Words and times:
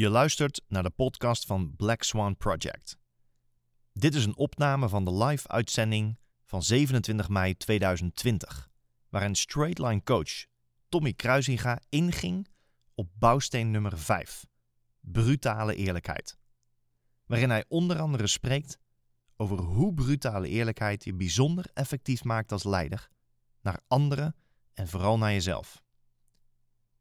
Je 0.00 0.08
luistert 0.08 0.62
naar 0.68 0.82
de 0.82 0.90
podcast 0.90 1.46
van 1.46 1.76
Black 1.76 2.02
Swan 2.02 2.36
Project. 2.36 2.98
Dit 3.92 4.14
is 4.14 4.24
een 4.24 4.36
opname 4.36 4.88
van 4.88 5.04
de 5.04 5.14
live-uitzending 5.14 6.18
van 6.44 6.62
27 6.62 7.28
mei 7.28 7.56
2020, 7.56 8.70
waarin 9.08 9.34
Straightline 9.34 10.02
coach 10.02 10.46
Tommy 10.88 11.12
Kruisinga 11.12 11.80
inging 11.88 12.48
op 12.94 13.08
bouwsteen 13.18 13.70
nummer 13.70 13.98
5, 13.98 14.46
brutale 15.00 15.74
eerlijkheid. 15.74 16.38
Waarin 17.26 17.50
hij 17.50 17.64
onder 17.68 17.98
andere 17.98 18.26
spreekt 18.26 18.78
over 19.36 19.58
hoe 19.58 19.94
brutale 19.94 20.48
eerlijkheid 20.48 21.04
je 21.04 21.14
bijzonder 21.14 21.70
effectief 21.74 22.24
maakt 22.24 22.52
als 22.52 22.64
leider 22.64 23.08
naar 23.60 23.80
anderen 23.88 24.36
en 24.74 24.88
vooral 24.88 25.18
naar 25.18 25.32
jezelf. 25.32 25.82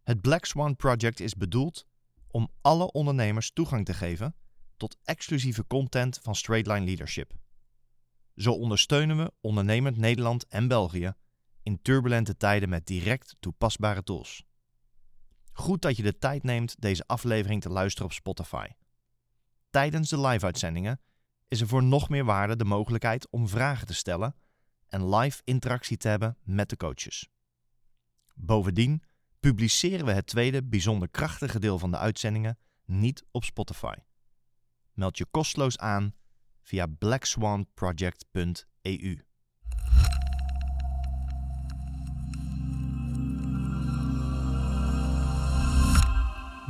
Het 0.03 0.21
Black 0.21 0.45
Swan 0.45 0.75
Project 0.75 1.19
is 1.19 1.35
bedoeld 1.35 1.87
om 2.31 2.49
alle 2.61 2.91
ondernemers 2.91 3.51
toegang 3.51 3.85
te 3.85 3.93
geven 3.93 4.35
tot 4.77 4.97
exclusieve 5.03 5.67
content 5.67 6.19
van 6.21 6.35
Straightline 6.35 6.85
Leadership. 6.85 7.33
Zo 8.35 8.51
ondersteunen 8.51 9.17
we 9.17 9.31
ondernemend 9.41 9.97
Nederland 9.97 10.47
en 10.47 10.67
België 10.67 11.13
in 11.63 11.81
turbulente 11.81 12.37
tijden 12.37 12.69
met 12.69 12.87
direct 12.87 13.35
toepasbare 13.39 14.03
tools. 14.03 14.43
Goed 15.51 15.81
dat 15.81 15.97
je 15.97 16.03
de 16.03 16.17
tijd 16.17 16.43
neemt 16.43 16.81
deze 16.81 17.07
aflevering 17.07 17.61
te 17.61 17.69
luisteren 17.69 18.07
op 18.07 18.13
Spotify. 18.13 18.67
Tijdens 19.69 20.09
de 20.09 20.19
live-uitzendingen 20.19 21.01
is 21.47 21.61
er 21.61 21.67
voor 21.67 21.83
nog 21.83 22.09
meer 22.09 22.25
waarde 22.25 22.55
de 22.55 22.65
mogelijkheid 22.65 23.29
om 23.29 23.47
vragen 23.47 23.87
te 23.87 23.93
stellen 23.93 24.35
en 24.87 25.15
live 25.15 25.41
interactie 25.43 25.97
te 25.97 26.07
hebben 26.07 26.37
met 26.43 26.69
de 26.69 26.77
coaches. 26.77 27.27
Bovendien 28.35 29.03
publiceren 29.39 30.05
we 30.05 30.11
het 30.11 30.27
tweede 30.27 30.63
bijzonder 30.63 31.09
krachtige 31.09 31.59
deel 31.59 31.79
van 31.79 31.91
de 31.91 31.97
uitzendingen 31.97 32.57
niet 32.85 33.23
op 33.31 33.43
Spotify. 33.43 33.93
Meld 34.93 35.17
je 35.17 35.25
kosteloos 35.31 35.77
aan 35.77 36.13
via 36.61 36.85
blackswanproject.eu. 36.99 39.23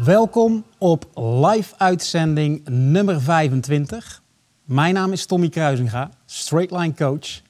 Welkom 0.04 0.66
op 0.78 1.10
live 1.16 1.78
uitzending 1.78 2.68
nummer 2.68 3.22
25. 3.22 4.24
Mijn 4.64 4.94
naam 4.94 5.12
is 5.12 5.26
Tommy 5.26 5.50
Kruisinga, 5.50 6.10
Straightline 6.26 6.94
Coach. 6.94 7.42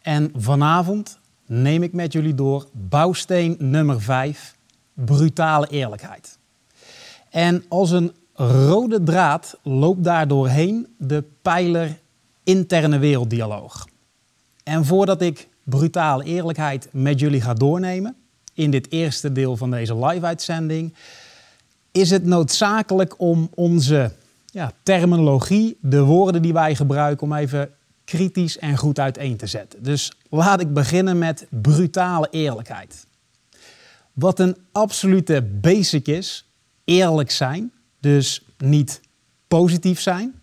En 0.00 0.30
vanavond 0.36 1.18
neem 1.46 1.82
ik 1.82 1.92
met 1.92 2.12
jullie 2.12 2.34
door 2.34 2.68
bouwsteen 2.72 3.56
nummer 3.58 4.02
5, 4.02 4.57
brutale 5.04 5.68
eerlijkheid. 5.68 6.38
En 7.30 7.64
als 7.68 7.90
een 7.90 8.12
rode 8.34 9.02
draad 9.02 9.58
loopt 9.62 10.04
daar 10.04 10.28
doorheen 10.28 10.94
de 10.98 11.24
pijler 11.42 11.98
interne 12.44 12.98
werelddialoog. 12.98 13.86
En 14.62 14.84
voordat 14.84 15.22
ik 15.22 15.48
brutale 15.64 16.24
eerlijkheid 16.24 16.88
met 16.92 17.20
jullie 17.20 17.40
ga 17.40 17.54
doornemen, 17.54 18.16
in 18.54 18.70
dit 18.70 18.90
eerste 18.90 19.32
deel 19.32 19.56
van 19.56 19.70
deze 19.70 20.06
live-uitzending, 20.06 20.94
is 21.92 22.10
het 22.10 22.24
noodzakelijk 22.24 23.20
om 23.20 23.50
onze 23.54 24.12
ja, 24.46 24.72
terminologie, 24.82 25.76
de 25.80 26.02
woorden 26.02 26.42
die 26.42 26.52
wij 26.52 26.74
gebruiken, 26.74 27.26
om 27.26 27.32
even 27.32 27.70
kritisch 28.04 28.58
en 28.58 28.76
goed 28.76 28.98
uiteen 28.98 29.36
te 29.36 29.46
zetten. 29.46 29.82
Dus 29.82 30.12
laat 30.28 30.60
ik 30.60 30.72
beginnen 30.72 31.18
met 31.18 31.46
brutale 31.50 32.28
eerlijkheid. 32.30 33.06
Wat 34.18 34.38
een 34.38 34.56
absolute 34.72 35.42
basic 35.42 36.06
is, 36.06 36.48
eerlijk 36.84 37.30
zijn. 37.30 37.72
Dus 38.00 38.42
niet 38.56 39.00
positief 39.48 40.00
zijn, 40.00 40.42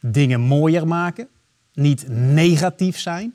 dingen 0.00 0.40
mooier 0.40 0.86
maken, 0.86 1.28
niet 1.72 2.08
negatief 2.08 2.98
zijn, 2.98 3.34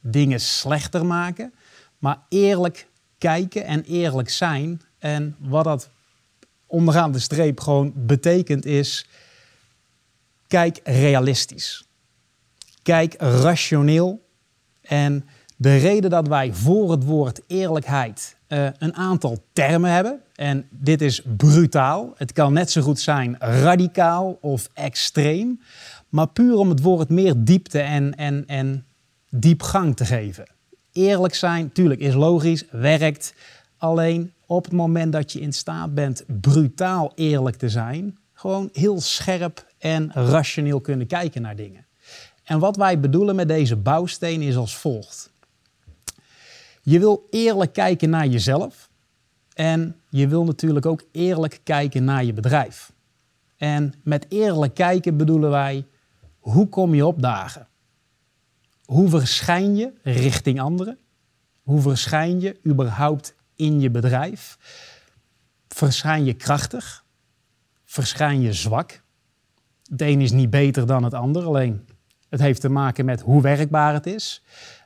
dingen 0.00 0.40
slechter 0.40 1.06
maken, 1.06 1.54
maar 1.98 2.18
eerlijk 2.28 2.88
kijken 3.18 3.64
en 3.64 3.82
eerlijk 3.82 4.30
zijn. 4.30 4.80
En 4.98 5.36
wat 5.38 5.64
dat 5.64 5.90
onderaan 6.66 7.12
de 7.12 7.18
streep 7.18 7.60
gewoon 7.60 7.92
betekent 7.94 8.64
is, 8.64 9.06
kijk 10.46 10.80
realistisch. 10.84 11.84
Kijk 12.82 13.14
rationeel. 13.18 14.28
En 14.80 15.28
de 15.60 15.76
reden 15.76 16.10
dat 16.10 16.28
wij 16.28 16.52
voor 16.52 16.90
het 16.90 17.04
woord 17.04 17.40
eerlijkheid 17.46 18.36
uh, 18.48 18.66
een 18.78 18.94
aantal 18.94 19.44
termen 19.52 19.90
hebben. 19.90 20.20
En 20.34 20.66
dit 20.70 21.02
is 21.02 21.22
brutaal. 21.36 22.12
Het 22.16 22.32
kan 22.32 22.52
net 22.52 22.70
zo 22.70 22.80
goed 22.80 23.00
zijn 23.00 23.36
radicaal 23.38 24.38
of 24.40 24.68
extreem. 24.74 25.60
Maar 26.08 26.28
puur 26.28 26.54
om 26.54 26.68
het 26.68 26.82
woord 26.82 27.08
meer 27.08 27.34
diepte 27.36 27.80
en, 27.80 28.14
en, 28.14 28.44
en 28.46 28.86
diepgang 29.30 29.96
te 29.96 30.04
geven. 30.04 30.44
Eerlijk 30.92 31.34
zijn, 31.34 31.72
tuurlijk, 31.72 32.00
is 32.00 32.14
logisch, 32.14 32.64
werkt. 32.70 33.34
Alleen 33.76 34.32
op 34.46 34.64
het 34.64 34.72
moment 34.72 35.12
dat 35.12 35.32
je 35.32 35.40
in 35.40 35.52
staat 35.52 35.94
bent 35.94 36.24
brutaal 36.40 37.12
eerlijk 37.14 37.56
te 37.56 37.68
zijn, 37.68 38.18
gewoon 38.32 38.68
heel 38.72 39.00
scherp 39.00 39.66
en 39.78 40.10
rationeel 40.12 40.80
kunnen 40.80 41.06
kijken 41.06 41.42
naar 41.42 41.56
dingen. 41.56 41.86
En 42.44 42.58
wat 42.58 42.76
wij 42.76 43.00
bedoelen 43.00 43.36
met 43.36 43.48
deze 43.48 43.76
bouwsteen 43.76 44.42
is 44.42 44.56
als 44.56 44.76
volgt. 44.76 45.30
Je 46.88 46.98
wil 46.98 47.26
eerlijk 47.30 47.72
kijken 47.72 48.10
naar 48.10 48.26
jezelf 48.26 48.90
en 49.54 50.00
je 50.08 50.28
wil 50.28 50.44
natuurlijk 50.44 50.86
ook 50.86 51.04
eerlijk 51.12 51.60
kijken 51.62 52.04
naar 52.04 52.24
je 52.24 52.32
bedrijf. 52.32 52.92
En 53.56 53.94
met 54.02 54.26
eerlijk 54.28 54.74
kijken 54.74 55.16
bedoelen 55.16 55.50
wij, 55.50 55.86
hoe 56.38 56.68
kom 56.68 56.94
je 56.94 57.06
opdagen? 57.06 57.68
Hoe 58.84 59.08
verschijn 59.08 59.76
je 59.76 59.92
richting 60.02 60.60
anderen? 60.60 60.98
Hoe 61.62 61.80
verschijn 61.80 62.40
je 62.40 62.60
überhaupt 62.66 63.34
in 63.54 63.80
je 63.80 63.90
bedrijf? 63.90 64.58
Verschijn 65.68 66.24
je 66.24 66.34
krachtig? 66.34 67.04
Verschijn 67.84 68.40
je 68.40 68.52
zwak? 68.52 69.02
Het 69.90 70.02
een 70.02 70.20
is 70.20 70.32
niet 70.32 70.50
beter 70.50 70.86
dan 70.86 71.04
het 71.04 71.14
ander, 71.14 71.44
alleen 71.44 71.88
het 72.28 72.40
heeft 72.40 72.60
te 72.60 72.68
maken 72.68 73.04
met 73.04 73.20
hoe 73.20 73.42
werkbaar 73.42 73.94
het 73.94 74.06
is. 74.06 74.42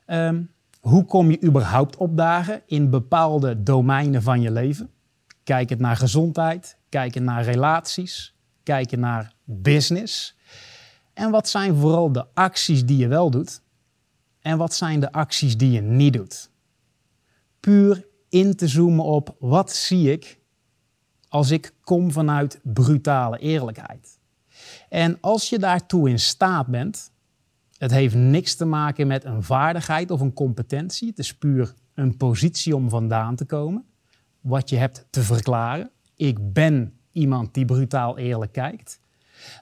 Um, 0.07 0.51
hoe 0.83 1.05
kom 1.05 1.31
je 1.31 1.43
überhaupt 1.43 1.97
opdagen 1.97 2.63
in 2.67 2.91
bepaalde 2.91 3.63
domeinen 3.63 4.23
van 4.23 4.41
je 4.41 4.51
leven? 4.51 4.91
Kijken 5.45 5.81
naar 5.81 5.97
gezondheid, 5.97 6.77
kijken 6.89 7.25
naar 7.25 7.45
relaties, 7.45 8.35
kijken 8.63 9.01
naar 9.01 9.35
business. 9.45 10.37
En 11.13 11.31
wat 11.31 11.49
zijn 11.49 11.75
vooral 11.75 12.13
de 12.13 12.27
acties 12.35 12.87
die 12.87 12.97
je 12.97 13.09
wel 13.09 13.31
doet? 13.31 13.63
En 14.41 14.59
wat 14.59 14.75
zijn 14.75 15.01
de 15.01 15.13
acties 15.13 15.57
die 15.57 15.71
je 15.71 15.81
niet 15.81 16.13
doet? 16.13 16.51
Puur 17.61 18.07
in 18.29 18.57
te 18.57 18.69
zoomen 18.69 19.05
op 19.05 19.37
wat 19.39 19.73
zie 19.73 20.13
ik 20.13 20.41
als 21.29 21.51
ik 21.51 21.75
kom 21.81 22.13
vanuit 22.13 22.61
brutale 22.63 23.39
eerlijkheid. 23.39 24.19
En 24.89 25.19
als 25.21 25.49
je 25.49 25.59
daartoe 25.59 26.09
in 26.09 26.21
staat 26.21 26.67
bent, 26.67 27.12
het 27.83 27.91
heeft 27.91 28.15
niks 28.15 28.55
te 28.55 28.65
maken 28.65 29.07
met 29.07 29.25
een 29.25 29.43
vaardigheid 29.43 30.11
of 30.11 30.21
een 30.21 30.33
competentie. 30.33 31.09
Het 31.09 31.19
is 31.19 31.35
puur 31.35 31.75
een 31.95 32.17
positie 32.17 32.77
om 32.77 32.89
vandaan 32.89 33.37
te 33.37 33.45
komen. 33.45 33.85
Wat 34.41 34.71
je 34.71 34.77
hebt 34.77 35.07
te 35.11 35.23
verklaren. 35.23 35.91
Ik 36.17 36.53
ben 36.53 36.95
iemand 37.13 37.55
die 37.55 37.65
brutaal 37.65 38.19
eerlijk 38.19 38.53
kijkt. 38.53 39.01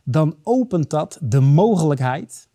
Dan 0.04 0.36
opent 0.42 0.90
dat 0.90 1.18
de 1.22 1.40
mogelijkheid 1.40 2.48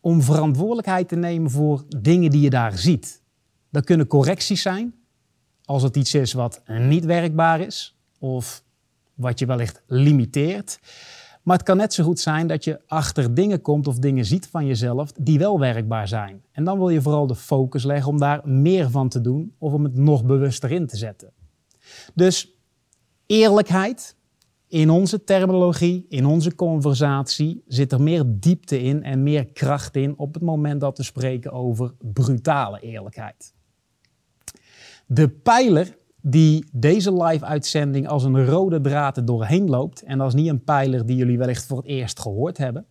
om 0.00 0.22
verantwoordelijkheid 0.22 1.08
te 1.08 1.16
nemen 1.16 1.50
voor 1.50 1.84
dingen 2.00 2.30
die 2.30 2.40
je 2.40 2.50
daar 2.50 2.78
ziet. 2.78 3.22
Dat 3.70 3.84
kunnen 3.84 4.06
correcties 4.06 4.62
zijn, 4.62 4.94
als 5.64 5.82
het 5.82 5.96
iets 5.96 6.14
is 6.14 6.32
wat 6.32 6.62
niet 6.66 7.04
werkbaar 7.04 7.60
is 7.60 7.96
of 8.18 8.64
wat 9.14 9.38
je 9.38 9.46
wellicht 9.46 9.82
limiteert. 9.86 10.78
Maar 11.46 11.56
het 11.56 11.66
kan 11.66 11.76
net 11.76 11.94
zo 11.94 12.04
goed 12.04 12.20
zijn 12.20 12.46
dat 12.46 12.64
je 12.64 12.80
achter 12.86 13.34
dingen 13.34 13.60
komt 13.60 13.86
of 13.86 13.98
dingen 13.98 14.24
ziet 14.24 14.46
van 14.46 14.66
jezelf 14.66 15.12
die 15.12 15.38
wel 15.38 15.58
werkbaar 15.58 16.08
zijn. 16.08 16.42
En 16.52 16.64
dan 16.64 16.78
wil 16.78 16.88
je 16.88 17.02
vooral 17.02 17.26
de 17.26 17.34
focus 17.34 17.84
leggen 17.84 18.08
om 18.08 18.18
daar 18.18 18.48
meer 18.48 18.90
van 18.90 19.08
te 19.08 19.20
doen 19.20 19.54
of 19.58 19.72
om 19.72 19.84
het 19.84 19.96
nog 19.96 20.24
bewuster 20.24 20.70
in 20.70 20.86
te 20.86 20.96
zetten. 20.96 21.32
Dus 22.14 22.54
eerlijkheid 23.26 24.16
in 24.68 24.90
onze 24.90 25.24
terminologie, 25.24 26.06
in 26.08 26.26
onze 26.26 26.54
conversatie 26.54 27.62
zit 27.66 27.92
er 27.92 28.02
meer 28.02 28.24
diepte 28.26 28.82
in 28.82 29.02
en 29.02 29.22
meer 29.22 29.46
kracht 29.46 29.96
in 29.96 30.18
op 30.18 30.34
het 30.34 30.42
moment 30.42 30.80
dat 30.80 30.96
we 30.98 31.02
spreken 31.02 31.52
over 31.52 31.94
brutale 32.12 32.80
eerlijkheid. 32.80 33.54
De 35.06 35.28
pijler 35.28 35.96
die 36.28 36.64
deze 36.72 37.22
live-uitzending 37.22 38.08
als 38.08 38.24
een 38.24 38.46
rode 38.46 38.80
draad 38.80 39.16
er 39.16 39.24
doorheen 39.24 39.68
loopt. 39.68 40.02
En 40.02 40.18
dat 40.18 40.26
is 40.26 40.34
niet 40.34 40.48
een 40.48 40.64
pijler 40.64 41.06
die 41.06 41.16
jullie 41.16 41.38
wellicht 41.38 41.66
voor 41.66 41.76
het 41.76 41.86
eerst 41.86 42.20
gehoord 42.20 42.58
hebben. 42.58 42.86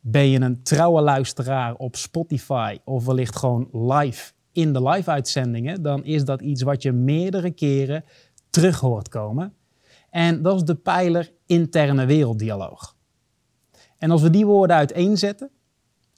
Ben 0.00 0.28
je 0.28 0.40
een 0.40 0.62
trouwe 0.62 1.00
luisteraar 1.00 1.74
op 1.74 1.96
Spotify 1.96 2.78
of 2.84 3.04
wellicht 3.04 3.36
gewoon 3.36 3.68
live 3.72 4.32
in 4.52 4.72
de 4.72 4.88
live-uitzendingen, 4.88 5.82
dan 5.82 6.04
is 6.04 6.24
dat 6.24 6.40
iets 6.40 6.62
wat 6.62 6.82
je 6.82 6.92
meerdere 6.92 7.50
keren 7.50 8.04
terug 8.50 8.80
hoort 8.80 9.08
komen. 9.08 9.54
En 10.10 10.42
dat 10.42 10.56
is 10.56 10.64
de 10.64 10.74
pijler 10.74 11.32
interne 11.46 12.06
werelddialoog. 12.06 12.96
En 13.98 14.10
als 14.10 14.22
we 14.22 14.30
die 14.30 14.46
woorden 14.46 14.76
uiteenzetten, 14.76 15.50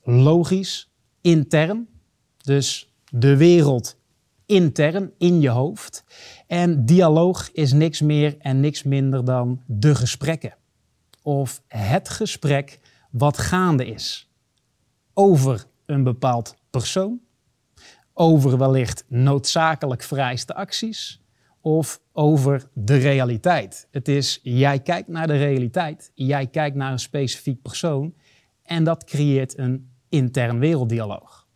logisch, 0.03 0.93
intern, 1.21 1.89
dus 2.37 2.93
de 3.11 3.37
wereld 3.37 3.97
intern 4.47 5.13
in 5.19 5.41
je 5.41 5.49
hoofd. 5.49 6.05
En 6.47 6.87
dialoog 6.87 7.51
is 7.53 7.73
niks 7.73 8.01
meer 8.01 8.37
en 8.39 8.61
niks 8.61 8.83
minder 8.83 9.25
dan 9.25 9.63
de 9.67 9.95
gesprekken. 9.95 10.55
Of 11.23 11.63
het 11.69 12.09
gesprek 12.09 12.81
wat 13.11 13.39
gaande 13.39 13.87
is 13.87 14.31
over 15.15 15.65
een 15.87 16.03
bepaald 16.03 16.57
persoon, 16.71 17.21
over 18.13 18.59
wellicht 18.59 19.05
noodzakelijk 19.09 20.03
vereiste 20.03 20.55
acties 20.55 21.23
of 21.61 22.01
over 22.13 22.69
de 22.73 22.97
realiteit. 22.97 23.89
Het 23.91 24.09
is 24.09 24.41
jij 24.43 24.81
kijkt 24.81 25.09
naar 25.09 25.27
de 25.27 25.37
realiteit, 25.37 26.11
jij 26.15 26.47
kijkt 26.47 26.77
naar 26.77 26.93
een 26.93 26.99
specifiek 26.99 27.63
persoon 27.63 28.15
en 28.63 28.85
dat 28.85 29.05
creëert 29.05 29.59
een 29.59 29.91
intern 30.09 30.59
werelddialoog. 30.59 31.49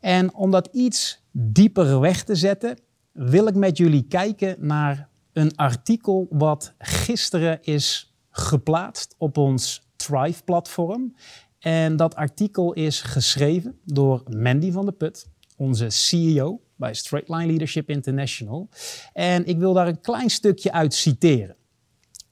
En 0.00 0.34
om 0.34 0.50
dat 0.50 0.68
iets 0.72 1.24
dieper 1.38 2.00
weg 2.00 2.24
te 2.24 2.34
zetten, 2.34 2.78
wil 3.12 3.46
ik 3.46 3.54
met 3.54 3.76
jullie 3.76 4.02
kijken 4.02 4.56
naar 4.58 5.08
een 5.32 5.56
artikel 5.56 6.26
wat 6.30 6.74
gisteren 6.78 7.58
is 7.62 8.14
geplaatst 8.30 9.14
op 9.18 9.36
ons 9.36 9.88
Thrive-platform. 9.96 11.14
En 11.58 11.96
dat 11.96 12.14
artikel 12.14 12.72
is 12.72 13.00
geschreven 13.00 13.78
door 13.84 14.22
Mandy 14.28 14.72
van 14.72 14.84
der 14.84 14.94
Put, 14.94 15.26
onze 15.56 15.90
CEO 15.90 16.60
bij 16.76 16.94
Straightline 16.94 17.46
Leadership 17.46 17.90
International. 17.90 18.68
En 19.12 19.46
ik 19.46 19.58
wil 19.58 19.72
daar 19.72 19.88
een 19.88 20.00
klein 20.00 20.30
stukje 20.30 20.72
uit 20.72 20.94
citeren. 20.94 21.56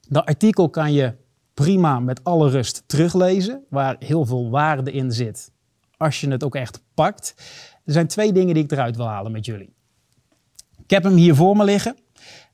Dat 0.07 0.25
artikel 0.25 0.69
kan 0.69 0.93
je 0.93 1.15
prima 1.53 1.99
met 1.99 2.23
alle 2.23 2.49
rust 2.49 2.83
teruglezen, 2.85 3.63
waar 3.69 3.95
heel 3.99 4.25
veel 4.25 4.49
waarde 4.49 4.91
in 4.91 5.11
zit 5.11 5.53
als 5.97 6.21
je 6.21 6.29
het 6.29 6.43
ook 6.43 6.55
echt 6.55 6.83
pakt. 6.93 7.35
Er 7.85 7.93
zijn 7.93 8.07
twee 8.07 8.33
dingen 8.33 8.53
die 8.53 8.63
ik 8.63 8.71
eruit 8.71 8.95
wil 8.95 9.07
halen 9.07 9.31
met 9.31 9.45
jullie. 9.45 9.73
Ik 10.83 10.89
heb 10.89 11.03
hem 11.03 11.15
hier 11.15 11.35
voor 11.35 11.57
me 11.57 11.63
liggen. 11.63 11.95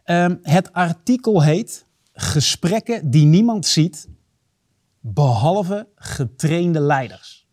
Um, 0.06 0.40
het 0.42 0.74
artikel 0.74 1.44
heet 1.44 1.86
Gesprekken 2.14 3.10
die 3.10 3.26
niemand 3.26 3.66
ziet, 3.66 4.10
behalve 5.00 5.88
getrainde 5.96 6.80
leiders. 6.80 7.48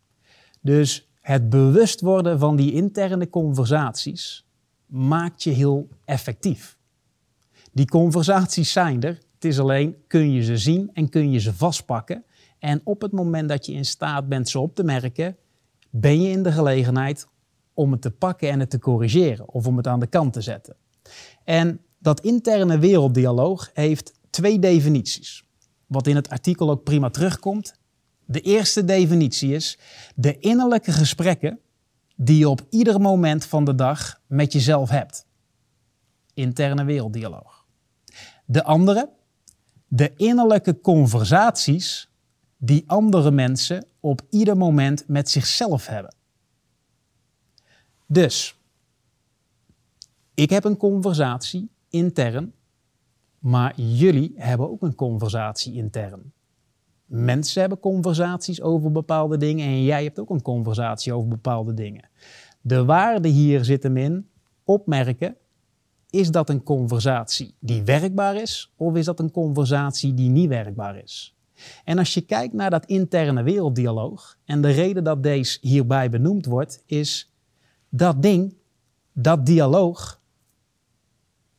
Dus 0.61 1.09
het 1.21 1.49
bewust 1.49 2.01
worden 2.01 2.39
van 2.39 2.55
die 2.55 2.73
interne 2.73 3.29
conversaties 3.29 4.45
maakt 4.85 5.43
je 5.43 5.49
heel 5.49 5.87
effectief. 6.05 6.77
Die 7.71 7.85
conversaties 7.85 8.71
zijn 8.71 9.01
er. 9.01 9.19
Het 9.33 9.45
is 9.45 9.59
alleen, 9.59 9.95
kun 10.07 10.31
je 10.31 10.43
ze 10.43 10.57
zien 10.57 10.89
en 10.93 11.09
kun 11.09 11.31
je 11.31 11.39
ze 11.39 11.53
vastpakken. 11.53 12.23
En 12.59 12.81
op 12.83 13.01
het 13.01 13.11
moment 13.11 13.49
dat 13.49 13.65
je 13.65 13.73
in 13.73 13.85
staat 13.85 14.27
bent 14.27 14.49
ze 14.49 14.59
op 14.59 14.75
te 14.75 14.83
merken, 14.83 15.37
ben 15.89 16.21
je 16.21 16.29
in 16.29 16.43
de 16.43 16.51
gelegenheid 16.51 17.27
om 17.79 17.91
het 17.91 18.01
te 18.01 18.11
pakken 18.11 18.49
en 18.49 18.59
het 18.59 18.69
te 18.69 18.79
corrigeren 18.79 19.49
of 19.49 19.67
om 19.67 19.77
het 19.77 19.87
aan 19.87 19.99
de 19.99 20.07
kant 20.07 20.33
te 20.33 20.41
zetten. 20.41 20.75
En 21.43 21.81
dat 21.99 22.21
interne 22.21 22.79
werelddialoog 22.79 23.69
heeft 23.73 24.13
twee 24.29 24.59
definities. 24.59 25.43
Wat 25.87 26.07
in 26.07 26.15
het 26.15 26.29
artikel 26.29 26.69
ook 26.69 26.83
prima 26.83 27.09
terugkomt. 27.09 27.73
De 28.25 28.41
eerste 28.41 28.85
definitie 28.85 29.53
is 29.53 29.77
de 30.15 30.39
innerlijke 30.39 30.91
gesprekken 30.91 31.59
die 32.15 32.37
je 32.37 32.49
op 32.49 32.61
ieder 32.69 33.01
moment 33.01 33.45
van 33.45 33.65
de 33.65 33.75
dag 33.75 34.21
met 34.27 34.53
jezelf 34.53 34.89
hebt. 34.89 35.25
Interne 36.33 36.83
werelddialoog. 36.83 37.65
De 38.45 38.63
andere, 38.63 39.09
de 39.87 40.13
innerlijke 40.15 40.81
conversaties 40.81 42.09
die 42.57 42.83
andere 42.87 43.31
mensen 43.31 43.85
op 43.99 44.21
ieder 44.29 44.57
moment 44.57 45.03
met 45.07 45.29
zichzelf 45.29 45.87
hebben. 45.87 46.17
Dus, 48.11 48.55
ik 50.33 50.49
heb 50.49 50.63
een 50.63 50.77
conversatie 50.77 51.69
intern, 51.89 52.53
maar 53.39 53.81
jullie 53.81 54.33
hebben 54.35 54.69
ook 54.69 54.81
een 54.81 54.95
conversatie 54.95 55.73
intern. 55.73 56.31
Mensen 57.05 57.61
hebben 57.61 57.79
conversaties 57.79 58.61
over 58.61 58.91
bepaalde 58.91 59.37
dingen 59.37 59.65
en 59.65 59.83
jij 59.83 60.03
hebt 60.03 60.19
ook 60.19 60.29
een 60.29 60.41
conversatie 60.41 61.13
over 61.13 61.27
bepaalde 61.27 61.73
dingen. 61.73 62.09
De 62.61 62.85
waarde 62.85 63.27
hier 63.27 63.65
zit 63.65 63.83
hem 63.83 63.97
in 63.97 64.29
opmerken, 64.63 65.35
is 66.09 66.31
dat 66.31 66.49
een 66.49 66.63
conversatie 66.63 67.55
die 67.59 67.83
werkbaar 67.83 68.35
is 68.35 68.73
of 68.75 68.95
is 68.95 69.05
dat 69.05 69.19
een 69.19 69.31
conversatie 69.31 70.13
die 70.13 70.29
niet 70.29 70.49
werkbaar 70.49 70.97
is? 70.97 71.35
En 71.83 71.97
als 71.97 72.13
je 72.13 72.21
kijkt 72.21 72.53
naar 72.53 72.69
dat 72.69 72.85
interne 72.85 73.43
werelddialoog, 73.43 74.37
en 74.45 74.61
de 74.61 74.71
reden 74.71 75.03
dat 75.03 75.23
deze 75.23 75.57
hierbij 75.61 76.09
benoemd 76.09 76.45
wordt, 76.45 76.83
is 76.85 77.28
dat 77.89 78.21
ding, 78.21 78.55
dat 79.13 79.45
dialoog, 79.45 80.21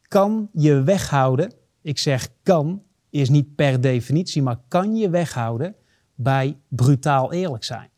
kan 0.03 0.49
je 0.53 0.83
weghouden. 0.83 1.53
Ik 1.83 1.99
zeg 1.99 2.29
kan, 2.43 2.83
is 3.11 3.29
niet 3.29 3.55
per 3.55 3.81
definitie, 3.81 4.43
maar 4.43 4.61
kan 4.69 4.97
je 4.97 5.11
weghouden 5.11 5.75
bij 6.15 6.59
brutaal 6.69 7.33
eerlijk 7.33 7.65
zijn. 7.65 7.91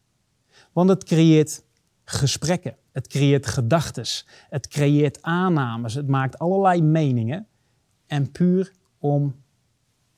Want 0.72 0.88
het 0.88 1.04
creëert 1.04 1.64
gesprekken, 2.04 2.76
het 2.92 3.06
creëert 3.06 3.46
gedachten, 3.46 4.04
het 4.48 4.68
creëert 4.68 5.22
aannames, 5.22 5.94
het 5.94 6.08
maakt 6.08 6.38
allerlei 6.38 6.82
meningen. 6.82 7.46
En 8.06 8.30
puur 8.30 8.72
om 8.98 9.34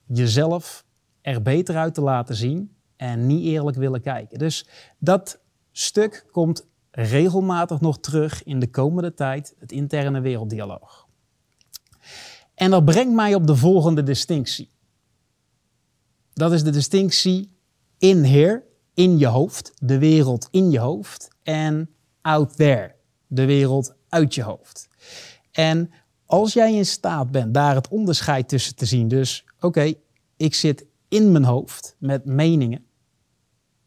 jezelf 0.07 0.85
er 1.21 1.43
beter 1.43 1.77
uit 1.77 1.95
te 1.95 2.01
laten 2.01 2.35
zien 2.35 2.77
en 2.97 3.27
niet 3.27 3.45
eerlijk 3.45 3.77
willen 3.77 4.01
kijken. 4.01 4.39
Dus 4.39 4.69
dat 4.99 5.41
stuk 5.73 6.27
komt 6.31 6.67
regelmatig 6.95 7.81
nog 7.81 8.01
terug 8.01 8.43
in 8.43 8.61
de 8.61 8.71
komende 8.71 9.15
tijd, 9.15 9.55
het 9.59 9.73
interne 9.73 10.21
werelddialoog. 10.21 11.07
En 12.55 12.71
dat 12.71 12.85
brengt 12.85 13.15
mij 13.15 13.35
op 13.35 13.47
de 13.47 13.57
volgende 13.57 14.03
distinctie. 14.03 14.71
Dat 16.33 16.53
is 16.53 16.63
de 16.63 16.71
distinctie 16.71 17.57
in 17.99 18.25
here, 18.25 18.65
in 18.95 19.19
je 19.19 19.27
hoofd, 19.27 19.73
de 19.79 19.99
wereld 19.99 20.49
in 20.51 20.71
je 20.71 20.79
hoofd, 20.79 21.29
en 21.43 21.91
out 22.21 22.57
there, 22.57 22.95
de 23.27 23.45
wereld 23.45 23.95
uit 24.09 24.35
je 24.35 24.43
hoofd. 24.43 24.89
En 25.53 25.91
als 26.27 26.53
jij 26.53 26.75
in 26.75 26.87
staat 26.87 27.31
bent 27.31 27.55
daar 27.55 27.75
het 27.75 27.89
onderscheid 27.89 28.49
tussen 28.49 28.77
te 28.77 28.87
zien, 28.87 29.09
dus 29.09 29.45
oké, 29.61 29.95
ik 30.37 30.55
zit 30.55 30.87
in 31.09 31.33
mijn 31.33 31.45
hoofd 31.45 31.97
met 31.99 32.25
meningen, 32.25 32.85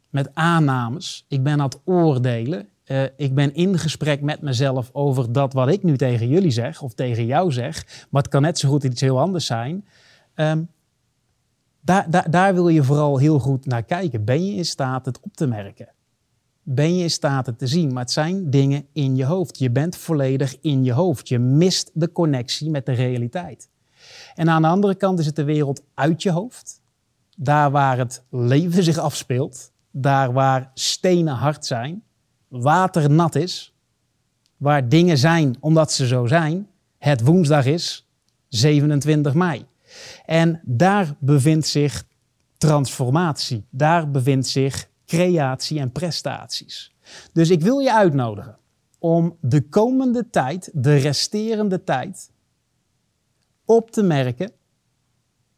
met 0.09 0.35
aannames. 0.35 1.25
Ik 1.27 1.43
ben 1.43 1.53
aan 1.53 1.69
het 1.69 1.79
oordelen. 1.83 2.69
Uh, 2.87 3.03
ik 3.17 3.35
ben 3.35 3.53
in 3.53 3.77
gesprek 3.77 4.21
met 4.21 4.41
mezelf 4.41 4.89
over 4.93 5.31
dat 5.31 5.53
wat 5.53 5.69
ik 5.69 5.83
nu 5.83 5.97
tegen 5.97 6.27
jullie 6.27 6.51
zeg 6.51 6.81
of 6.81 6.93
tegen 6.93 7.25
jou 7.25 7.51
zeg. 7.51 8.05
Maar 8.09 8.21
het 8.21 8.31
kan 8.31 8.41
net 8.41 8.59
zo 8.59 8.69
goed 8.69 8.83
iets 8.83 9.01
heel 9.01 9.19
anders 9.19 9.45
zijn. 9.45 9.87
Um, 10.35 10.69
daar, 11.81 12.09
daar, 12.09 12.31
daar 12.31 12.53
wil 12.53 12.67
je 12.67 12.83
vooral 12.83 13.17
heel 13.17 13.39
goed 13.39 13.65
naar 13.65 13.83
kijken. 13.83 14.25
Ben 14.25 14.45
je 14.45 14.53
in 14.53 14.65
staat 14.65 15.05
het 15.05 15.19
op 15.21 15.33
te 15.35 15.47
merken? 15.47 15.89
Ben 16.63 16.95
je 16.95 17.03
in 17.03 17.11
staat 17.11 17.45
het 17.45 17.59
te 17.59 17.67
zien? 17.67 17.93
Maar 17.93 18.03
het 18.03 18.11
zijn 18.11 18.49
dingen 18.49 18.85
in 18.93 19.15
je 19.15 19.25
hoofd. 19.25 19.59
Je 19.59 19.71
bent 19.71 19.95
volledig 19.95 20.57
in 20.61 20.83
je 20.83 20.93
hoofd. 20.93 21.27
Je 21.27 21.39
mist 21.39 21.91
de 21.93 22.11
connectie 22.11 22.69
met 22.69 22.85
de 22.85 22.93
realiteit. 22.93 23.69
En 24.35 24.49
aan 24.49 24.61
de 24.61 24.67
andere 24.67 24.95
kant 24.95 25.19
is 25.19 25.25
het 25.25 25.35
de 25.35 25.43
wereld 25.43 25.83
uit 25.93 26.23
je 26.23 26.31
hoofd 26.31 26.81
daar 27.39 27.71
waar 27.71 27.97
het 27.97 28.23
leven 28.29 28.83
zich 28.83 28.97
afspeelt, 28.97 29.71
daar 29.91 30.33
waar 30.33 30.71
stenen 30.73 31.33
hard 31.33 31.65
zijn, 31.65 32.03
water 32.47 33.09
nat 33.09 33.35
is, 33.35 33.73
waar 34.57 34.89
dingen 34.89 35.17
zijn 35.17 35.55
omdat 35.59 35.91
ze 35.91 36.07
zo 36.07 36.25
zijn, 36.25 36.67
het 36.97 37.21
woensdag 37.21 37.65
is 37.65 38.07
27 38.47 39.33
mei. 39.33 39.65
En 40.25 40.61
daar 40.63 41.15
bevindt 41.19 41.67
zich 41.67 42.05
transformatie, 42.57 43.65
daar 43.69 44.11
bevindt 44.11 44.47
zich 44.47 44.89
creatie 45.05 45.79
en 45.79 45.91
prestaties. 45.91 46.95
Dus 47.33 47.49
ik 47.49 47.61
wil 47.61 47.79
je 47.79 47.93
uitnodigen 47.93 48.57
om 48.99 49.37
de 49.41 49.61
komende 49.61 50.29
tijd, 50.29 50.69
de 50.73 50.95
resterende 50.95 51.83
tijd, 51.83 52.31
op 53.65 53.91
te 53.91 54.03
merken 54.03 54.51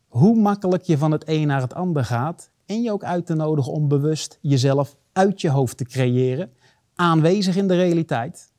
hoe 0.07 0.35
makkelijk 0.35 0.83
je 0.83 0.97
van 0.97 1.11
het 1.11 1.23
een 1.27 1.47
naar 1.47 1.61
het 1.61 1.73
ander 1.73 2.05
gaat 2.05 2.49
en 2.65 2.81
je 2.81 2.91
ook 2.91 3.03
uit 3.03 3.25
te 3.25 3.33
nodigen 3.33 3.73
om 3.73 3.87
bewust 3.87 4.37
jezelf 4.41 4.95
uit 5.13 5.41
je 5.41 5.49
hoofd 5.49 5.77
te 5.77 5.85
creëren, 5.85 6.51
aanwezig 6.99 7.55
in 7.55 7.67
de 7.67 7.75
realiteit, 7.75 8.51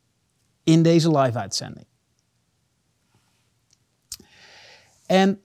in 0.63 0.83
deze 0.83 1.17
live-uitzending. 1.17 1.85
En 5.05 5.41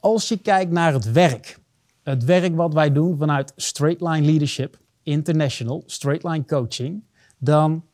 als 0.00 0.28
je 0.28 0.36
kijkt 0.36 0.70
naar 0.70 0.92
het 0.92 1.12
werk, 1.12 1.58
het 2.02 2.24
werk 2.24 2.56
wat 2.56 2.74
wij 2.74 2.92
doen 2.92 3.18
vanuit 3.18 3.52
Straight 3.56 4.00
Line 4.00 4.26
Leadership 4.26 4.80
International, 5.02 5.82
Straight 5.86 6.24
Line 6.24 6.44
Coaching, 6.44 7.04
dan 7.38 7.84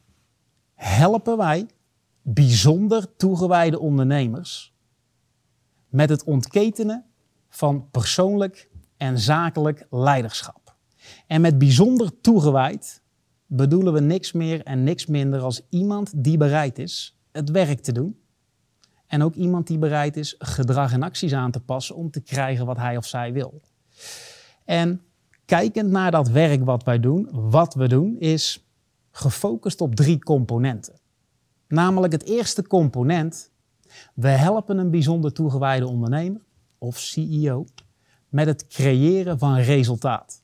helpen 0.75 1.37
wij 1.37 1.69
bijzonder 2.23 3.17
toegewijde 3.17 3.79
ondernemers 3.79 4.75
met 5.89 6.09
het 6.09 6.25
ontketenen 6.25 7.05
van 7.49 7.91
persoonlijk 7.91 8.71
en 8.97 9.19
zakelijk 9.19 9.87
leiderschap. 9.91 10.77
En 11.27 11.41
met 11.41 11.59
bijzonder 11.59 12.21
toegewijd 12.21 13.00
bedoelen 13.53 13.93
we 13.93 14.01
niks 14.01 14.33
meer 14.33 14.63
en 14.63 14.85
niks 14.85 15.07
minder 15.07 15.41
als 15.41 15.61
iemand 15.69 16.13
die 16.25 16.37
bereid 16.37 16.79
is 16.79 17.19
het 17.33 17.51
werk 17.51 17.81
te 17.81 17.93
doen. 17.93 18.19
En 19.07 19.23
ook 19.23 19.35
iemand 19.35 19.67
die 19.67 19.79
bereid 19.79 20.17
is 20.17 20.35
gedrag 20.39 20.93
en 20.93 21.03
acties 21.03 21.33
aan 21.33 21.51
te 21.51 21.61
passen 21.61 21.95
om 21.97 22.11
te 22.11 22.21
krijgen 22.21 22.67
wat 22.67 22.77
hij 22.77 22.97
of 22.97 23.07
zij 23.07 23.33
wil. 23.33 23.61
En 24.65 25.03
kijkend 25.45 25.91
naar 25.91 26.11
dat 26.11 26.29
werk 26.29 26.65
wat 26.65 26.85
wij 26.85 27.01
doen, 27.01 27.29
wat 27.31 27.75
we 27.75 27.89
doen, 27.89 28.19
is 28.19 28.67
gefocust 29.11 29.81
op 29.81 29.95
drie 29.95 30.19
componenten. 30.19 30.95
Namelijk 31.69 32.13
het 32.13 32.25
eerste 32.25 32.63
component, 32.63 33.51
we 34.15 34.29
helpen 34.29 34.79
een 34.79 34.91
bijzonder 34.91 35.33
toegewijde 35.33 35.87
ondernemer 35.87 36.41
of 36.79 36.99
CEO 36.99 37.65
met 38.29 38.47
het 38.47 38.67
creëren 38.67 39.39
van 39.39 39.57
resultaat. 39.57 40.43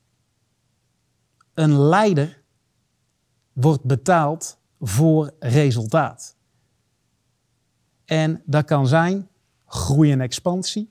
Een 1.54 1.78
leider 1.78 2.44
wordt 3.56 3.84
betaald 3.84 4.58
voor 4.80 5.30
resultaat. 5.38 6.36
En 8.04 8.42
dat 8.44 8.64
kan 8.64 8.86
zijn 8.86 9.28
groei 9.66 10.12
en 10.12 10.20
expansie. 10.20 10.90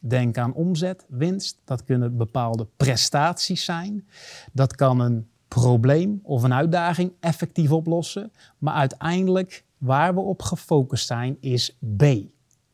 Denk 0.00 0.38
aan 0.38 0.54
omzet, 0.54 1.06
winst. 1.08 1.60
Dat 1.64 1.84
kunnen 1.84 2.16
bepaalde 2.16 2.66
prestaties 2.76 3.64
zijn. 3.64 4.08
Dat 4.52 4.74
kan 4.74 5.00
een 5.00 5.28
probleem 5.48 6.20
of 6.22 6.42
een 6.42 6.54
uitdaging 6.54 7.12
effectief 7.20 7.72
oplossen. 7.72 8.32
Maar 8.58 8.74
uiteindelijk 8.74 9.64
waar 9.78 10.14
we 10.14 10.20
op 10.20 10.42
gefocust 10.42 11.06
zijn 11.06 11.36
is 11.40 11.78
B. 11.96 12.04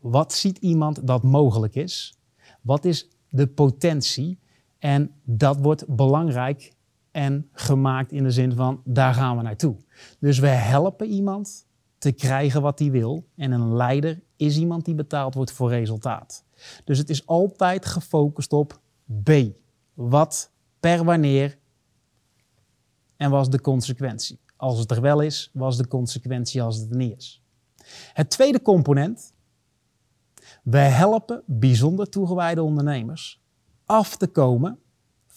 Wat 0.01 0.33
ziet 0.33 0.59
iemand 0.59 1.07
dat 1.07 1.23
mogelijk 1.23 1.75
is? 1.75 2.19
Wat 2.61 2.85
is 2.85 3.09
de 3.29 3.47
potentie? 3.47 4.39
En 4.79 5.11
dat 5.25 5.57
wordt 5.57 5.97
belangrijk 5.97 6.73
en 7.19 7.49
gemaakt 7.53 8.13
in 8.13 8.23
de 8.23 8.31
zin 8.31 8.55
van 8.55 8.83
daar 8.85 9.15
gaan 9.15 9.37
we 9.37 9.43
naartoe. 9.43 9.77
Dus 10.21 10.39
we 10.39 10.47
helpen 10.47 11.07
iemand 11.07 11.67
te 11.99 12.13
krijgen 12.13 12.63
wat 12.63 12.79
hij 12.79 12.91
wil. 12.91 13.27
En 13.37 13.53
een 13.53 13.73
leider 13.73 14.23
is 14.37 14.57
iemand 14.57 14.85
die 14.85 14.95
betaald 14.95 15.35
wordt 15.35 15.53
voor 15.53 15.71
resultaat. 15.71 16.45
Dus 16.85 16.99
het 16.99 17.11
is 17.11 17.27
altijd 17.27 17.87
gefocust 17.87 18.53
op 18.53 18.81
B. 19.23 19.31
Wat, 19.95 20.51
per 20.81 21.05
wanneer 21.05 21.59
en 23.17 23.31
wat 23.31 23.43
is 23.43 23.51
de 23.51 23.61
consequentie? 23.61 24.39
Als 24.57 24.79
het 24.79 24.91
er 24.91 25.01
wel 25.01 25.21
is, 25.21 25.51
was 25.53 25.77
de 25.77 25.89
consequentie 25.89 26.63
als 26.63 26.77
het 26.77 26.91
er 26.91 26.97
niet 26.97 27.17
is. 27.17 27.43
Het 28.13 28.31
tweede 28.31 28.63
component. 28.63 29.33
We 30.63 30.79
helpen 30.79 31.43
bijzonder 31.47 32.09
toegewijde 32.09 32.63
ondernemers 32.63 33.41
af 33.87 34.17
te 34.17 34.27
komen 34.27 34.79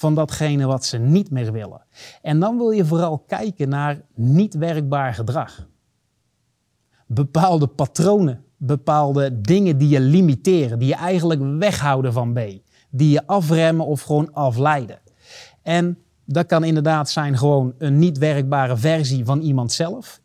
van 0.02 0.16
datgene 0.16 0.66
wat 0.66 0.86
ze 0.86 0.98
niet 0.98 1.32
meer 1.32 1.52
willen. 1.52 1.86
En 2.22 2.40
dan 2.40 2.58
wil 2.58 2.72
je 2.72 2.86
vooral 2.86 3.20
kijken 3.20 3.70
naar 3.70 4.02
niet 4.16 4.54
werkbaar 4.54 5.14
gedrag. 5.14 5.68
Bepaalde 7.08 7.68
patronen, 7.68 8.44
bepaalde 8.58 9.42
dingen 9.42 9.78
die 9.78 9.90
je 9.90 10.00
limiteren, 10.00 10.80
die 10.80 10.88
je 10.88 10.96
eigenlijk 10.96 11.42
weghouden 11.60 12.14
van 12.14 12.34
B, 12.34 12.40
die 12.90 13.10
je 13.10 13.28
afremmen 13.28 13.86
of 13.86 14.02
gewoon 14.02 14.34
afleiden. 14.34 15.00
En 15.62 15.98
dat 16.26 16.46
kan 16.46 16.64
inderdaad 16.64 17.10
zijn 17.10 17.38
gewoon 17.38 17.74
een 17.78 18.00
niet 18.00 18.18
werkbare 18.18 18.78
versie 18.78 19.26
van 19.26 19.42
iemand 19.42 19.72
zelf. 19.72 20.22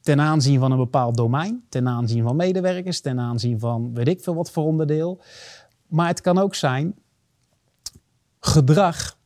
Ten 0.00 0.20
aanzien 0.20 0.60
van 0.60 0.72
een 0.72 0.78
bepaald 0.78 1.16
domein, 1.16 1.64
ten 1.68 1.88
aanzien 1.88 2.22
van 2.22 2.36
medewerkers, 2.36 3.00
ten 3.00 3.20
aanzien 3.20 3.58
van 3.58 3.94
weet 3.94 4.08
ik 4.08 4.22
veel 4.22 4.34
wat 4.34 4.50
voor 4.50 4.64
onderdeel. 4.64 5.20
Maar 5.86 6.08
het 6.08 6.20
kan 6.20 6.38
ook 6.38 6.54
zijn 6.54 6.94
gedrag, 8.44 9.18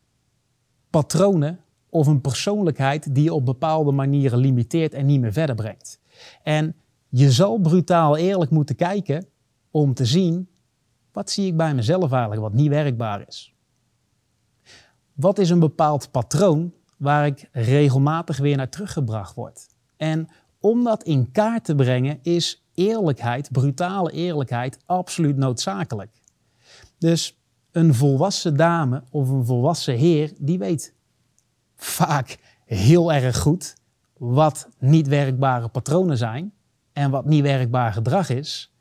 patronen 0.90 1.60
of 1.88 2.06
een 2.06 2.20
persoonlijkheid 2.20 3.14
die 3.14 3.24
je 3.24 3.34
op 3.34 3.44
bepaalde 3.44 3.92
manieren 3.92 4.38
limiteert 4.38 4.94
en 4.94 5.06
niet 5.06 5.20
meer 5.20 5.32
verder 5.32 5.54
brengt. 5.54 6.00
En 6.42 6.76
je 7.08 7.32
zal 7.32 7.58
brutaal 7.58 8.16
eerlijk 8.16 8.50
moeten 8.50 8.76
kijken 8.76 9.26
om 9.70 9.94
te 9.94 10.04
zien 10.04 10.48
wat 11.12 11.30
zie 11.30 11.46
ik 11.46 11.56
bij 11.56 11.74
mezelf 11.74 12.12
eigenlijk 12.12 12.42
wat 12.42 12.52
niet 12.52 12.68
werkbaar 12.68 13.24
is. 13.28 13.54
Wat 15.12 15.38
is 15.38 15.50
een 15.50 15.58
bepaald 15.58 16.10
patroon 16.10 16.72
waar 16.96 17.26
ik 17.26 17.48
regelmatig 17.52 18.38
weer 18.38 18.56
naar 18.56 18.68
teruggebracht 18.68 19.34
word? 19.34 19.66
En 19.96 20.28
om 20.60 20.84
dat 20.84 21.02
in 21.02 21.30
kaart 21.32 21.64
te 21.64 21.74
brengen 21.74 22.18
is 22.22 22.64
eerlijkheid, 22.74 23.52
brutale 23.52 24.12
eerlijkheid, 24.12 24.78
absoluut 24.86 25.36
noodzakelijk. 25.36 26.10
Dus 26.98 27.38
een 27.72 27.94
volwassen 27.94 28.56
dame 28.56 29.02
of 29.10 29.28
een 29.28 29.44
volwassen 29.44 29.94
heer, 29.94 30.32
die 30.38 30.58
weet 30.58 30.94
vaak 31.76 32.38
heel 32.64 33.12
erg 33.12 33.38
goed 33.38 33.76
wat 34.16 34.68
niet 34.78 35.08
werkbare 35.08 35.68
patronen 35.68 36.16
zijn 36.16 36.52
en 36.92 37.10
wat 37.10 37.24
niet 37.24 37.42
werkbaar 37.42 37.92
gedrag 37.92 38.30
is. 38.30 38.72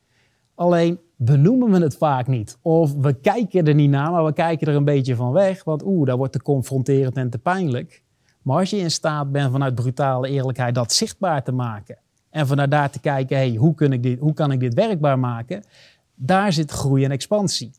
Alleen 0.55 0.99
benoemen 1.15 1.71
we 1.71 1.79
het 1.79 1.97
vaak 1.97 2.27
niet. 2.27 2.57
Of 2.61 2.93
we 2.93 3.13
kijken 3.13 3.67
er 3.67 3.75
niet 3.75 3.89
naar, 3.89 4.11
maar 4.11 4.25
we 4.25 4.33
kijken 4.33 4.67
er 4.67 4.75
een 4.75 4.83
beetje 4.83 5.15
van 5.15 5.31
weg. 5.31 5.63
Want 5.63 5.83
oeh, 5.85 6.07
dat 6.07 6.17
wordt 6.17 6.33
te 6.33 6.41
confronterend 6.41 7.17
en 7.17 7.29
te 7.29 7.37
pijnlijk. 7.37 8.03
Maar 8.41 8.59
als 8.59 8.69
je 8.69 8.77
in 8.77 8.91
staat 8.91 9.31
bent 9.31 9.51
vanuit 9.51 9.75
brutale 9.75 10.29
eerlijkheid 10.29 10.75
dat 10.75 10.93
zichtbaar 10.93 11.43
te 11.43 11.51
maken. 11.51 11.97
En 12.29 12.47
vanuit 12.47 12.71
daar 12.71 12.89
te 12.89 12.99
kijken, 12.99 13.37
hey, 13.37 13.55
hoe, 13.55 13.73
ik 13.77 14.03
dit, 14.03 14.19
hoe 14.19 14.33
kan 14.33 14.51
ik 14.51 14.59
dit 14.59 14.73
werkbaar 14.73 15.19
maken? 15.19 15.63
Daar 16.15 16.53
zit 16.53 16.71
groei 16.71 17.03
en 17.03 17.11
expansie. 17.11 17.71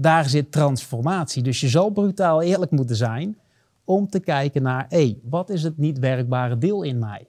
Daar 0.00 0.28
zit 0.28 0.52
transformatie. 0.52 1.42
Dus 1.42 1.60
je 1.60 1.68
zal 1.68 1.90
brutaal 1.90 2.42
eerlijk 2.42 2.70
moeten 2.70 2.96
zijn 2.96 3.38
om 3.84 4.08
te 4.08 4.20
kijken 4.20 4.62
naar, 4.62 4.86
hé, 4.88 5.18
wat 5.22 5.50
is 5.50 5.62
het 5.62 5.78
niet 5.78 5.98
werkbare 5.98 6.58
deel 6.58 6.82
in 6.82 6.98
mij? 6.98 7.28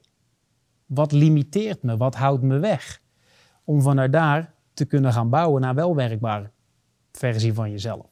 Wat 0.86 1.12
limiteert 1.12 1.84
me? 1.84 1.98
Wat 1.98 2.16
houdt 2.16 2.44
me 2.44 2.60
weg? 2.60 3.02
Om 3.64 3.82
vanuit 3.82 4.12
daar 4.12 4.54
te 4.74 4.86
kunnen 4.86 5.14
gaan 5.14 5.30
bouwen 5.30 5.62
naar 5.62 5.76
wel 5.76 5.96
werkbare 5.96 6.50
versie 7.12 7.54
van 7.54 7.72
jezelf. 7.72 8.06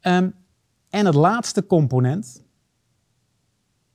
Ehm, 0.00 0.30
en 0.90 1.06
het 1.06 1.14
laatste 1.14 1.66
component, 1.66 2.44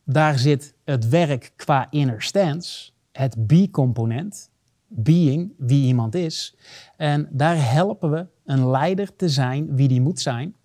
daar 0.03 0.37
zit 0.37 0.75
het 0.83 1.09
werk 1.09 1.53
qua 1.55 1.87
inner 1.89 2.21
stance, 2.21 2.91
het 3.11 3.47
be-component, 3.47 4.49
being, 4.87 5.53
wie 5.57 5.85
iemand 5.85 6.15
is. 6.15 6.55
En 6.95 7.29
daar 7.31 7.71
helpen 7.71 8.11
we 8.11 8.27
een 8.47 8.69
leider 8.69 9.15
te 9.15 9.29
zijn 9.29 9.75
wie 9.75 9.87
die 9.87 10.01
moet 10.01 10.19
zijn. 10.19 10.55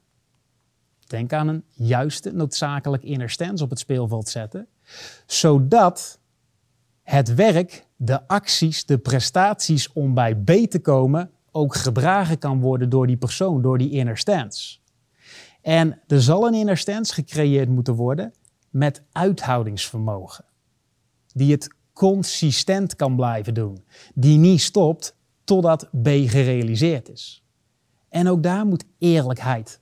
Denk 1.06 1.32
aan 1.32 1.48
een 1.48 1.64
juiste, 1.68 2.32
noodzakelijk 2.32 3.02
inner 3.02 3.60
op 3.62 3.70
het 3.70 3.78
speelveld 3.78 4.28
zetten, 4.28 4.66
zodat 5.26 6.18
het 7.02 7.34
werk, 7.34 7.86
de 7.96 8.28
acties, 8.28 8.84
de 8.84 8.98
prestaties 8.98 9.92
om 9.92 10.14
bij 10.14 10.36
B 10.36 10.50
te 10.50 10.80
komen 10.80 11.30
ook 11.50 11.74
gedragen 11.74 12.38
kan 12.38 12.60
worden 12.60 12.88
door 12.88 13.06
die 13.06 13.16
persoon, 13.16 13.62
door 13.62 13.78
die 13.78 13.90
inner. 13.90 14.22
En 15.62 16.00
er 16.06 16.22
zal 16.22 16.46
een 16.46 16.54
inner 16.54 16.82
gecreëerd 17.02 17.68
moeten 17.68 17.94
worden 17.94 18.32
met 18.70 19.02
uithoudingsvermogen. 19.12 20.44
Die 21.34 21.52
het 21.52 21.74
consistent 21.92 22.96
kan 22.96 23.16
blijven 23.16 23.54
doen. 23.54 23.84
Die 24.14 24.38
niet 24.38 24.60
stopt 24.60 25.16
totdat 25.44 25.88
B 26.02 26.06
gerealiseerd 26.06 27.08
is. 27.08 27.41
En 28.12 28.28
ook 28.28 28.42
daar 28.42 28.66
moet 28.66 28.84
eerlijkheid 28.98 29.80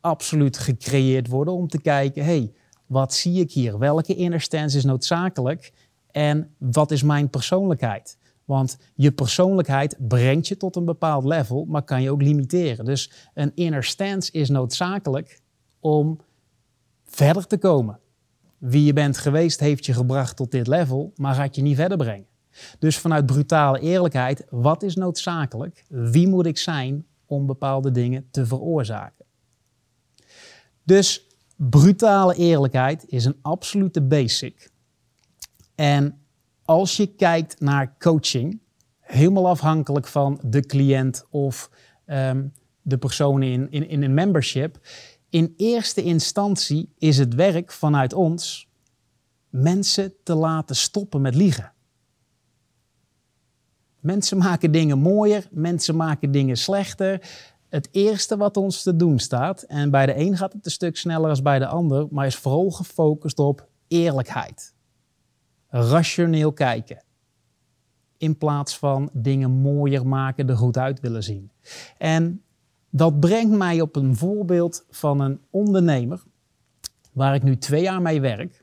absoluut 0.00 0.58
gecreëerd 0.58 1.28
worden 1.28 1.54
om 1.54 1.68
te 1.68 1.80
kijken, 1.80 2.24
hey, 2.24 2.52
wat 2.86 3.14
zie 3.14 3.40
ik 3.40 3.52
hier? 3.52 3.78
Welke 3.78 4.14
inner 4.14 4.40
stance 4.40 4.76
is 4.76 4.84
noodzakelijk? 4.84 5.72
En 6.10 6.54
wat 6.58 6.90
is 6.90 7.02
mijn 7.02 7.30
persoonlijkheid? 7.30 8.18
Want 8.44 8.78
je 8.94 9.12
persoonlijkheid 9.12 9.96
brengt 9.98 10.48
je 10.48 10.56
tot 10.56 10.76
een 10.76 10.84
bepaald 10.84 11.24
level, 11.24 11.64
maar 11.68 11.82
kan 11.82 12.02
je 12.02 12.10
ook 12.10 12.22
limiteren. 12.22 12.84
Dus 12.84 13.10
een 13.34 13.52
inner 13.54 13.84
stance 13.84 14.32
is 14.32 14.48
noodzakelijk 14.48 15.40
om 15.80 16.20
verder 17.04 17.46
te 17.46 17.58
komen. 17.58 17.98
Wie 18.58 18.84
je 18.84 18.92
bent 18.92 19.18
geweest 19.18 19.60
heeft 19.60 19.86
je 19.86 19.92
gebracht 19.92 20.36
tot 20.36 20.50
dit 20.50 20.66
level, 20.66 21.12
maar 21.16 21.34
gaat 21.34 21.56
je 21.56 21.62
niet 21.62 21.76
verder 21.76 21.96
brengen. 21.96 22.26
Dus 22.78 22.98
vanuit 22.98 23.26
brutale 23.26 23.80
eerlijkheid, 23.80 24.44
wat 24.50 24.82
is 24.82 24.94
noodzakelijk? 24.94 25.84
Wie 25.88 26.28
moet 26.28 26.46
ik 26.46 26.58
zijn 26.58 27.04
om 27.30 27.46
bepaalde 27.46 27.90
dingen 27.90 28.28
te 28.30 28.46
veroorzaken? 28.46 29.24
Dus 30.82 31.26
brutale 31.56 32.34
eerlijkheid 32.34 33.04
is 33.06 33.24
een 33.24 33.38
absolute 33.42 34.02
basic. 34.02 34.70
En 35.74 36.20
als 36.64 36.96
je 36.96 37.06
kijkt 37.06 37.60
naar 37.60 37.94
coaching, 37.98 38.60
helemaal 39.00 39.48
afhankelijk 39.48 40.06
van 40.06 40.40
de 40.42 40.60
cliënt 40.60 41.26
of 41.30 41.70
ehm, 42.04 42.46
de 42.82 42.98
persoon 42.98 43.42
in, 43.42 43.70
in, 43.70 43.88
in 43.88 44.02
een 44.02 44.14
membership, 44.14 44.78
in 45.28 45.54
eerste 45.56 46.02
instantie 46.02 46.92
is 46.98 47.18
het 47.18 47.34
werk 47.34 47.72
vanuit 47.72 48.12
ons 48.12 48.68
mensen 49.48 50.14
te 50.22 50.34
laten 50.34 50.76
stoppen 50.76 51.20
met 51.20 51.34
liegen. 51.34 51.72
Mensen 54.00 54.38
maken 54.38 54.72
dingen 54.72 54.98
mooier, 54.98 55.48
mensen 55.50 55.96
maken 55.96 56.30
dingen 56.30 56.56
slechter. 56.56 57.30
Het 57.68 57.88
eerste 57.90 58.36
wat 58.36 58.56
ons 58.56 58.82
te 58.82 58.96
doen 58.96 59.18
staat, 59.18 59.62
en 59.62 59.90
bij 59.90 60.06
de 60.06 60.16
een 60.16 60.36
gaat 60.36 60.52
het 60.52 60.64
een 60.64 60.70
stuk 60.70 60.96
sneller 60.96 61.34
dan 61.34 61.42
bij 61.42 61.58
de 61.58 61.66
ander, 61.66 62.06
maar 62.10 62.26
is 62.26 62.36
vooral 62.36 62.70
gefocust 62.70 63.38
op 63.38 63.68
eerlijkheid. 63.88 64.74
Rationeel 65.68 66.52
kijken. 66.52 67.02
In 68.16 68.38
plaats 68.38 68.78
van 68.78 69.10
dingen 69.12 69.50
mooier 69.50 70.06
maken, 70.06 70.48
er 70.48 70.56
goed 70.56 70.76
uit 70.76 71.00
willen 71.00 71.22
zien. 71.22 71.50
En 71.98 72.42
dat 72.90 73.20
brengt 73.20 73.56
mij 73.56 73.80
op 73.80 73.96
een 73.96 74.16
voorbeeld 74.16 74.84
van 74.90 75.20
een 75.20 75.40
ondernemer 75.50 76.22
waar 77.12 77.34
ik 77.34 77.42
nu 77.42 77.58
twee 77.58 77.82
jaar 77.82 78.02
mee 78.02 78.20
werk. 78.20 78.59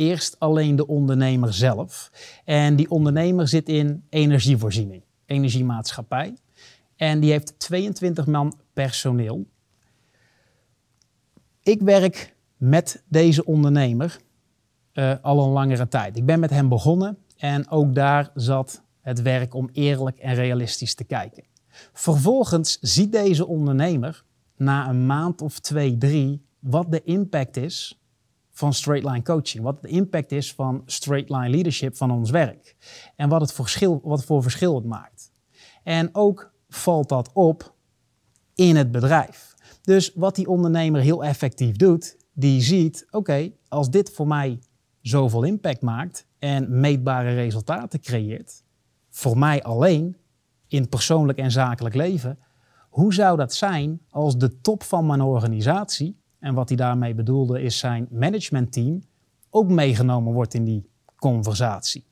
Eerst 0.00 0.38
alleen 0.38 0.76
de 0.76 0.86
ondernemer 0.86 1.54
zelf. 1.54 2.10
En 2.44 2.76
die 2.76 2.90
ondernemer 2.90 3.48
zit 3.48 3.68
in 3.68 4.04
energievoorziening, 4.08 5.02
energiemaatschappij. 5.26 6.36
En 6.96 7.20
die 7.20 7.30
heeft 7.30 7.58
22 7.58 8.26
man 8.26 8.58
personeel. 8.72 9.46
Ik 11.62 11.80
werk 11.80 12.34
met 12.56 13.02
deze 13.08 13.44
ondernemer 13.44 14.18
uh, 14.94 15.14
al 15.22 15.44
een 15.44 15.50
langere 15.50 15.88
tijd. 15.88 16.16
Ik 16.16 16.26
ben 16.26 16.40
met 16.40 16.50
hem 16.50 16.68
begonnen 16.68 17.18
en 17.36 17.70
ook 17.70 17.94
daar 17.94 18.30
zat 18.34 18.82
het 19.00 19.22
werk 19.22 19.54
om 19.54 19.68
eerlijk 19.72 20.18
en 20.18 20.34
realistisch 20.34 20.94
te 20.94 21.04
kijken. 21.04 21.44
Vervolgens 21.92 22.78
ziet 22.80 23.12
deze 23.12 23.46
ondernemer 23.46 24.24
na 24.56 24.88
een 24.88 25.06
maand 25.06 25.42
of 25.42 25.58
twee, 25.58 25.98
drie, 25.98 26.44
wat 26.58 26.90
de 26.90 27.02
impact 27.02 27.56
is 27.56 27.99
van 28.60 28.74
straight 28.74 29.10
line 29.10 29.22
coaching. 29.22 29.64
Wat 29.64 29.82
de 29.82 29.88
impact 29.88 30.32
is 30.32 30.54
van 30.54 30.82
straight 30.86 31.30
line 31.30 31.48
leadership 31.48 31.96
van 31.96 32.10
ons 32.10 32.30
werk. 32.30 32.76
En 33.16 33.28
wat, 33.28 33.40
het 33.40 33.52
verschil, 33.52 34.00
wat 34.02 34.24
voor 34.24 34.42
verschil 34.42 34.74
het 34.74 34.84
maakt. 34.84 35.32
En 35.82 36.14
ook 36.14 36.52
valt 36.68 37.08
dat 37.08 37.30
op 37.32 37.74
in 38.54 38.76
het 38.76 38.90
bedrijf. 38.90 39.54
Dus 39.82 40.12
wat 40.14 40.34
die 40.34 40.48
ondernemer 40.48 41.00
heel 41.00 41.24
effectief 41.24 41.76
doet, 41.76 42.16
die 42.32 42.62
ziet, 42.62 43.06
oké, 43.10 43.50
als 43.68 43.90
dit 43.90 44.10
voor 44.10 44.26
mij 44.26 44.58
zoveel 45.00 45.42
impact 45.42 45.82
maakt 45.82 46.26
en 46.38 46.80
meetbare 46.80 47.34
resultaten 47.34 48.00
creëert, 48.00 48.64
voor 49.10 49.38
mij 49.38 49.62
alleen, 49.62 50.16
in 50.68 50.88
persoonlijk 50.88 51.38
en 51.38 51.50
zakelijk 51.50 51.94
leven, 51.94 52.38
hoe 52.88 53.14
zou 53.14 53.36
dat 53.36 53.54
zijn 53.54 54.00
als 54.10 54.38
de 54.38 54.60
top 54.60 54.82
van 54.82 55.06
mijn 55.06 55.20
organisatie, 55.20 56.19
en 56.40 56.54
wat 56.54 56.68
hij 56.68 56.76
daarmee 56.76 57.14
bedoelde 57.14 57.62
is 57.62 57.78
zijn 57.78 58.08
managementteam, 58.10 59.02
ook 59.50 59.68
meegenomen 59.68 60.32
wordt 60.32 60.54
in 60.54 60.64
die 60.64 60.90
conversatie? 61.16 62.04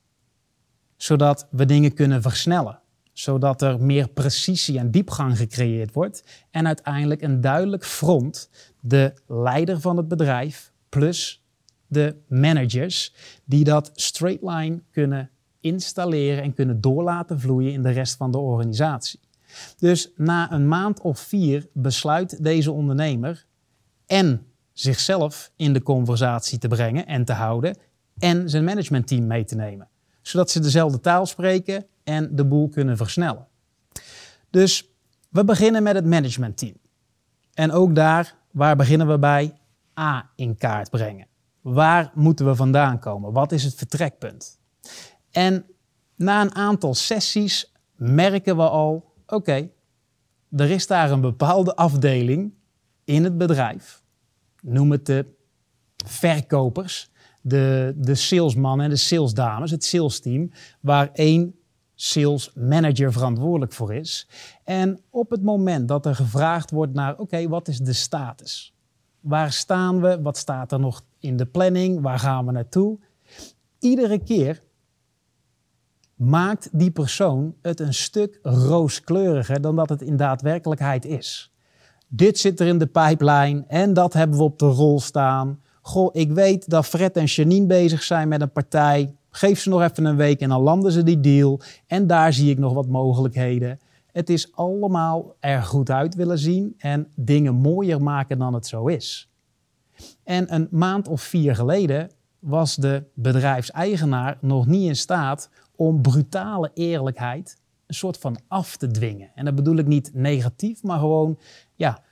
Zodat 0.95 1.47
we 1.51 1.65
dingen 1.65 1.93
kunnen 1.93 2.21
versnellen, 2.21 2.79
zodat 3.13 3.61
er 3.61 3.81
meer 3.81 4.09
precisie 4.09 4.77
en 4.77 4.91
diepgang 4.91 5.37
gecreëerd 5.37 5.93
wordt 5.93 6.47
en 6.51 6.67
uiteindelijk 6.67 7.21
een 7.21 7.41
duidelijk 7.41 7.85
front, 7.85 8.49
de 8.79 9.13
leider 9.27 9.79
van 9.79 9.97
het 9.97 10.07
bedrijf 10.07 10.71
plus 10.89 11.43
de 11.87 12.15
managers, 12.27 13.13
die 13.45 13.63
dat 13.63 13.91
straight 13.93 14.43
line 14.43 14.81
kunnen 14.91 15.29
installeren 15.59 16.43
en 16.43 16.53
kunnen 16.53 16.81
doorlaten 16.81 17.39
vloeien 17.39 17.73
in 17.73 17.83
de 17.83 17.89
rest 17.89 18.15
van 18.15 18.31
de 18.31 18.37
organisatie. 18.37 19.19
Dus 19.77 20.11
na 20.15 20.51
een 20.51 20.67
maand 20.67 21.01
of 21.01 21.19
vier 21.19 21.67
besluit 21.73 22.43
deze 22.43 22.71
ondernemer 22.71 23.45
en 24.09 24.45
zichzelf 24.73 25.51
in 25.55 25.73
de 25.73 25.81
conversatie 25.81 26.57
te 26.57 26.67
brengen 26.67 27.05
en 27.05 27.25
te 27.25 27.33
houden 27.33 27.77
en 28.17 28.49
zijn 28.49 28.63
managementteam 28.63 29.27
mee 29.27 29.43
te 29.43 29.55
nemen. 29.55 29.87
Zodat 30.21 30.49
ze 30.49 30.59
dezelfde 30.59 30.99
taal 30.99 31.25
spreken 31.25 31.85
en 32.03 32.35
de 32.35 32.45
boel 32.45 32.69
kunnen 32.69 32.97
versnellen. 32.97 33.47
Dus 34.49 34.93
we 35.29 35.43
beginnen 35.43 35.83
met 35.83 35.95
het 35.95 36.05
managementteam. 36.05 36.75
En 37.53 37.71
ook 37.71 37.95
daar, 37.95 38.35
waar 38.51 38.75
beginnen 38.75 39.07
we 39.07 39.19
bij? 39.19 39.57
A 39.99 40.31
in 40.35 40.57
kaart 40.57 40.89
brengen. 40.89 41.27
Waar 41.61 42.11
moeten 42.13 42.45
we 42.45 42.55
vandaan 42.55 42.99
komen? 42.99 43.31
Wat 43.33 43.51
is 43.51 43.63
het 43.63 43.75
vertrekpunt? 43.75 44.59
En 45.31 45.65
na 46.15 46.41
een 46.41 46.55
aantal 46.55 46.93
sessies 46.93 47.73
merken 47.95 48.55
we 48.55 48.69
al, 48.69 49.13
oké, 49.27 49.69
er 50.55 50.69
is 50.69 50.87
daar 50.87 51.11
een 51.11 51.21
bepaalde 51.21 51.75
afdeling 51.75 52.53
in 53.03 53.23
het 53.23 53.37
bedrijf. 53.37 53.98
Noem 54.61 54.91
het 54.91 55.05
de 55.05 55.25
verkopers, 56.05 57.11
de, 57.41 57.93
de 57.97 58.15
salesmannen 58.15 58.85
en 58.85 58.91
de 58.91 58.97
salesdames, 58.97 59.71
het 59.71 59.83
salesteam, 59.83 60.51
waar 60.79 61.09
één 61.13 61.55
sales 61.95 62.51
manager 62.53 63.11
verantwoordelijk 63.11 63.73
voor 63.73 63.93
is. 63.93 64.27
En 64.63 64.99
op 65.09 65.29
het 65.29 65.43
moment 65.43 65.87
dat 65.87 66.05
er 66.05 66.15
gevraagd 66.15 66.71
wordt 66.71 66.93
naar, 66.93 67.17
oké, 67.17 67.47
wat 67.47 67.67
is 67.67 67.79
de 67.79 67.93
status? 67.93 68.73
Waar 69.19 69.51
staan 69.51 70.01
we? 70.01 70.21
Wat 70.21 70.37
staat 70.37 70.71
er 70.71 70.79
nog 70.79 71.03
in 71.19 71.37
de 71.37 71.45
planning? 71.45 72.01
Waar 72.01 72.19
gaan 72.19 72.45
we 72.45 72.51
naartoe? 72.51 72.99
Iedere 73.79 74.23
keer 74.23 74.63
maakt 76.15 76.69
die 76.71 76.91
persoon 76.91 77.55
het 77.61 77.79
een 77.79 77.93
stuk 77.93 78.39
rooskleuriger 78.43 79.61
dan 79.61 79.75
dat 79.75 79.89
het 79.89 80.01
in 80.01 80.17
daadwerkelijkheid 80.17 81.05
is. 81.05 81.53
Dit 82.11 82.39
zit 82.39 82.59
er 82.59 82.67
in 82.67 82.77
de 82.77 82.87
pipeline 82.87 83.63
en 83.67 83.93
dat 83.93 84.13
hebben 84.13 84.37
we 84.37 84.43
op 84.43 84.59
de 84.59 84.65
rol 84.65 84.99
staan. 84.99 85.61
Goh, 85.81 86.09
ik 86.11 86.31
weet 86.31 86.69
dat 86.69 86.85
Fred 86.85 87.17
en 87.17 87.25
Janine 87.25 87.65
bezig 87.65 88.03
zijn 88.03 88.27
met 88.27 88.41
een 88.41 88.51
partij. 88.51 89.15
Geef 89.29 89.59
ze 89.59 89.69
nog 89.69 89.81
even 89.81 90.05
een 90.05 90.15
week 90.15 90.39
en 90.39 90.49
dan 90.49 90.61
landen 90.61 90.91
ze 90.91 91.03
die 91.03 91.19
deal. 91.19 91.61
En 91.87 92.07
daar 92.07 92.33
zie 92.33 92.49
ik 92.49 92.57
nog 92.57 92.73
wat 92.73 92.87
mogelijkheden. 92.87 93.79
Het 94.11 94.29
is 94.29 94.55
allemaal 94.55 95.35
er 95.39 95.63
goed 95.63 95.89
uit 95.89 96.15
willen 96.15 96.39
zien 96.39 96.73
en 96.77 97.07
dingen 97.15 97.55
mooier 97.55 98.01
maken 98.01 98.37
dan 98.37 98.53
het 98.53 98.67
zo 98.67 98.87
is. 98.87 99.29
En 100.23 100.53
een 100.53 100.67
maand 100.71 101.07
of 101.07 101.21
vier 101.21 101.55
geleden 101.55 102.09
was 102.39 102.75
de 102.75 103.03
bedrijfseigenaar 103.13 104.37
nog 104.41 104.65
niet 104.65 104.87
in 104.87 104.95
staat 104.95 105.49
om 105.75 106.01
brutale 106.01 106.71
eerlijkheid 106.73 107.58
een 107.89 107.95
soort 107.95 108.17
van 108.17 108.39
af 108.47 108.75
te 108.75 108.87
dwingen. 108.87 109.31
En 109.35 109.45
dat 109.45 109.55
bedoel 109.55 109.77
ik 109.77 109.87
niet 109.87 110.11
negatief, 110.13 110.83
maar 110.83 110.99
gewoon 110.99 111.39
ja, 111.75 112.03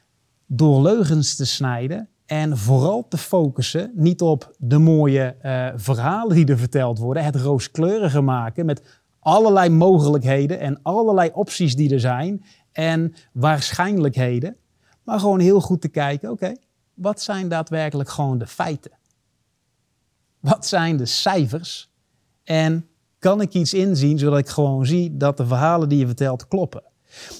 door 0.45 0.81
leugens 0.81 1.35
te 1.35 1.45
snijden 1.45 2.09
en 2.25 2.57
vooral 2.57 3.07
te 3.07 3.17
focussen 3.17 3.91
niet 3.95 4.21
op 4.21 4.55
de 4.57 4.77
mooie 4.77 5.35
uh, 5.41 5.69
verhalen 5.75 6.35
die 6.35 6.45
er 6.45 6.57
verteld 6.57 6.97
worden, 6.97 7.23
het 7.23 7.35
rooskleurige 7.35 8.21
maken 8.21 8.65
met 8.65 9.01
allerlei 9.19 9.69
mogelijkheden 9.69 10.59
en 10.59 10.79
allerlei 10.81 11.29
opties 11.33 11.75
die 11.75 11.93
er 11.93 11.99
zijn 11.99 12.45
en 12.71 13.13
waarschijnlijkheden, 13.33 14.57
maar 15.03 15.19
gewoon 15.19 15.39
heel 15.39 15.61
goed 15.61 15.81
te 15.81 15.89
kijken, 15.89 16.31
oké, 16.31 16.53
wat 16.93 17.21
zijn 17.21 17.47
daadwerkelijk 17.47 18.09
gewoon 18.09 18.37
de 18.37 18.47
feiten? 18.47 18.91
Wat 20.39 20.65
zijn 20.65 20.97
de 20.97 21.05
cijfers? 21.05 21.91
En 22.43 22.89
kan 23.19 23.41
ik 23.41 23.53
iets 23.53 23.73
inzien 23.73 24.19
zodat 24.19 24.39
ik 24.39 24.47
gewoon 24.47 24.85
zie 24.85 25.17
dat 25.17 25.37
de 25.37 25.45
verhalen 25.45 25.89
die 25.89 25.99
je 25.99 26.05
vertelt 26.05 26.47
kloppen? 26.47 26.83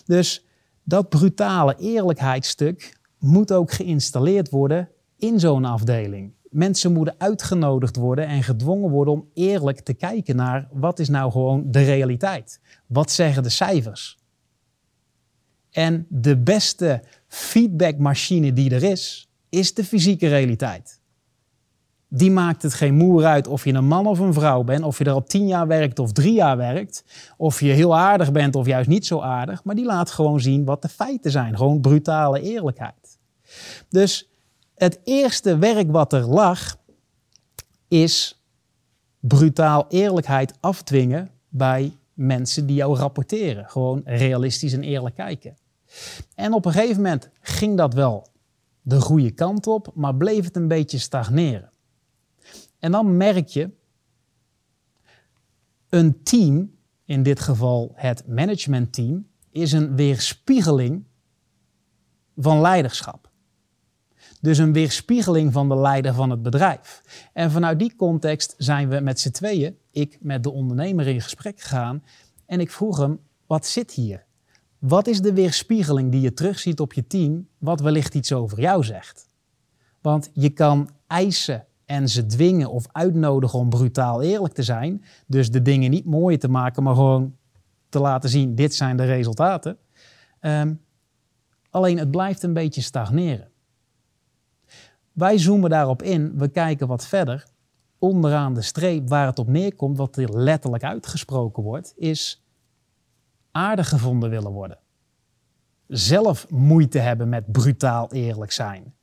Dus 0.06 0.46
dat 0.84 1.10
brutale 1.10 1.76
eerlijkheidsstuk 1.78 2.98
moet 3.20 3.52
ook 3.52 3.72
geïnstalleerd 3.72 4.50
worden 4.50 4.90
in 5.18 5.40
zo'n 5.40 5.66
afdeling. 5.66 6.34
Mensen 6.50 6.94
moeten 6.94 7.16
uitgenodigd 7.18 7.96
worden 7.96 8.28
en 8.28 8.44
gedwongen 8.44 8.90
worden 8.90 9.14
om 9.14 9.30
eerlijk 9.34 9.80
te 9.80 9.94
kijken 9.94 10.36
naar 10.36 10.68
wat 10.72 11.00
is 11.00 11.10
nou 11.10 11.32
gewoon 11.32 11.72
de 11.72 11.84
realiteit? 11.84 12.62
Wat 12.88 13.12
zeggen 13.12 13.44
de 13.44 13.50
cijfers? 13.50 14.18
En 15.72 16.06
de 16.10 16.38
beste 16.38 17.04
feedbackmachine 17.28 18.54
die 18.54 18.72
er 18.72 18.84
is, 18.84 19.30
is 19.50 19.74
de 19.74 19.84
fysieke 19.84 20.28
realiteit. 20.28 20.97
Die 22.10 22.32
maakt 22.32 22.62
het 22.62 22.74
geen 22.74 22.94
moer 22.94 23.26
uit 23.26 23.48
of 23.48 23.64
je 23.64 23.74
een 23.74 23.88
man 23.88 24.08
of 24.08 24.20
een 24.20 24.34
vrouw 24.34 24.64
bent, 24.64 24.84
of 24.84 24.98
je 24.98 25.04
er 25.04 25.12
al 25.12 25.24
tien 25.24 25.48
jaar 25.48 25.68
werkt 25.68 26.00
of 26.00 26.12
drie 26.12 26.34
jaar 26.34 26.58
werkt, 26.58 27.04
of 27.38 27.60
je 27.60 27.72
heel 27.72 27.98
aardig 27.98 28.32
bent 28.32 28.56
of 28.56 28.66
juist 28.66 28.90
niet 28.90 29.06
zo 29.06 29.20
aardig, 29.20 29.64
maar 29.64 29.76
die 29.76 29.86
laat 29.86 30.12
gewoon 30.12 30.40
zien 30.40 30.66
wat 30.66 30.82
de 30.82 30.90
feiten 30.90 31.32
zijn. 31.32 31.58
Gewoon 31.58 31.82
brutale 31.82 32.42
eerlijkheid. 32.42 33.18
Dus 33.90 34.30
het 34.76 35.00
eerste 35.04 35.58
werk 35.58 35.92
wat 35.92 36.14
er 36.14 36.28
lag, 36.28 36.78
is 37.88 38.42
brutaal 39.20 39.86
eerlijkheid 39.90 40.54
afdwingen 40.60 41.30
bij 41.50 41.98
mensen 42.14 42.66
die 42.66 42.76
jou 42.76 42.98
rapporteren. 42.98 43.70
Gewoon 43.70 44.02
realistisch 44.06 44.74
en 44.74 44.84
eerlijk 44.84 45.16
kijken. 45.16 45.58
En 46.36 46.54
op 46.54 46.66
een 46.66 46.72
gegeven 46.72 46.96
moment 46.96 47.30
ging 47.42 47.78
dat 47.78 47.94
wel 47.94 48.28
de 48.82 49.02
goede 49.02 49.32
kant 49.32 49.68
op, 49.68 49.92
maar 49.94 50.16
bleef 50.16 50.46
het 50.46 50.56
een 50.56 50.68
beetje 50.68 50.98
stagneren. 50.98 51.70
En 52.88 52.94
dan 52.94 53.18
merk 53.18 53.48
je, 53.48 53.70
een 55.90 56.24
team, 56.24 56.72
in 57.06 57.24
dit 57.24 57.40
geval 57.40 57.92
het 57.96 58.28
managementteam, 58.28 59.28
is 59.50 59.72
een 59.72 59.96
weerspiegeling 59.96 61.04
van 62.36 62.62
leiderschap. 62.62 63.32
Dus 64.42 64.58
een 64.58 64.74
weerspiegeling 64.74 65.54
van 65.54 65.70
de 65.70 65.78
leider 65.78 66.14
van 66.14 66.30
het 66.30 66.42
bedrijf. 66.42 67.02
En 67.34 67.52
vanuit 67.52 67.80
die 67.80 67.96
context 67.96 68.56
zijn 68.58 68.90
we 68.90 69.00
met 69.00 69.20
z'n 69.20 69.32
tweeën, 69.32 69.78
ik 69.92 70.18
met 70.22 70.44
de 70.44 70.52
ondernemer 70.52 71.08
in 71.08 71.22
gesprek 71.22 71.60
gegaan 71.60 72.04
En 72.46 72.60
ik 72.60 72.72
vroeg 72.72 72.98
hem, 72.98 73.20
wat 73.48 73.66
zit 73.66 73.92
hier? 73.92 74.26
Wat 74.80 75.08
is 75.08 75.22
de 75.22 75.34
weerspiegeling 75.34 76.12
die 76.12 76.22
je 76.22 76.34
terugziet 76.34 76.80
op 76.80 76.94
je 76.94 77.08
team, 77.08 77.48
wat 77.58 77.80
wellicht 77.80 78.16
iets 78.16 78.34
over 78.34 78.60
jou 78.60 78.84
zegt? 78.84 79.28
Want 80.02 80.30
je 80.34 80.50
kan 80.50 80.90
eisen 81.08 81.67
en 81.88 82.10
ze 82.10 82.26
dwingen 82.26 82.72
of 82.72 82.86
uitnodigen 82.92 83.60
om 83.60 83.70
brutaal 83.70 84.22
eerlijk 84.22 84.54
te 84.54 84.64
zijn. 84.64 85.04
Dus 85.28 85.52
de 85.52 85.62
dingen 85.62 85.90
niet 85.90 86.06
mooier 86.06 86.40
te 86.40 86.50
maken, 86.50 86.84
maar 86.84 86.96
gewoon 86.96 87.36
te 87.90 88.00
laten 88.00 88.30
zien: 88.30 88.56
dit 88.56 88.76
zijn 88.76 88.98
de 88.98 89.06
resultaten. 89.06 89.78
Ehm, 90.40 90.74
alleen 91.70 91.98
het 91.98 92.12
blijft 92.12 92.44
een 92.44 92.54
beetje 92.54 92.82
stagneren. 92.82 93.50
Wij 95.12 95.38
zoomen 95.38 95.70
daarop 95.70 96.04
in, 96.04 96.38
we 96.38 96.48
kijken 96.48 96.88
wat 96.88 97.08
verder. 97.08 97.46
Onderaan 98.00 98.54
de 98.54 98.62
streep 98.62 99.10
waar 99.10 99.26
het 99.26 99.40
op 99.40 99.48
neerkomt, 99.48 99.98
wat 99.98 100.18
er 100.18 100.40
letterlijk 100.40 100.84
uitgesproken 100.84 101.64
wordt, 101.64 101.94
is 101.96 102.44
aardig 103.52 103.90
gevonden 103.90 104.30
willen 104.30 104.52
worden. 104.52 104.80
Zelf 105.88 106.50
moeite 106.50 107.00
hebben 107.00 107.30
met 107.30 107.52
brutaal 107.52 108.12
eerlijk 108.12 108.52
zijn. 108.52 108.94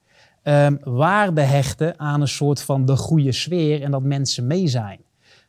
Um, 0.46 0.78
waarde 0.82 1.40
hechten 1.40 1.98
aan 1.98 2.20
een 2.20 2.28
soort 2.28 2.62
van 2.62 2.84
de 2.84 2.96
goede 2.96 3.32
sfeer 3.32 3.82
en 3.82 3.90
dat 3.90 4.02
mensen 4.02 4.46
mee 4.46 4.68
zijn. 4.68 5.00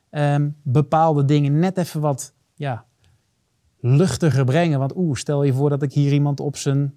Ehm, 0.09 0.49
bepaalde 0.63 1.25
dingen 1.25 1.59
net 1.59 1.77
even 1.77 2.01
wat 2.01 2.33
ja, 2.53 2.85
luchtiger 3.79 4.45
brengen. 4.45 4.79
Want 4.79 4.95
oeh, 4.95 5.15
stel 5.15 5.43
je 5.43 5.53
voor 5.53 5.69
dat 5.69 5.81
ik 5.81 5.93
hier 5.93 6.13
iemand 6.13 6.39
op 6.39 6.57
zijn 6.57 6.93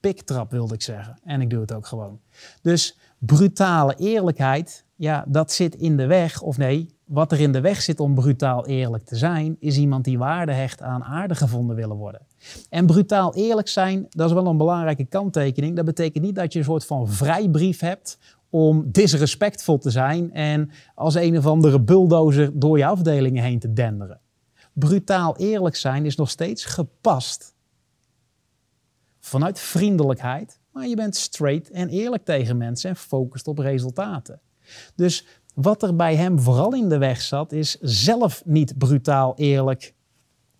pik 0.00 0.22
trap, 0.22 0.50
wilde 0.50 0.74
ik 0.74 0.82
zeggen. 0.82 1.20
En 1.24 1.40
ik 1.40 1.50
doe 1.50 1.60
het 1.60 1.72
ook 1.72 1.86
gewoon. 1.86 2.20
Dus 2.62 2.98
brutale 3.18 3.94
eerlijkheid, 3.94 4.84
ja, 4.94 5.24
dat 5.28 5.52
zit 5.52 5.74
in 5.74 5.96
de 5.96 6.06
weg. 6.06 6.40
Of 6.40 6.58
nee, 6.58 6.96
wat 7.12 7.32
er 7.32 7.40
in 7.40 7.52
de 7.52 7.60
weg 7.60 7.82
zit 7.82 8.00
om 8.00 8.14
brutaal 8.14 8.66
eerlijk 8.66 9.04
te 9.04 9.16
zijn, 9.16 9.56
is 9.58 9.76
iemand 9.76 10.04
die 10.04 10.18
waarde 10.18 10.52
hecht 10.52 10.82
aan 10.82 11.04
aardig 11.04 11.38
gevonden 11.38 11.76
willen 11.76 11.96
worden. 11.96 12.26
En 12.68 12.86
brutaal 12.86 13.34
eerlijk 13.34 13.68
zijn, 13.68 14.06
dat 14.08 14.28
is 14.28 14.34
wel 14.34 14.46
een 14.46 14.56
belangrijke 14.56 15.04
kanttekening. 15.04 15.76
Dat 15.76 15.84
betekent 15.84 16.24
niet 16.24 16.34
dat 16.34 16.52
je 16.52 16.58
een 16.58 16.64
soort 16.64 16.86
van 16.86 17.08
vrijbrief 17.08 17.80
hebt 17.80 18.18
om 18.50 18.92
disrespectvol 18.92 19.78
te 19.78 19.90
zijn 19.90 20.32
en 20.32 20.70
als 20.94 21.14
een 21.14 21.38
of 21.38 21.46
andere 21.46 21.80
bulldozer 21.80 22.58
door 22.58 22.78
je 22.78 22.86
afdelingen 22.86 23.42
heen 23.42 23.58
te 23.58 23.72
denderen. 23.72 24.20
Brutaal 24.72 25.36
eerlijk 25.36 25.76
zijn 25.76 26.06
is 26.06 26.16
nog 26.16 26.30
steeds 26.30 26.64
gepast 26.64 27.54
vanuit 29.20 29.58
vriendelijkheid, 29.58 30.58
maar 30.70 30.86
je 30.86 30.96
bent 30.96 31.16
straight 31.16 31.70
en 31.70 31.88
eerlijk 31.88 32.24
tegen 32.24 32.56
mensen 32.56 32.90
en 32.90 32.96
focust 32.96 33.48
op 33.48 33.58
resultaten. 33.58 34.40
Dus 34.94 35.26
wat 35.54 35.82
er 35.82 35.96
bij 35.96 36.16
hem 36.16 36.40
vooral 36.40 36.74
in 36.74 36.88
de 36.88 36.98
weg 36.98 37.20
zat, 37.20 37.52
is 37.52 37.78
zelf 37.80 38.42
niet 38.44 38.78
brutaal 38.78 39.34
eerlijk 39.36 39.94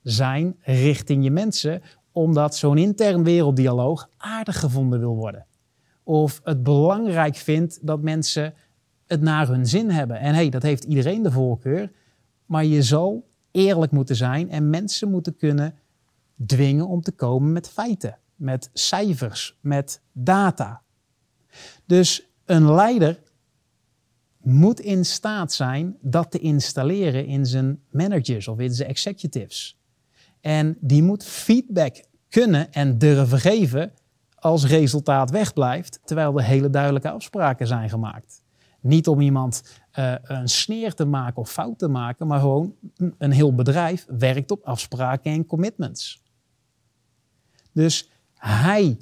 zijn 0.03 0.57
richting 0.61 1.25
je 1.25 1.31
mensen, 1.31 1.83
omdat 2.13 2.57
zo'n 2.57 2.79
intern 2.79 3.25
werelddialoog 3.25 4.09
aardig 4.17 4.59
gevonden 4.59 5.01
wil 5.01 5.15
worden. 5.15 5.47
Of 6.03 6.41
het 6.45 6.63
belangrijk 6.63 7.37
vindt 7.37 7.87
dat 7.87 8.03
mensen 8.03 8.55
het 9.07 9.21
naar 9.21 9.49
hun 9.49 9.67
zin 9.67 9.91
hebben. 9.91 10.19
En 10.19 10.35
hey, 10.35 10.49
dat 10.49 10.63
heeft 10.63 10.85
iedereen 10.85 11.23
de 11.23 11.31
voorkeur, 11.31 11.91
maar 12.47 12.65
je 12.65 12.83
zal 12.83 13.29
eerlijk 13.51 13.93
moeten 13.93 14.17
zijn 14.17 14.51
en 14.51 14.71
mensen 14.71 15.11
moeten 15.11 15.37
kunnen 15.37 15.75
dwingen 16.47 16.87
om 16.87 17.01
te 17.01 17.13
komen 17.13 17.53
met 17.53 17.69
feiten, 17.69 18.19
met 18.35 18.71
cijfers, 18.73 19.59
met 19.61 20.01
data. 20.13 20.83
Dus 21.87 22.27
een 22.45 22.73
leider 22.73 23.19
moet 24.43 24.81
in 24.81 25.05
staat 25.05 25.53
zijn 25.53 25.97
dat 26.01 26.31
te 26.31 26.39
installeren 26.39 27.27
in 27.27 27.47
zijn 27.47 27.81
managers 27.91 28.49
of 28.49 28.59
in 28.59 28.75
zijn 28.75 28.89
executives. 28.89 29.81
En 30.41 30.77
die 30.81 31.03
moet 31.03 31.25
feedback 31.25 32.05
kunnen 32.29 32.73
en 32.73 32.99
durven 32.99 33.39
geven 33.39 33.93
als 34.35 34.67
resultaat 34.67 35.31
wegblijft, 35.31 36.01
terwijl 36.05 36.39
er 36.39 36.45
hele 36.45 36.71
duidelijke 36.71 37.11
afspraken 37.11 37.67
zijn 37.67 37.89
gemaakt. 37.89 38.43
Niet 38.81 39.09
om 39.09 39.21
iemand 39.21 39.81
uh, 39.99 40.15
een 40.23 40.49
sneer 40.49 40.95
te 40.95 41.05
maken 41.05 41.37
of 41.37 41.51
fout 41.51 41.79
te 41.79 41.89
maken, 41.89 42.27
maar 42.27 42.41
gewoon 42.41 42.75
een 43.19 43.31
heel 43.31 43.55
bedrijf 43.55 44.07
werkt 44.09 44.51
op 44.51 44.65
afspraken 44.65 45.33
en 45.33 45.47
commitments. 45.47 46.23
Dus 47.73 48.11
hij 48.35 48.97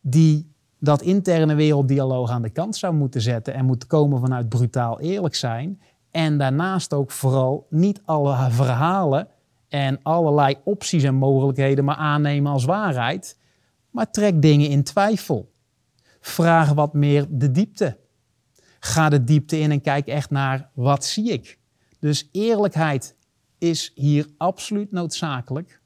die 0.00 0.53
dat 0.84 1.02
interne 1.02 1.54
werelddialoog 1.54 2.30
aan 2.30 2.42
de 2.42 2.50
kant 2.50 2.76
zou 2.76 2.94
moeten 2.94 3.20
zetten 3.20 3.54
en 3.54 3.64
moet 3.64 3.86
komen 3.86 4.20
vanuit 4.20 4.48
brutaal 4.48 5.00
eerlijk 5.00 5.34
zijn. 5.34 5.80
En 6.10 6.38
daarnaast 6.38 6.92
ook 6.92 7.10
vooral 7.10 7.66
niet 7.70 8.00
alle 8.04 8.50
verhalen 8.50 9.28
en 9.68 9.98
allerlei 10.02 10.56
opties 10.64 11.02
en 11.02 11.14
mogelijkheden 11.14 11.84
maar 11.84 11.96
aannemen 11.96 12.52
als 12.52 12.64
waarheid, 12.64 13.38
maar 13.90 14.10
trek 14.10 14.42
dingen 14.42 14.68
in 14.68 14.82
twijfel. 14.82 15.52
Vraag 16.20 16.72
wat 16.72 16.94
meer 16.94 17.26
de 17.30 17.50
diepte. 17.50 17.98
Ga 18.80 19.08
de 19.08 19.24
diepte 19.24 19.58
in 19.58 19.70
en 19.70 19.80
kijk 19.80 20.06
echt 20.06 20.30
naar 20.30 20.70
wat 20.74 21.04
zie 21.04 21.32
ik. 21.32 21.58
Dus 21.98 22.28
eerlijkheid 22.32 23.16
is 23.58 23.92
hier 23.94 24.26
absoluut 24.36 24.92
noodzakelijk 24.92 25.80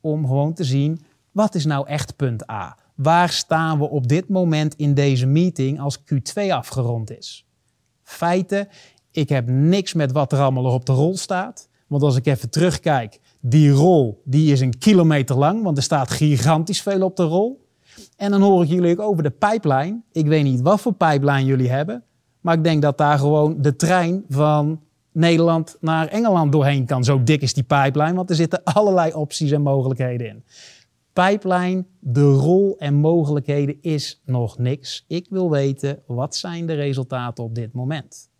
om 0.00 0.26
gewoon 0.26 0.54
te 0.54 0.64
zien 0.64 1.04
wat 1.30 1.54
is 1.54 1.64
nou 1.64 1.86
echt 1.86 2.16
punt 2.16 2.50
A. 2.50 2.76
Waar 3.02 3.30
staan 3.30 3.78
we 3.78 3.88
op 3.88 4.08
dit 4.08 4.28
moment 4.28 4.74
in 4.74 4.94
deze 4.94 5.26
meeting 5.26 5.80
als 5.80 5.98
Q2 5.98 6.50
afgerond 6.50 7.18
is? 7.18 7.46
Feiten, 8.02 8.68
ik 9.10 9.28
heb 9.28 9.48
niks 9.48 9.92
met 9.92 10.12
wat 10.12 10.32
er 10.32 10.38
allemaal 10.38 10.64
op 10.64 10.86
de 10.86 10.92
rol 10.92 11.16
staat. 11.16 11.68
Want 11.86 12.02
als 12.02 12.16
ik 12.16 12.26
even 12.26 12.50
terugkijk, 12.50 13.20
die 13.40 13.70
rol 13.70 14.22
die 14.24 14.52
is 14.52 14.60
een 14.60 14.78
kilometer 14.78 15.36
lang, 15.36 15.62
want 15.62 15.76
er 15.76 15.82
staat 15.82 16.10
gigantisch 16.10 16.82
veel 16.82 17.02
op 17.02 17.16
de 17.16 17.22
rol. 17.22 17.66
En 18.16 18.30
dan 18.30 18.42
hoor 18.42 18.62
ik 18.62 18.68
jullie 18.68 18.92
ook 18.92 19.08
over 19.08 19.22
de 19.22 19.30
pijplijn. 19.30 20.04
Ik 20.12 20.26
weet 20.26 20.44
niet 20.44 20.60
wat 20.60 20.80
voor 20.80 20.92
pijplijn 20.92 21.46
jullie 21.46 21.70
hebben, 21.70 22.04
maar 22.40 22.54
ik 22.54 22.64
denk 22.64 22.82
dat 22.82 22.98
daar 22.98 23.18
gewoon 23.18 23.62
de 23.62 23.76
trein 23.76 24.24
van 24.28 24.80
Nederland 25.12 25.76
naar 25.80 26.06
Engeland 26.08 26.52
doorheen 26.52 26.86
kan. 26.86 27.04
Zo 27.04 27.22
dik 27.22 27.42
is 27.42 27.54
die 27.54 27.64
pijplijn, 27.64 28.14
want 28.14 28.30
er 28.30 28.36
zitten 28.36 28.64
allerlei 28.64 29.12
opties 29.12 29.50
en 29.50 29.62
mogelijkheden 29.62 30.28
in. 30.28 30.44
Pijplijn, 31.12 31.86
de 31.98 32.32
rol 32.32 32.78
en 32.78 32.94
mogelijkheden 32.94 33.78
is 33.80 34.20
nog 34.24 34.58
niks. 34.58 35.04
Ik 35.06 35.26
wil 35.30 35.50
weten, 35.50 36.02
wat 36.06 36.36
zijn 36.36 36.66
de 36.66 36.74
resultaten 36.74 37.44
op 37.44 37.54
dit 37.54 37.72
moment? 37.72 38.30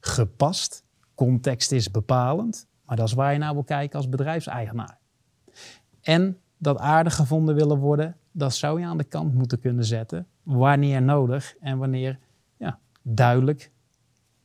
Gepast, 0.00 0.84
context 1.14 1.72
is 1.72 1.90
bepalend. 1.90 2.66
Maar 2.84 2.96
dat 2.96 3.06
is 3.06 3.12
waar 3.12 3.32
je 3.32 3.38
naar 3.38 3.52
wil 3.52 3.64
kijken 3.64 3.96
als 3.96 4.08
bedrijfseigenaar. 4.08 4.98
En 6.00 6.38
dat 6.58 6.78
aardig 6.78 7.14
gevonden 7.14 7.54
willen 7.54 7.78
worden, 7.78 8.16
dat 8.32 8.54
zou 8.54 8.80
je 8.80 8.86
aan 8.86 8.98
de 8.98 9.04
kant 9.04 9.34
moeten 9.34 9.60
kunnen 9.60 9.84
zetten. 9.84 10.26
Wanneer 10.42 11.02
nodig 11.02 11.54
en 11.60 11.78
wanneer 11.78 12.18
ja, 12.56 12.78
duidelijk 13.02 13.70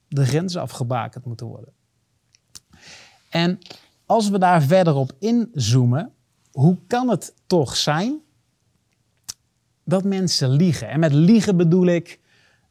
de 0.08 0.25
grenzen 0.25 0.62
afgebakend 0.62 1.25
moeten 1.25 1.47
worden. 1.47 1.73
En 3.30 3.60
als 4.06 4.30
we 4.30 4.39
daar 4.39 4.62
verder 4.62 4.95
op 4.95 5.12
inzoomen, 5.19 6.13
hoe 6.58 6.78
kan 6.88 7.10
het 7.10 7.34
toch 7.48 7.76
zijn 7.76 8.20
dat 9.84 10.04
mensen 10.04 10.50
liegen? 10.50 10.89
En 10.89 11.00
met 11.00 11.13
liegen 11.13 11.58
bedoel 11.58 11.86
ik 11.86 12.20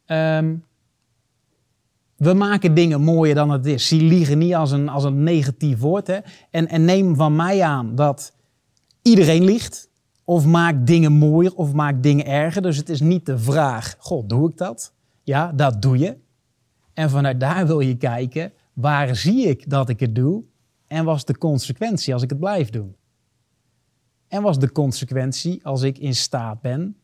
ehm, 0.05 0.55
we 2.15 2.33
maken 2.33 2.73
dingen 2.73 3.01
mooier 3.01 3.35
dan 3.35 3.49
het 3.49 3.65
is. 3.65 3.87
Zie 3.87 4.01
liegen 4.01 4.37
niet 4.37 4.55
als 4.55 4.71
een, 4.71 4.89
als 4.89 5.03
een 5.03 5.23
negatief 5.23 5.79
woord. 5.79 6.07
Hè? 6.07 6.19
En, 6.51 6.67
en 6.67 6.85
neem 6.85 7.15
van 7.15 7.35
mij 7.35 7.63
aan 7.63 7.95
dat 7.95 8.33
iedereen 9.01 9.43
liegt. 9.43 9.89
Of 10.23 10.45
maakt 10.45 10.87
dingen 10.87 11.11
mooier 11.11 11.53
of 11.55 11.73
maakt 11.73 12.03
dingen 12.03 12.25
erger. 12.25 12.61
Dus 12.61 12.77
het 12.77 12.89
is 12.89 13.01
niet 13.01 13.25
de 13.25 13.37
vraag, 13.37 13.95
god, 13.99 14.29
doe 14.29 14.49
ik 14.49 14.57
dat? 14.57 14.93
Ja, 15.23 15.51
dat 15.51 15.81
doe 15.81 15.97
je. 15.97 16.17
En 16.93 17.09
vanuit 17.09 17.39
daar 17.39 17.67
wil 17.67 17.79
je 17.79 17.97
kijken, 17.97 18.53
waar 18.73 19.15
zie 19.15 19.47
ik 19.47 19.69
dat 19.69 19.89
ik 19.89 19.99
het 19.99 20.15
doe? 20.15 20.43
En 20.87 21.05
was 21.05 21.25
de 21.25 21.37
consequentie 21.37 22.13
als 22.13 22.23
ik 22.23 22.29
het 22.29 22.39
blijf 22.39 22.69
doen? 22.69 22.95
En 24.27 24.41
was 24.41 24.59
de 24.59 24.71
consequentie 24.71 25.65
als 25.65 25.81
ik 25.81 25.97
in 25.97 26.15
staat 26.15 26.61
ben 26.61 26.97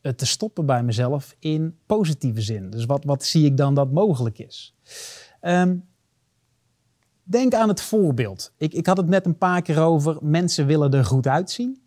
te 0.00 0.26
stoppen 0.26 0.66
bij 0.66 0.82
mezelf 0.82 1.36
in 1.38 1.78
positieve 1.86 2.40
zin. 2.40 2.70
Dus 2.70 2.84
wat, 2.84 3.04
wat 3.04 3.24
zie 3.24 3.44
ik 3.44 3.56
dan 3.56 3.74
dat 3.74 3.92
mogelijk 3.92 4.38
is? 4.38 4.74
Ehm, 5.40 5.76
denk 7.22 7.54
aan 7.54 7.68
het 7.68 7.80
voorbeeld. 7.80 8.52
Ik, 8.56 8.74
ik 8.74 8.86
had 8.86 8.96
het 8.96 9.08
net 9.08 9.26
een 9.26 9.38
paar 9.38 9.62
keer 9.62 9.80
over, 9.80 10.18
mensen 10.20 10.66
willen 10.66 10.92
er 10.92 11.04
goed 11.04 11.26
uitzien 11.26 11.82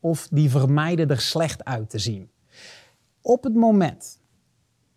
of 0.00 0.28
die 0.30 0.50
vermijden 0.50 1.08
er 1.08 1.20
slecht 1.20 1.64
uit 1.64 1.90
te 1.90 1.98
zien. 1.98 2.30
Op 3.20 3.44
het 3.44 3.54
moment 3.54 4.20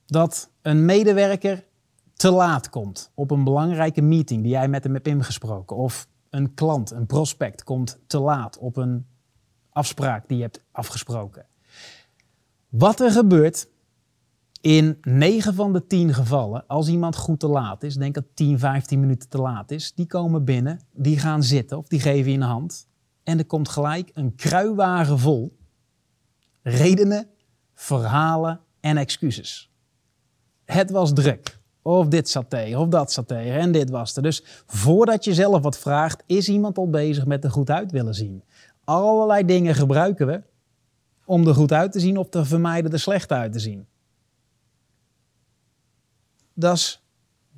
dat 0.05 0.49
een 0.61 0.85
medewerker 0.85 1.67
te 2.13 2.31
laat 2.31 2.69
komt 2.69 3.11
op 3.13 3.31
een 3.31 3.43
belangrijke 3.43 4.01
meeting 4.01 4.43
die 4.43 4.51
jij 4.51 4.67
met 4.67 4.83
hem 4.83 4.93
hebt 4.93 5.07
ingesproken, 5.07 5.75
of 5.75 6.07
een 6.31 6.53
klant, 6.53 6.91
een 6.91 7.05
prospect 7.05 7.63
komt 7.63 7.99
te 8.07 8.19
laat 8.19 8.57
op 8.57 8.77
een 8.77 9.05
afspraak 9.69 10.27
die 10.27 10.37
je 10.37 10.43
hebt 10.43 10.63
afgesproken, 10.71 11.45
wat 12.69 12.99
er 12.99 13.11
gebeurt, 13.11 13.69
In 14.61 14.97
9 15.01 15.53
van 15.53 15.73
de 15.73 15.87
10 15.87 16.13
gevallen, 16.13 16.67
als 16.67 16.87
iemand 16.87 17.15
goed 17.15 17.39
te 17.39 17.47
laat 17.47 17.83
is, 17.83 17.95
denk 17.95 18.13
dat 18.13 18.25
10, 18.33 18.59
15 18.59 18.99
minuten 18.99 19.29
te 19.29 19.37
laat 19.37 19.71
is, 19.71 19.93
die 19.93 20.05
komen 20.05 20.45
binnen, 20.45 20.79
die 20.93 21.19
gaan 21.19 21.43
zitten 21.43 21.77
of 21.77 21.87
die 21.87 21.99
geven 21.99 22.31
je 22.31 22.37
een 22.37 22.43
hand. 22.43 22.87
En 23.23 23.37
er 23.37 23.45
komt 23.45 23.69
gelijk 23.69 24.09
een 24.13 24.35
kruiwagen 24.35 25.19
vol 25.19 25.57
redenen, 26.61 27.27
verhalen 27.73 28.59
en 28.79 28.97
excuses. 28.97 29.71
Het 30.65 30.91
was 30.91 31.13
druk. 31.13 31.60
Of 31.81 32.07
dit 32.07 32.37
tegen, 32.47 32.79
of 32.79 32.87
dat 32.87 33.23
tegen, 33.25 33.59
en 33.59 33.71
dit 33.71 33.89
was 33.89 34.15
er. 34.15 34.21
Dus 34.21 34.43
voordat 34.65 35.23
je 35.23 35.33
zelf 35.33 35.61
wat 35.61 35.77
vraagt, 35.77 36.23
is 36.25 36.49
iemand 36.49 36.77
al 36.77 36.89
bezig 36.89 37.25
met 37.25 37.43
er 37.43 37.51
goed 37.51 37.69
uit 37.69 37.91
willen 37.91 38.15
zien. 38.15 38.43
Allerlei 38.83 39.45
dingen 39.45 39.75
gebruiken 39.75 40.27
we 40.27 40.41
om 41.25 41.47
er 41.47 41.53
goed 41.53 41.71
uit 41.71 41.91
te 41.91 41.99
zien 41.99 42.17
of 42.17 42.29
te 42.29 42.45
vermijden 42.45 42.91
er 42.91 42.99
slecht 42.99 43.31
uit 43.31 43.53
te 43.53 43.59
zien. 43.59 43.87
Dat 46.53 46.75
is 46.75 47.03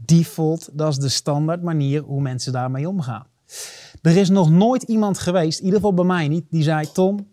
default, 0.05 0.69
dat 0.73 0.91
is 0.91 0.97
de 0.97 1.09
standaard 1.09 1.62
manier 1.62 2.01
hoe 2.01 2.21
mensen 2.21 2.51
daarmee 2.51 2.88
omgaan. 2.89 3.27
Er 4.01 4.17
is 4.17 4.29
nog 4.29 4.49
nooit 4.49 4.83
iemand 4.83 5.19
geweest, 5.19 5.59
in 5.59 5.65
ieder 5.65 5.79
geval 5.79 5.93
bij 5.93 6.05
mij 6.05 6.27
niet, 6.27 6.45
die 6.49 6.63
zei: 6.63 6.91
Tom, 6.91 7.27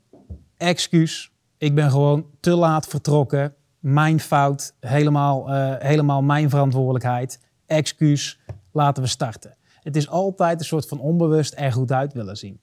excuus, 0.56 1.32
ik 1.58 1.74
ben 1.74 1.90
gewoon 1.90 2.26
te 2.40 2.54
laat 2.54 2.86
vertrokken. 2.86 3.54
Mijn 3.80 4.20
fout, 4.20 4.74
helemaal, 4.80 5.48
uh, 5.48 5.74
helemaal 5.78 6.22
mijn 6.22 6.50
verantwoordelijkheid. 6.50 7.40
Excuus, 7.66 8.40
laten 8.72 9.02
we 9.02 9.08
starten. 9.08 9.56
Het 9.82 9.96
is 9.96 10.08
altijd 10.08 10.58
een 10.58 10.66
soort 10.66 10.88
van 10.88 11.00
onbewust 11.00 11.54
er 11.56 11.72
goed 11.72 11.92
uit 11.92 12.12
willen 12.12 12.36
zien. 12.36 12.60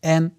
En 0.00 0.36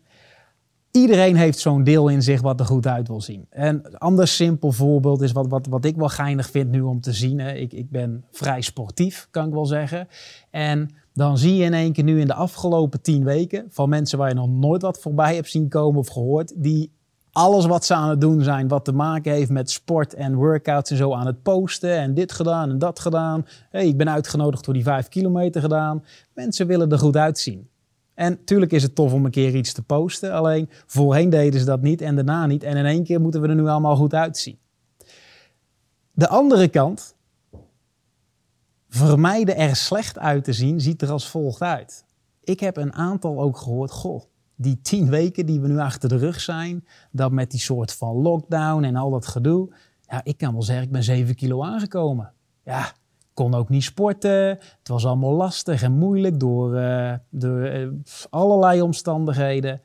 iedereen 0.91 1.35
heeft 1.35 1.59
zo'n 1.59 1.83
deel 1.83 2.07
in 2.07 2.21
zich 2.21 2.41
wat 2.41 2.59
er 2.59 2.65
goed 2.65 2.87
uit 2.87 3.07
wil 3.07 3.21
zien. 3.21 3.45
En 3.49 3.79
een 3.83 3.97
ander 3.97 4.27
simpel 4.27 4.71
voorbeeld 4.71 5.21
is 5.21 5.31
wat, 5.31 5.47
wat, 5.47 5.67
wat 5.67 5.85
ik 5.85 5.95
wel 5.95 6.09
geinig 6.09 6.49
vind 6.49 6.71
nu 6.71 6.81
om 6.81 7.01
te 7.01 7.13
zien. 7.13 7.39
Hè. 7.39 7.53
Ik, 7.53 7.73
ik 7.73 7.89
ben 7.89 8.25
vrij 8.31 8.61
sportief, 8.61 9.27
kan 9.31 9.47
ik 9.47 9.53
wel 9.53 9.65
zeggen. 9.65 10.07
En 10.49 10.89
dan 11.13 11.37
zie 11.37 11.55
je 11.55 11.63
in 11.63 11.73
één 11.73 11.93
keer 11.93 12.03
nu 12.03 12.19
in 12.19 12.27
de 12.27 12.33
afgelopen 12.33 13.01
tien 13.01 13.23
weken 13.23 13.65
van 13.69 13.89
mensen 13.89 14.17
waar 14.17 14.29
je 14.29 14.35
nog 14.35 14.49
nooit 14.49 14.81
wat 14.81 14.99
voorbij 14.99 15.35
hebt 15.35 15.49
zien 15.49 15.69
komen 15.69 15.99
of 15.99 16.07
gehoord, 16.07 16.53
die 16.55 16.91
alles 17.37 17.65
wat 17.65 17.85
ze 17.85 17.93
aan 17.93 18.09
het 18.09 18.21
doen 18.21 18.43
zijn, 18.43 18.67
wat 18.67 18.85
te 18.85 18.91
maken 18.91 19.31
heeft 19.31 19.49
met 19.49 19.71
sport 19.71 20.13
en 20.13 20.35
workouts 20.35 20.91
en 20.91 20.97
zo 20.97 21.13
aan 21.13 21.25
het 21.25 21.43
posten. 21.43 21.97
En 21.97 22.13
dit 22.13 22.31
gedaan 22.31 22.69
en 22.69 22.79
dat 22.79 22.99
gedaan. 22.99 23.45
Hey, 23.69 23.87
ik 23.87 23.97
ben 23.97 24.09
uitgenodigd 24.09 24.65
voor 24.65 24.73
die 24.73 24.83
vijf 24.83 25.07
kilometer 25.07 25.61
gedaan. 25.61 26.03
Mensen 26.33 26.67
willen 26.67 26.91
er 26.91 26.99
goed 26.99 27.17
uitzien. 27.17 27.69
En 28.13 28.31
natuurlijk 28.31 28.71
is 28.71 28.83
het 28.83 28.95
tof 28.95 29.13
om 29.13 29.25
een 29.25 29.31
keer 29.31 29.55
iets 29.55 29.73
te 29.73 29.81
posten. 29.81 30.33
Alleen 30.33 30.69
voorheen 30.85 31.29
deden 31.29 31.59
ze 31.59 31.65
dat 31.65 31.81
niet 31.81 32.01
en 32.01 32.15
daarna 32.15 32.45
niet. 32.45 32.63
En 32.63 32.77
in 32.77 32.85
één 32.85 33.03
keer 33.03 33.21
moeten 33.21 33.41
we 33.41 33.47
er 33.47 33.55
nu 33.55 33.67
allemaal 33.67 33.95
goed 33.95 34.13
uitzien. 34.13 34.57
De 36.11 36.27
andere 36.27 36.67
kant, 36.67 37.15
vermijden 38.89 39.57
er 39.57 39.75
slecht 39.75 40.19
uit 40.19 40.43
te 40.43 40.53
zien, 40.53 40.81
ziet 40.81 41.01
er 41.01 41.11
als 41.11 41.29
volgt 41.29 41.61
uit. 41.61 42.05
Ik 42.43 42.59
heb 42.59 42.77
een 42.77 42.93
aantal 42.93 43.41
ook 43.41 43.57
gehoord, 43.57 43.91
goh, 43.91 44.21
die 44.57 44.81
tien 44.81 45.09
weken 45.09 45.45
die 45.45 45.59
we 45.59 45.67
nu 45.67 45.79
achter 45.79 46.09
de 46.09 46.17
rug 46.17 46.39
zijn, 46.39 46.85
dat 47.11 47.31
met 47.31 47.51
die 47.51 47.59
soort 47.59 47.93
van 47.93 48.15
lockdown 48.15 48.83
en 48.83 48.95
al 48.95 49.09
dat 49.09 49.27
gedoe, 49.27 49.69
ja, 50.01 50.21
ik 50.23 50.37
kan 50.37 50.53
wel 50.53 50.61
zeggen, 50.61 50.85
ik 50.85 50.91
ben 50.91 51.03
7 51.03 51.35
kilo 51.35 51.63
aangekomen. 51.63 52.33
Ja, 52.63 52.91
kon 53.33 53.53
ook 53.53 53.69
niet 53.69 53.83
sporten. 53.83 54.47
Het 54.49 54.87
was 54.87 55.05
allemaal 55.05 55.33
lastig 55.33 55.81
en 55.81 55.91
moeilijk 55.91 56.39
door, 56.39 56.75
uh, 56.75 57.87
allerlei 58.29 58.81
omstandigheden. 58.81 59.81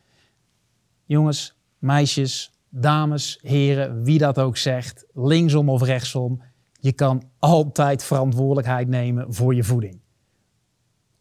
Jongens, 1.05 1.57
meisjes, 1.79 2.53
dames, 2.69 3.39
heren, 3.43 4.03
wie 4.03 4.19
dat 4.19 4.39
ook 4.39 4.57
zegt, 4.57 5.07
linksom 5.13 5.69
of 5.69 5.83
rechtsom, 5.83 6.43
je 6.73 6.93
kan 6.93 7.23
altijd 7.39 8.05
verantwoordelijkheid 8.05 8.89
nemen 8.89 9.35
voor 9.35 9.55
je 9.55 9.65
voeding 9.65 10.02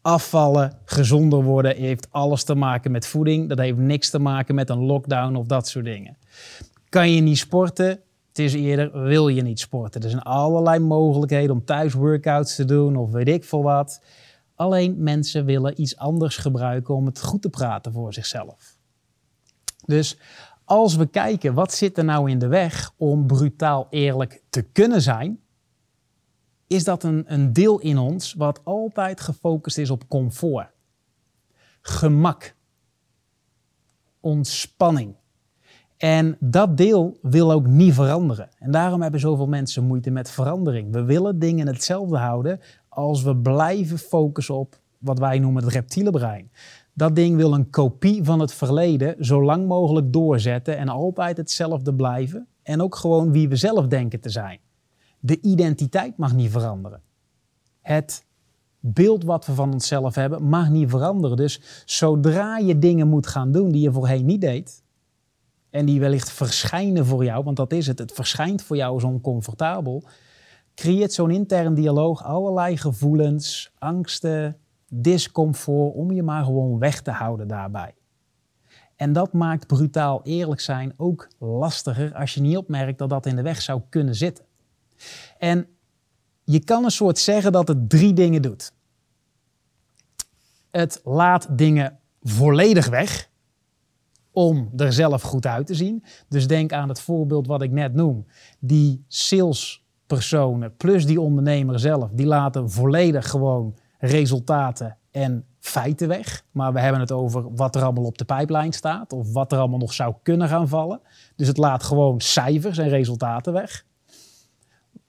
afvallen, 0.02 0.78
gezonder 0.84 1.42
worden, 1.42 1.76
heeft 1.76 2.06
alles 2.10 2.44
te 2.44 2.54
maken 2.54 2.90
met 2.90 3.06
voeding. 3.06 3.48
Dat 3.48 3.58
heeft 3.58 3.78
niks 3.78 4.10
te 4.10 4.18
maken 4.18 4.54
met 4.54 4.70
een 4.70 4.84
lockdown 4.84 5.34
of 5.34 5.46
dat 5.46 5.68
soort 5.68 5.84
dingen. 5.84 6.16
Kan 6.88 7.10
je 7.10 7.20
niet 7.20 7.38
sporten? 7.38 7.88
Het 8.28 8.38
is 8.38 8.54
eerder, 8.54 9.02
wil 9.02 9.28
je 9.28 9.42
niet 9.42 9.60
sporten? 9.60 10.02
Er 10.02 10.10
zijn 10.10 10.22
allerlei 10.22 10.78
mogelijkheden 10.78 11.50
om 11.50 11.64
thuis 11.64 11.92
workouts 11.92 12.54
te 12.54 12.64
doen 12.64 12.96
of 12.96 13.10
weet 13.10 13.28
ik 13.28 13.44
veel 13.44 13.62
wat. 13.62 14.02
Alleen 14.54 15.02
mensen 15.02 15.44
willen 15.44 15.80
iets 15.80 15.96
anders 15.96 16.36
gebruiken 16.36 16.94
om 16.94 17.06
het 17.06 17.22
goed 17.22 17.42
te 17.42 17.48
praten 17.48 17.92
voor 17.92 18.14
zichzelf. 18.14 18.76
Dus 19.84 20.18
als 20.64 20.96
we 20.96 21.06
kijken, 21.06 21.54
wat 21.54 21.74
zit 21.74 21.98
er 21.98 22.04
nou 22.04 22.30
in 22.30 22.38
de 22.38 22.46
weg 22.46 22.92
om 22.96 23.26
brutaal 23.26 23.86
eerlijk 23.90 24.42
te 24.50 24.62
kunnen 24.62 25.02
zijn? 25.02 25.41
Is 26.72 26.84
dat 26.84 27.02
een, 27.02 27.24
een 27.26 27.52
deel 27.52 27.78
in 27.78 27.98
ons 27.98 28.34
wat 28.34 28.60
altijd 28.64 29.20
gefocust 29.20 29.78
is 29.78 29.90
op 29.90 30.08
comfort, 30.08 30.68
gemak, 31.80 32.54
ontspanning. 34.20 35.14
En 35.96 36.36
dat 36.40 36.76
deel 36.76 37.18
wil 37.22 37.52
ook 37.52 37.66
niet 37.66 37.94
veranderen. 37.94 38.48
En 38.58 38.70
daarom 38.70 39.02
hebben 39.02 39.20
zoveel 39.20 39.46
mensen 39.46 39.84
moeite 39.84 40.10
met 40.10 40.30
verandering. 40.30 40.92
We 40.92 41.04
willen 41.04 41.38
dingen 41.38 41.66
hetzelfde 41.66 42.16
houden 42.16 42.60
als 42.88 43.22
we 43.22 43.36
blijven 43.36 43.98
focussen 43.98 44.54
op 44.54 44.80
wat 44.98 45.18
wij 45.18 45.38
noemen 45.38 45.62
het 45.62 45.72
reptiele 45.72 46.10
brein. 46.10 46.50
Dat 46.94 47.16
ding 47.16 47.36
wil 47.36 47.54
een 47.54 47.70
kopie 47.70 48.24
van 48.24 48.40
het 48.40 48.54
verleden 48.54 49.24
zo 49.24 49.44
lang 49.44 49.66
mogelijk 49.66 50.12
doorzetten 50.12 50.76
en 50.76 50.88
altijd 50.88 51.36
hetzelfde 51.36 51.94
blijven. 51.94 52.46
En 52.62 52.82
ook 52.82 52.94
gewoon 52.94 53.32
wie 53.32 53.48
we 53.48 53.56
zelf 53.56 53.86
denken 53.86 54.20
te 54.20 54.30
zijn. 54.30 54.58
De 55.24 55.40
identiteit 55.40 56.16
mag 56.16 56.34
niet 56.34 56.50
veranderen. 56.50 57.02
Het 57.80 58.24
beeld 58.80 59.24
wat 59.24 59.46
we 59.46 59.54
van 59.54 59.72
onszelf 59.72 60.14
hebben 60.14 60.42
mag 60.42 60.70
niet 60.70 60.90
veranderen. 60.90 61.36
Dus 61.36 61.84
zodra 61.84 62.58
je 62.58 62.78
dingen 62.78 63.08
moet 63.08 63.26
gaan 63.26 63.52
doen 63.52 63.70
die 63.70 63.80
je 63.80 63.92
voorheen 63.92 64.24
niet 64.24 64.40
deed, 64.40 64.82
en 65.70 65.86
die 65.86 66.00
wellicht 66.00 66.30
verschijnen 66.30 67.06
voor 67.06 67.24
jou, 67.24 67.44
want 67.44 67.56
dat 67.56 67.72
is 67.72 67.86
het, 67.86 67.98
het 67.98 68.12
verschijnt 68.12 68.62
voor 68.62 68.76
jou 68.76 68.94
als 68.94 69.04
oncomfortabel, 69.04 70.02
creëert 70.74 71.12
zo'n 71.12 71.30
intern 71.30 71.74
dialoog 71.74 72.24
allerlei 72.24 72.76
gevoelens, 72.76 73.72
angsten, 73.78 74.56
discomfort, 74.88 75.94
om 75.94 76.12
je 76.12 76.22
maar 76.22 76.44
gewoon 76.44 76.78
weg 76.78 77.02
te 77.02 77.10
houden 77.10 77.48
daarbij. 77.48 77.94
En 78.96 79.12
dat 79.12 79.32
maakt 79.32 79.66
brutaal 79.66 80.20
eerlijk 80.22 80.60
zijn 80.60 80.94
ook 80.96 81.28
lastiger 81.38 82.14
als 82.14 82.34
je 82.34 82.40
niet 82.40 82.56
opmerkt 82.56 82.98
dat 82.98 83.08
dat 83.08 83.26
in 83.26 83.36
de 83.36 83.42
weg 83.42 83.62
zou 83.62 83.80
kunnen 83.88 84.14
zitten. 84.14 84.44
En 85.38 85.66
je 86.44 86.64
kan 86.64 86.84
een 86.84 86.90
soort 86.90 87.18
zeggen 87.18 87.52
dat 87.52 87.68
het 87.68 87.90
drie 87.90 88.12
dingen 88.12 88.42
doet. 88.42 88.72
Het 90.70 91.00
laat 91.04 91.48
dingen 91.50 91.98
volledig 92.22 92.88
weg 92.88 93.30
om 94.30 94.70
er 94.76 94.92
zelf 94.92 95.22
goed 95.22 95.46
uit 95.46 95.66
te 95.66 95.74
zien. 95.74 96.04
Dus 96.28 96.46
denk 96.46 96.72
aan 96.72 96.88
het 96.88 97.00
voorbeeld 97.00 97.46
wat 97.46 97.62
ik 97.62 97.70
net 97.70 97.94
noem. 97.94 98.26
Die 98.58 99.04
salespersonen 99.08 100.76
plus 100.76 101.06
die 101.06 101.20
ondernemer 101.20 101.80
zelf, 101.80 102.10
die 102.12 102.26
laten 102.26 102.70
volledig 102.70 103.30
gewoon 103.30 103.74
resultaten 103.98 104.96
en 105.10 105.44
feiten 105.58 106.08
weg. 106.08 106.44
Maar 106.50 106.72
we 106.72 106.80
hebben 106.80 107.00
het 107.00 107.12
over 107.12 107.54
wat 107.54 107.76
er 107.76 107.82
allemaal 107.82 108.04
op 108.04 108.18
de 108.18 108.24
pijplijn 108.24 108.72
staat 108.72 109.12
of 109.12 109.32
wat 109.32 109.52
er 109.52 109.58
allemaal 109.58 109.78
nog 109.78 109.92
zou 109.92 110.14
kunnen 110.22 110.48
gaan 110.48 110.68
vallen. 110.68 111.00
Dus 111.36 111.46
het 111.46 111.56
laat 111.56 111.82
gewoon 111.82 112.20
cijfers 112.20 112.78
en 112.78 112.88
resultaten 112.88 113.52
weg. 113.52 113.84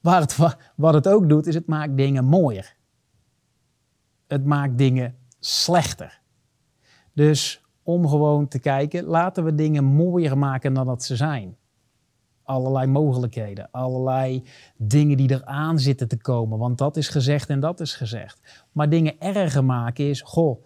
Waar 0.03 0.21
het, 0.21 0.37
wat 0.75 0.93
het 0.93 1.07
ook 1.07 1.29
doet, 1.29 1.47
is 1.47 1.55
het 1.55 1.67
maakt 1.67 1.97
dingen 1.97 2.25
mooier. 2.25 2.75
Het 4.27 4.45
maakt 4.45 4.77
dingen 4.77 5.15
slechter. 5.39 6.21
Dus 7.13 7.65
om 7.83 8.07
gewoon 8.07 8.47
te 8.47 8.59
kijken, 8.59 9.03
laten 9.03 9.43
we 9.43 9.55
dingen 9.55 9.83
mooier 9.83 10.37
maken 10.37 10.73
dan 10.73 10.85
dat 10.85 11.03
ze 11.03 11.15
zijn. 11.15 11.57
Allerlei 12.43 12.87
mogelijkheden, 12.87 13.67
allerlei 13.71 14.43
dingen 14.77 15.17
die 15.17 15.31
eraan 15.31 15.79
zitten 15.79 16.07
te 16.07 16.17
komen, 16.17 16.57
want 16.57 16.77
dat 16.77 16.97
is 16.97 17.07
gezegd 17.07 17.49
en 17.49 17.59
dat 17.59 17.79
is 17.79 17.95
gezegd. 17.95 18.65
Maar 18.71 18.89
dingen 18.89 19.19
erger 19.19 19.65
maken 19.65 20.09
is, 20.09 20.21
goh, 20.21 20.65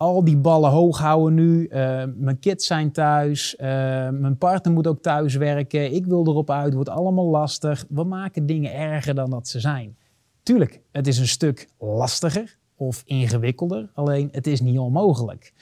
al 0.00 0.24
die 0.24 0.36
ballen 0.36 0.70
hoog 0.70 0.98
houden 0.98 1.34
nu. 1.34 1.68
Uh, 1.68 2.02
mijn 2.16 2.38
kids 2.38 2.66
zijn 2.66 2.92
thuis. 2.92 3.54
Uh, 3.54 3.66
mijn 4.08 4.38
partner 4.38 4.74
moet 4.74 4.86
ook 4.86 5.02
thuis 5.02 5.34
werken. 5.34 5.94
Ik 5.94 6.06
wil 6.06 6.26
erop 6.26 6.50
uit. 6.50 6.74
Wordt 6.74 6.88
allemaal 6.88 7.26
lastig. 7.26 7.84
We 7.88 8.04
maken 8.04 8.46
dingen 8.46 8.74
erger 8.74 9.14
dan 9.14 9.30
dat 9.30 9.48
ze 9.48 9.60
zijn. 9.60 9.96
Tuurlijk, 10.42 10.80
het 10.92 11.06
is 11.06 11.18
een 11.18 11.28
stuk 11.28 11.68
lastiger 11.78 12.58
of 12.76 13.02
ingewikkelder. 13.04 13.90
Alleen 13.94 14.28
het 14.32 14.46
is 14.46 14.60
niet 14.60 14.78
onmogelijk. 14.78 15.52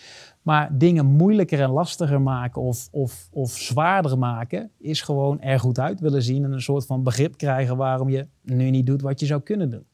Maar 0.42 0.79
dingen 0.79 1.07
moeilijker 1.07 1.61
en 1.61 1.70
lastiger 1.70 2.20
maken 2.20 2.62
of, 2.62 2.88
of, 2.90 3.29
of 3.33 3.51
zwaarder 3.51 4.18
maken, 4.18 4.70
is 4.79 5.03
gewoon 5.03 5.40
er 5.40 5.61
goed 5.61 5.79
uit 5.79 6.01
willen 6.01 6.22
zien 6.22 6.44
en 6.44 6.53
een 6.53 6.62
soort 6.62 6.87
van 6.87 7.03
begrip 7.03 7.37
krijgen 7.37 7.77
waarom 7.77 8.09
je 8.09 8.27
nu 8.42 8.70
niet 8.70 8.87
doet 8.87 9.03
wat 9.03 9.20
je 9.20 9.27
zou 9.27 9.40
kunnen 9.40 9.70
doen. 9.70 9.85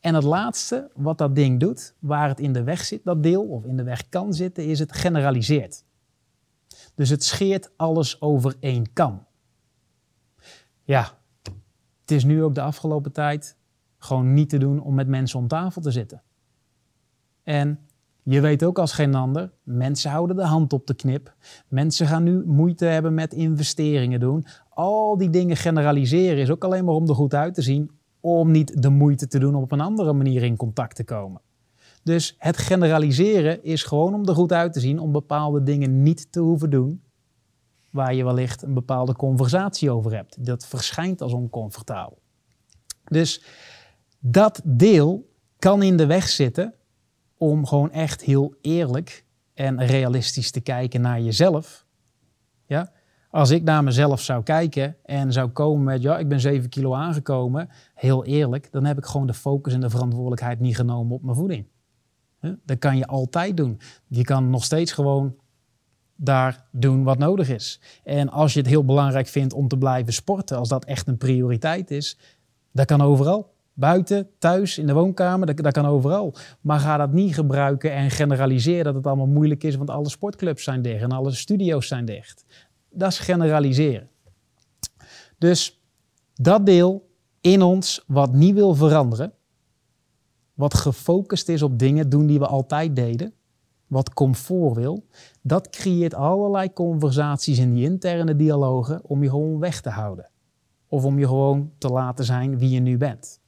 En 0.00 0.14
het 0.14 0.24
laatste 0.24 0.90
wat 0.94 1.18
dat 1.18 1.34
ding 1.34 1.60
doet, 1.60 1.94
waar 1.98 2.28
het 2.28 2.40
in 2.40 2.52
de 2.52 2.62
weg 2.62 2.84
zit, 2.84 3.04
dat 3.04 3.22
deel, 3.22 3.42
of 3.42 3.64
in 3.64 3.76
de 3.76 3.82
weg 3.82 4.08
kan 4.08 4.34
zitten, 4.34 4.64
is 4.64 4.78
het 4.78 4.92
generaliseert. 4.92 5.84
Dus 6.94 7.08
het 7.08 7.24
scheert 7.24 7.70
alles 7.76 8.20
over 8.20 8.56
één 8.60 8.92
kam. 8.92 9.26
Ja, 10.82 11.18
Het 12.00 12.10
is 12.10 12.24
nu 12.24 12.42
ook 12.42 12.54
de 12.54 12.60
afgelopen 12.62 13.12
tijd 13.12 13.56
gewoon 13.98 14.34
niet 14.34 14.48
te 14.48 14.58
doen 14.58 14.80
om 14.80 14.94
met 14.94 15.08
mensen 15.08 15.38
om 15.38 15.48
tafel 15.48 15.80
te 15.80 15.90
zitten. 15.90 16.22
En 17.42 17.78
je 18.22 18.40
weet 18.40 18.64
ook 18.64 18.78
als 18.78 18.92
geen 18.92 19.14
ander, 19.14 19.52
mensen 19.62 20.10
houden 20.10 20.36
de 20.36 20.44
hand 20.44 20.72
op 20.72 20.86
de 20.86 20.94
knip. 20.94 21.34
Mensen 21.68 22.06
gaan 22.06 22.22
nu 22.22 22.44
moeite 22.46 22.84
hebben 22.84 23.14
met 23.14 23.32
investeringen 23.32 24.20
doen. 24.20 24.46
Al 24.68 25.16
die 25.16 25.30
dingen 25.30 25.56
generaliseren 25.56 26.38
is 26.38 26.50
ook 26.50 26.64
alleen 26.64 26.84
maar 26.84 26.94
om 26.94 27.08
er 27.08 27.14
goed 27.14 27.34
uit 27.34 27.54
te 27.54 27.62
zien, 27.62 27.90
om 28.20 28.50
niet 28.50 28.82
de 28.82 28.88
moeite 28.88 29.26
te 29.26 29.38
doen 29.38 29.54
om 29.54 29.62
op 29.62 29.72
een 29.72 29.80
andere 29.80 30.12
manier 30.12 30.42
in 30.42 30.56
contact 30.56 30.96
te 30.96 31.04
komen. 31.04 31.40
Dus 32.02 32.34
het 32.38 32.56
generaliseren 32.56 33.64
is 33.64 33.82
gewoon 33.82 34.14
om 34.14 34.28
er 34.28 34.34
goed 34.34 34.52
uit 34.52 34.72
te 34.72 34.80
zien, 34.80 34.98
om 34.98 35.12
bepaalde 35.12 35.62
dingen 35.62 36.02
niet 36.02 36.32
te 36.32 36.40
hoeven 36.40 36.70
doen, 36.70 37.02
waar 37.90 38.14
je 38.14 38.24
wellicht 38.24 38.62
een 38.62 38.74
bepaalde 38.74 39.16
conversatie 39.16 39.90
over 39.90 40.14
hebt. 40.14 40.44
Dat 40.44 40.66
verschijnt 40.66 41.22
als 41.22 41.32
oncomfortabel. 41.32 42.18
Dus 43.04 43.42
dat 44.18 44.60
deel 44.64 45.30
kan 45.58 45.82
in 45.82 45.96
de 45.96 46.06
weg 46.06 46.28
zitten 46.28 46.74
om 47.36 47.66
gewoon 47.66 47.90
echt 47.90 48.22
heel 48.22 48.54
eerlijk 48.60 49.24
en 49.54 49.86
realistisch 49.86 50.50
te 50.50 50.60
kijken 50.60 51.00
naar 51.00 51.20
jezelf. 51.20 51.86
Ja? 52.66 52.92
Als 53.30 53.50
ik 53.50 53.62
naar 53.62 53.84
mezelf 53.84 54.20
zou 54.20 54.42
kijken 54.42 54.96
en 55.04 55.32
zou 55.32 55.48
komen 55.48 55.84
met, 55.84 56.02
ja, 56.02 56.18
ik 56.18 56.28
ben 56.28 56.40
7 56.40 56.68
kilo 56.68 56.94
aangekomen, 56.94 57.68
heel 57.94 58.24
eerlijk, 58.24 58.72
dan 58.72 58.84
heb 58.84 58.98
ik 58.98 59.04
gewoon 59.04 59.26
de 59.26 59.34
focus 59.34 59.72
en 59.72 59.80
de 59.80 59.90
verantwoordelijkheid 59.90 60.60
niet 60.60 60.76
genomen 60.76 61.14
op 61.14 61.22
mijn 61.22 61.36
voeding. 61.36 61.66
Dat 62.64 62.78
kan 62.78 62.96
je 62.96 63.06
altijd 63.06 63.56
doen. 63.56 63.80
Je 64.06 64.22
kan 64.22 64.50
nog 64.50 64.64
steeds 64.64 64.92
gewoon 64.92 65.34
daar 66.16 66.64
doen 66.70 67.02
wat 67.02 67.18
nodig 67.18 67.48
is. 67.48 67.80
En 68.04 68.30
als 68.30 68.52
je 68.52 68.58
het 68.58 68.68
heel 68.68 68.84
belangrijk 68.84 69.26
vindt 69.26 69.52
om 69.52 69.68
te 69.68 69.78
blijven 69.78 70.12
sporten, 70.12 70.56
als 70.56 70.68
dat 70.68 70.84
echt 70.84 71.08
een 71.08 71.16
prioriteit 71.16 71.90
is, 71.90 72.18
dat 72.72 72.86
kan 72.86 73.00
overal. 73.00 73.54
Buiten, 73.72 74.28
thuis, 74.38 74.78
in 74.78 74.86
de 74.86 74.92
woonkamer, 74.92 75.46
dat, 75.46 75.56
dat 75.56 75.72
kan 75.72 75.86
overal. 75.86 76.34
Maar 76.60 76.78
ga 76.78 76.96
dat 76.96 77.12
niet 77.12 77.34
gebruiken 77.34 77.92
en 77.92 78.10
generaliseer 78.10 78.84
dat 78.84 78.94
het 78.94 79.06
allemaal 79.06 79.26
moeilijk 79.26 79.64
is, 79.64 79.76
want 79.76 79.90
alle 79.90 80.08
sportclubs 80.08 80.64
zijn 80.64 80.82
dicht 80.82 81.02
en 81.02 81.12
alle 81.12 81.32
studio's 81.32 81.86
zijn 81.86 82.04
dicht. 82.04 82.44
Dat 82.90 83.10
is 83.10 83.18
generaliseren. 83.18 84.08
Dus 85.38 85.82
dat 86.34 86.66
deel 86.66 87.08
in 87.40 87.62
ons 87.62 88.04
wat 88.06 88.32
niet 88.32 88.54
wil 88.54 88.74
veranderen, 88.74 89.32
wat 90.54 90.74
gefocust 90.74 91.48
is 91.48 91.62
op 91.62 91.78
dingen 91.78 92.08
doen 92.08 92.26
die 92.26 92.38
we 92.38 92.46
altijd 92.46 92.96
deden, 92.96 93.32
wat 93.86 94.14
comfort 94.14 94.76
wil, 94.76 95.06
dat 95.42 95.70
creëert 95.70 96.14
allerlei 96.14 96.72
conversaties 96.72 97.58
in 97.58 97.74
die 97.74 97.84
interne 97.84 98.36
dialogen 98.36 99.04
om 99.04 99.22
je 99.22 99.28
gewoon 99.28 99.58
weg 99.58 99.80
te 99.80 99.90
houden. 99.90 100.28
Of 100.88 101.04
om 101.04 101.18
je 101.18 101.26
gewoon 101.26 101.72
te 101.78 101.88
laten 101.88 102.24
zijn 102.24 102.58
wie 102.58 102.70
je 102.70 102.80
nu 102.80 102.96
bent. 102.96 103.40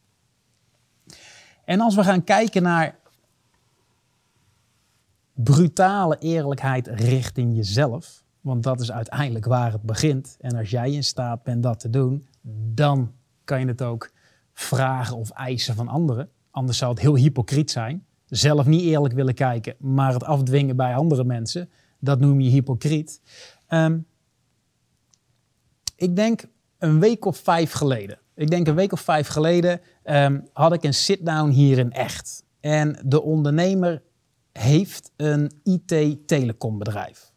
En 1.64 1.80
als 1.80 1.94
we 1.94 2.04
gaan 2.04 2.24
kijken 2.24 2.62
naar 2.62 2.98
brutale 5.34 6.18
eerlijkheid 6.18 6.86
richting 6.86 7.56
jezelf, 7.56 8.21
want 8.42 8.62
dat 8.62 8.80
is 8.80 8.92
uiteindelijk 8.92 9.44
waar 9.44 9.72
het 9.72 9.82
begint. 9.82 10.36
En 10.40 10.56
als 10.56 10.70
jij 10.70 10.90
in 10.90 11.04
staat 11.04 11.42
bent 11.42 11.62
dat 11.62 11.80
te 11.80 11.90
doen, 11.90 12.26
dan 12.74 13.12
kan 13.44 13.60
je 13.60 13.66
het 13.66 13.82
ook 13.82 14.10
vragen 14.52 15.16
of 15.16 15.30
eisen 15.30 15.74
van 15.74 15.88
anderen. 15.88 16.30
Anders 16.50 16.78
zou 16.78 16.90
het 16.90 17.00
heel 17.00 17.16
hypocriet 17.16 17.70
zijn. 17.70 18.04
Zelf 18.26 18.66
niet 18.66 18.82
eerlijk 18.82 19.14
willen 19.14 19.34
kijken, 19.34 19.74
maar 19.78 20.12
het 20.12 20.24
afdwingen 20.24 20.76
bij 20.76 20.94
andere 20.94 21.24
mensen. 21.24 21.70
Dat 21.98 22.20
noem 22.20 22.40
je 22.40 22.50
hypocriet. 22.50 23.20
Ehm, 23.66 23.98
ik 25.96 26.16
denk 26.16 26.44
een 26.78 27.00
week 27.00 27.24
of 27.24 27.36
vijf 27.36 27.72
geleden. 27.72 28.18
Ik 28.34 28.50
denk 28.50 28.66
een 28.66 28.74
week 28.74 28.92
of 28.92 29.00
vijf 29.00 29.26
geleden 29.26 29.80
ehm, 30.02 30.40
had 30.52 30.72
ik 30.72 30.82
een 30.82 30.94
sit-down 30.94 31.50
hier 31.50 31.78
in 31.78 31.92
Echt. 31.92 32.44
En 32.60 32.98
de 33.04 33.22
ondernemer 33.22 34.02
heeft 34.52 35.12
een 35.16 35.52
IT-telecombedrijf. 35.62 37.31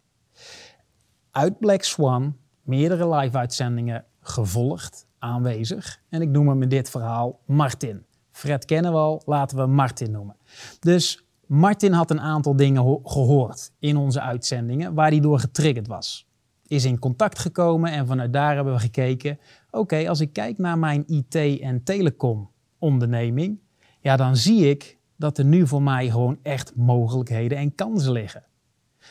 Uit 1.36 1.60
Black 1.60 1.84
Swan, 1.84 2.38
meerdere 2.62 3.16
live-uitzendingen 3.16 4.06
gevolgd, 4.22 5.08
aanwezig. 5.20 6.02
En 6.10 6.22
ik 6.22 6.30
noem 6.30 6.48
hem 6.48 6.62
in 6.62 6.70
dit 6.70 6.90
verhaal 6.90 7.40
Martin. 7.46 8.06
Fred 8.32 8.66
kennen 8.66 8.92
we 8.92 8.98
al, 8.98 9.22
laten 9.26 9.58
we 9.58 9.66
Martin 9.66 10.12
noemen. 10.12 10.36
Dus 10.80 11.26
Martin 11.46 11.92
had 11.92 12.12
een 12.12 12.20
aantal 12.20 12.56
dingen 12.56 13.00
gehoord 13.04 13.72
in 13.80 13.98
onze 13.98 14.22
uitzendingen 14.22 14.94
waar 14.94 15.10
hij 15.10 15.20
door 15.20 15.40
getriggerd 15.40 15.88
was. 15.88 16.28
Is 16.68 16.86
in 16.86 17.00
contact 17.00 17.40
gekomen 17.40 17.92
en 17.92 18.08
vanuit 18.08 18.34
daar 18.34 18.56
hebben 18.56 18.74
we 18.74 18.80
gekeken. 18.80 19.40
Oké, 19.72 20.10
als 20.10 20.20
ik 20.20 20.34
kijk 20.34 20.58
naar 20.58 20.78
mijn 20.78 21.04
IT- 21.08 21.60
en 21.62 21.84
telecom 21.84 22.50
onderneming, 22.80 23.60
ja, 24.00 24.16
dan 24.16 24.36
zie 24.36 24.70
ik 24.70 24.98
dat 25.16 25.38
er 25.38 25.46
nu 25.46 25.68
voor 25.68 25.82
mij 25.82 26.10
gewoon 26.10 26.40
echt 26.42 26.76
mogelijkheden 26.76 27.58
en 27.58 27.76
kansen 27.76 28.12
liggen. 28.12 28.44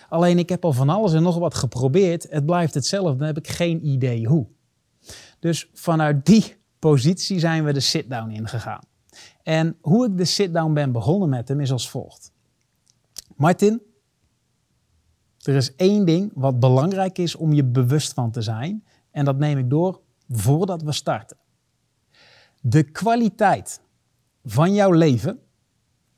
Alleen 0.09 0.39
ik 0.39 0.49
heb 0.49 0.65
al 0.65 0.73
van 0.73 0.89
alles 0.89 1.13
en 1.13 1.23
nog 1.23 1.39
wat 1.39 1.55
geprobeerd. 1.55 2.27
Het 2.31 2.47
blijft 2.47 2.75
hetzelfde, 2.75 3.17
dan 3.17 3.27
heb 3.27 3.39
ik 3.39 3.49
geen 3.49 3.87
idee 3.87 4.27
hoe. 4.27 4.47
Dus 5.39 5.71
vanuit 5.73 6.27
die 6.27 6.57
positie 6.79 7.39
zijn 7.39 7.65
we 7.65 7.73
de 7.73 7.81
sit-down 7.81 8.31
ingegaan. 8.31 8.83
En 9.43 9.77
hoe 9.81 10.07
ik 10.07 10.17
de 10.17 10.25
sit-down 10.25 10.73
ben 10.73 10.93
begonnen 10.93 11.29
met 11.29 11.49
hem 11.49 11.61
is 11.61 11.73
als 11.73 11.91
volgt. 11.91 12.33
Martin, 13.37 13.83
er 15.43 15.55
is 15.55 15.75
één 15.75 16.07
ding 16.07 16.31
wat 16.35 16.61
belangrijk 16.61 17.19
is 17.19 17.35
om 17.35 17.53
je 17.53 17.65
bewust 17.65 18.13
van 18.13 18.31
te 18.31 18.43
zijn. 18.43 18.85
En 19.11 19.25
dat 19.25 19.39
neem 19.39 19.59
ik 19.59 19.71
door 19.71 20.01
voordat 20.29 20.83
we 20.83 20.93
starten. 20.93 21.37
De 22.61 22.83
kwaliteit 22.83 23.81
van 24.45 24.75
jouw 24.75 24.91
leven, 24.91 25.39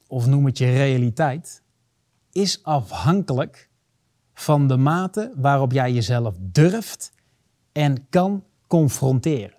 of 0.07 0.27
noem 0.27 0.47
het 0.47 0.59
je 0.59 0.73
realiteit, 0.73 1.63
is 2.33 2.63
afhankelijk 2.63 3.71
van 4.39 4.69
de 4.69 4.77
mate 4.77 5.33
waarop 5.37 5.73
jij 5.73 5.93
jezelf 5.93 6.37
durft 6.41 7.13
en 7.73 8.09
kan 8.09 8.45
confronteren. 8.67 9.57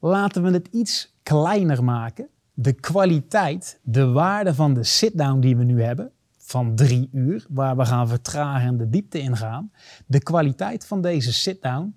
Laten 0.00 0.42
we 0.42 0.50
het 0.50 0.68
iets 0.70 1.14
kleiner 1.22 1.84
maken. 1.84 2.28
De 2.54 2.72
kwaliteit, 2.72 3.80
de 3.82 4.06
waarde 4.06 4.54
van 4.54 4.74
de 4.74 4.84
sit-down 4.84 5.40
die 5.40 5.56
we 5.56 5.64
nu 5.64 5.82
hebben, 5.82 6.12
van 6.38 6.74
drie 6.74 7.08
uur, 7.12 7.46
waar 7.48 7.76
we 7.76 7.84
gaan 7.84 8.08
vertragen 8.08 8.68
en 8.68 8.76
de 8.76 8.88
diepte 8.88 9.18
ingaan. 9.18 9.72
De 10.06 10.22
kwaliteit 10.22 10.86
van 10.86 11.00
deze 11.00 11.32
sit-down 11.32 11.96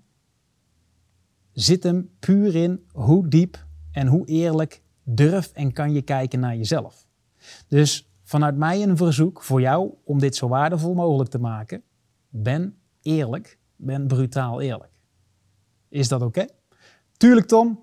zit 1.52 1.82
hem 1.82 2.10
puur 2.18 2.54
in 2.54 2.84
hoe 2.92 3.28
diep 3.28 3.66
en 3.92 4.06
hoe 4.06 4.26
eerlijk 4.26 4.82
durf 5.02 5.50
en 5.52 5.72
kan 5.72 5.92
je 5.92 6.02
kijken 6.02 6.40
naar 6.40 6.56
jezelf. 6.56 7.06
Dus 7.68 8.07
vanuit 8.28 8.56
mij 8.56 8.82
een 8.82 8.96
verzoek 8.96 9.42
voor 9.42 9.60
jou 9.60 9.90
om 10.04 10.18
dit 10.18 10.36
zo 10.36 10.48
waardevol 10.48 10.94
mogelijk 10.94 11.30
te 11.30 11.38
maken. 11.38 11.82
Ben 12.28 12.78
eerlijk, 13.02 13.58
ben 13.76 14.06
brutaal 14.06 14.60
eerlijk. 14.60 14.90
Is 15.88 16.08
dat 16.08 16.22
oké? 16.22 16.44
Tuurlijk 17.16 17.46
Tom, 17.46 17.78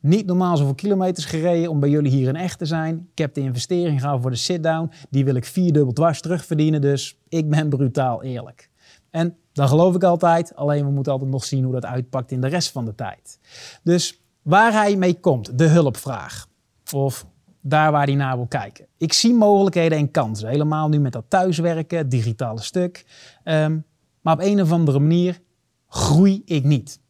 niet 0.00 0.26
normaal 0.26 0.56
zoveel 0.56 0.74
kilometers 0.74 1.26
gereden 1.26 1.70
om 1.70 1.80
bij 1.80 1.88
jullie 1.88 2.10
hier 2.10 2.28
in 2.28 2.36
echt 2.36 2.58
te 2.58 2.64
zijn. 2.66 3.08
Ik 3.12 3.18
heb 3.18 3.34
de 3.34 3.40
investering 3.40 3.96
gehouden 3.98 4.22
voor 4.22 4.30
de 4.30 4.36
sit-down. 4.36 4.90
Die 5.10 5.24
wil 5.24 5.34
ik 5.34 5.44
vierdubbel 5.44 5.92
dwars 5.92 6.20
terugverdienen. 6.20 6.80
Dus 6.80 7.18
ik 7.28 7.50
ben 7.50 7.68
brutaal 7.68 8.22
eerlijk. 8.22 8.70
En 9.10 9.36
dan 9.52 9.68
geloof 9.68 9.94
ik 9.94 10.02
altijd. 10.02 10.54
Alleen 10.54 10.84
we 10.84 10.90
moeten 10.90 11.12
altijd 11.12 11.30
nog 11.30 11.44
zien 11.44 11.64
hoe 11.64 11.72
dat 11.72 11.84
uitpakt 11.84 12.30
in 12.30 12.40
de 12.40 12.48
rest 12.48 12.70
van 12.70 12.84
de 12.84 12.94
tijd. 12.94 13.38
Dus 13.82 14.22
waar 14.42 14.72
hij 14.72 14.96
mee 14.96 15.20
komt, 15.20 15.58
de 15.58 15.66
hulpvraag. 15.66 16.46
Of 16.92 17.26
daar 17.68 17.92
waar 17.92 18.06
hij 18.06 18.14
naar 18.14 18.36
wil 18.36 18.46
kijken. 18.46 18.86
Ik 18.96 19.12
zie 19.12 19.34
mogelijkheden 19.34 19.98
en 19.98 20.10
kansen. 20.10 20.48
Helemaal 20.48 20.88
nu 20.88 20.98
met 20.98 21.12
dat 21.12 21.24
thuiswerken, 21.28 21.98
het 21.98 22.10
digitale 22.10 22.60
stuk. 22.60 23.06
Um, 23.44 23.84
maar 24.20 24.34
op 24.34 24.40
een 24.40 24.60
of 24.60 24.72
andere 24.72 24.98
manier 24.98 25.40
groei 25.88 26.42
ik 26.44 26.64
niet. 26.64 27.00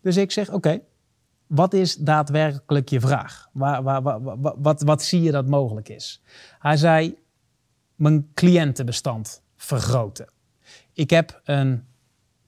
Dus 0.00 0.16
ik 0.16 0.32
zeg, 0.32 0.52
oké, 0.52 0.80
wat 1.46 1.74
is 1.74 1.96
daadwerkelijk 1.96 2.88
je 2.88 3.00
vraag? 3.00 3.48
Waar, 3.52 3.82
waar, 3.82 4.02
waar, 4.02 4.20
wat, 4.58 4.82
wat 4.82 5.02
zie 5.02 5.22
je 5.22 5.30
dat 5.30 5.46
mogelijk 5.46 5.88
is? 5.88 6.22
Hij 6.58 6.76
zei, 6.76 7.18
mijn 7.94 8.30
cliëntenbestand 8.34 9.42
vergroten. 9.56 10.28
Ik 10.92 11.10
heb 11.10 11.40
een 11.44 11.84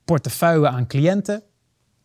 portefeuille 0.05 0.69
aan 0.69 0.87
cliënten, 0.87 1.43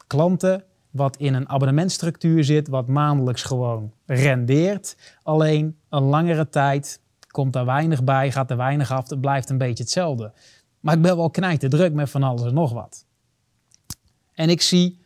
klanten, 0.07 0.63
wat 0.97 1.17
in 1.17 1.33
een 1.33 1.49
abonnementstructuur 1.49 2.43
zit, 2.43 2.67
wat 2.67 2.87
maandelijks 2.87 3.43
gewoon 3.43 3.93
rendeert. 4.05 4.97
Alleen 5.23 5.77
een 5.89 6.03
langere 6.03 6.49
tijd 6.49 7.01
komt 7.27 7.55
er 7.55 7.65
weinig 7.65 8.03
bij, 8.03 8.31
gaat 8.31 8.51
er 8.51 8.57
weinig 8.57 8.91
af, 8.91 9.09
het 9.09 9.21
blijft 9.21 9.49
een 9.49 9.57
beetje 9.57 9.83
hetzelfde. 9.83 10.33
Maar 10.79 10.95
ik 10.95 11.01
ben 11.01 11.15
wel 11.15 11.29
knijten 11.29 11.69
druk 11.69 11.93
met 11.93 12.09
van 12.09 12.23
alles 12.23 12.43
en 12.43 12.53
nog 12.53 12.73
wat. 12.73 13.05
En 14.33 14.49
ik 14.49 14.61
zie 14.61 15.05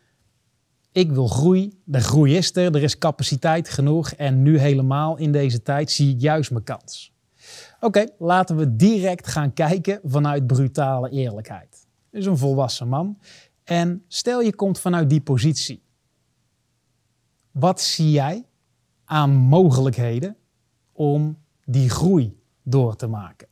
ik 0.91 1.11
wil 1.11 1.27
groei. 1.27 1.81
De 1.83 1.99
groei 1.99 2.35
is 2.35 2.55
er, 2.55 2.75
er 2.75 2.83
is 2.83 2.97
capaciteit 2.97 3.69
genoeg 3.69 4.11
en 4.11 4.41
nu 4.41 4.57
helemaal 4.57 5.17
in 5.17 5.31
deze 5.31 5.61
tijd 5.61 5.91
zie 5.91 6.13
ik 6.13 6.21
juist 6.21 6.51
mijn 6.51 6.63
kans. 6.63 7.13
Oké, 7.79 8.05
laten 8.17 8.55
we 8.55 8.75
direct 8.75 9.27
gaan 9.27 9.53
kijken 9.53 9.99
vanuit 10.03 10.47
brutale 10.47 11.09
eerlijkheid. 11.09 11.87
is 12.11 12.25
een 12.25 12.37
volwassen 12.37 12.87
man 12.87 13.17
En 13.71 14.03
stel 14.07 14.41
je 14.41 14.55
komt 14.55 14.79
vanuit 14.79 15.09
die 15.09 15.21
positie. 15.21 15.83
Wat 17.51 17.81
zie 17.81 18.11
jij 18.11 18.45
aan 19.05 19.29
mogelijkheden 19.31 20.37
om 20.91 21.37
die 21.65 21.89
groei 21.89 22.39
door 22.63 22.95
te 22.95 23.07
maken? 23.07 23.47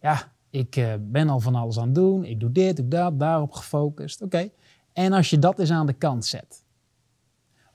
Ja, 0.00 0.32
ik 0.50 0.76
eh, 0.76 0.94
ben 1.00 1.28
al 1.28 1.40
van 1.40 1.54
alles 1.54 1.78
aan 1.78 1.86
het 1.86 1.94
doen. 1.94 2.24
Ik 2.24 2.40
doe 2.40 2.52
dit, 2.52 2.76
doe 2.76 2.88
dat, 2.88 3.20
daarop 3.20 3.52
gefocust. 3.52 4.22
Oké. 4.22 4.50
En 4.92 5.12
als 5.12 5.30
je 5.30 5.38
dat 5.38 5.58
eens 5.58 5.70
aan 5.70 5.86
de 5.86 5.92
kant 5.92 6.26
zet. 6.26 6.64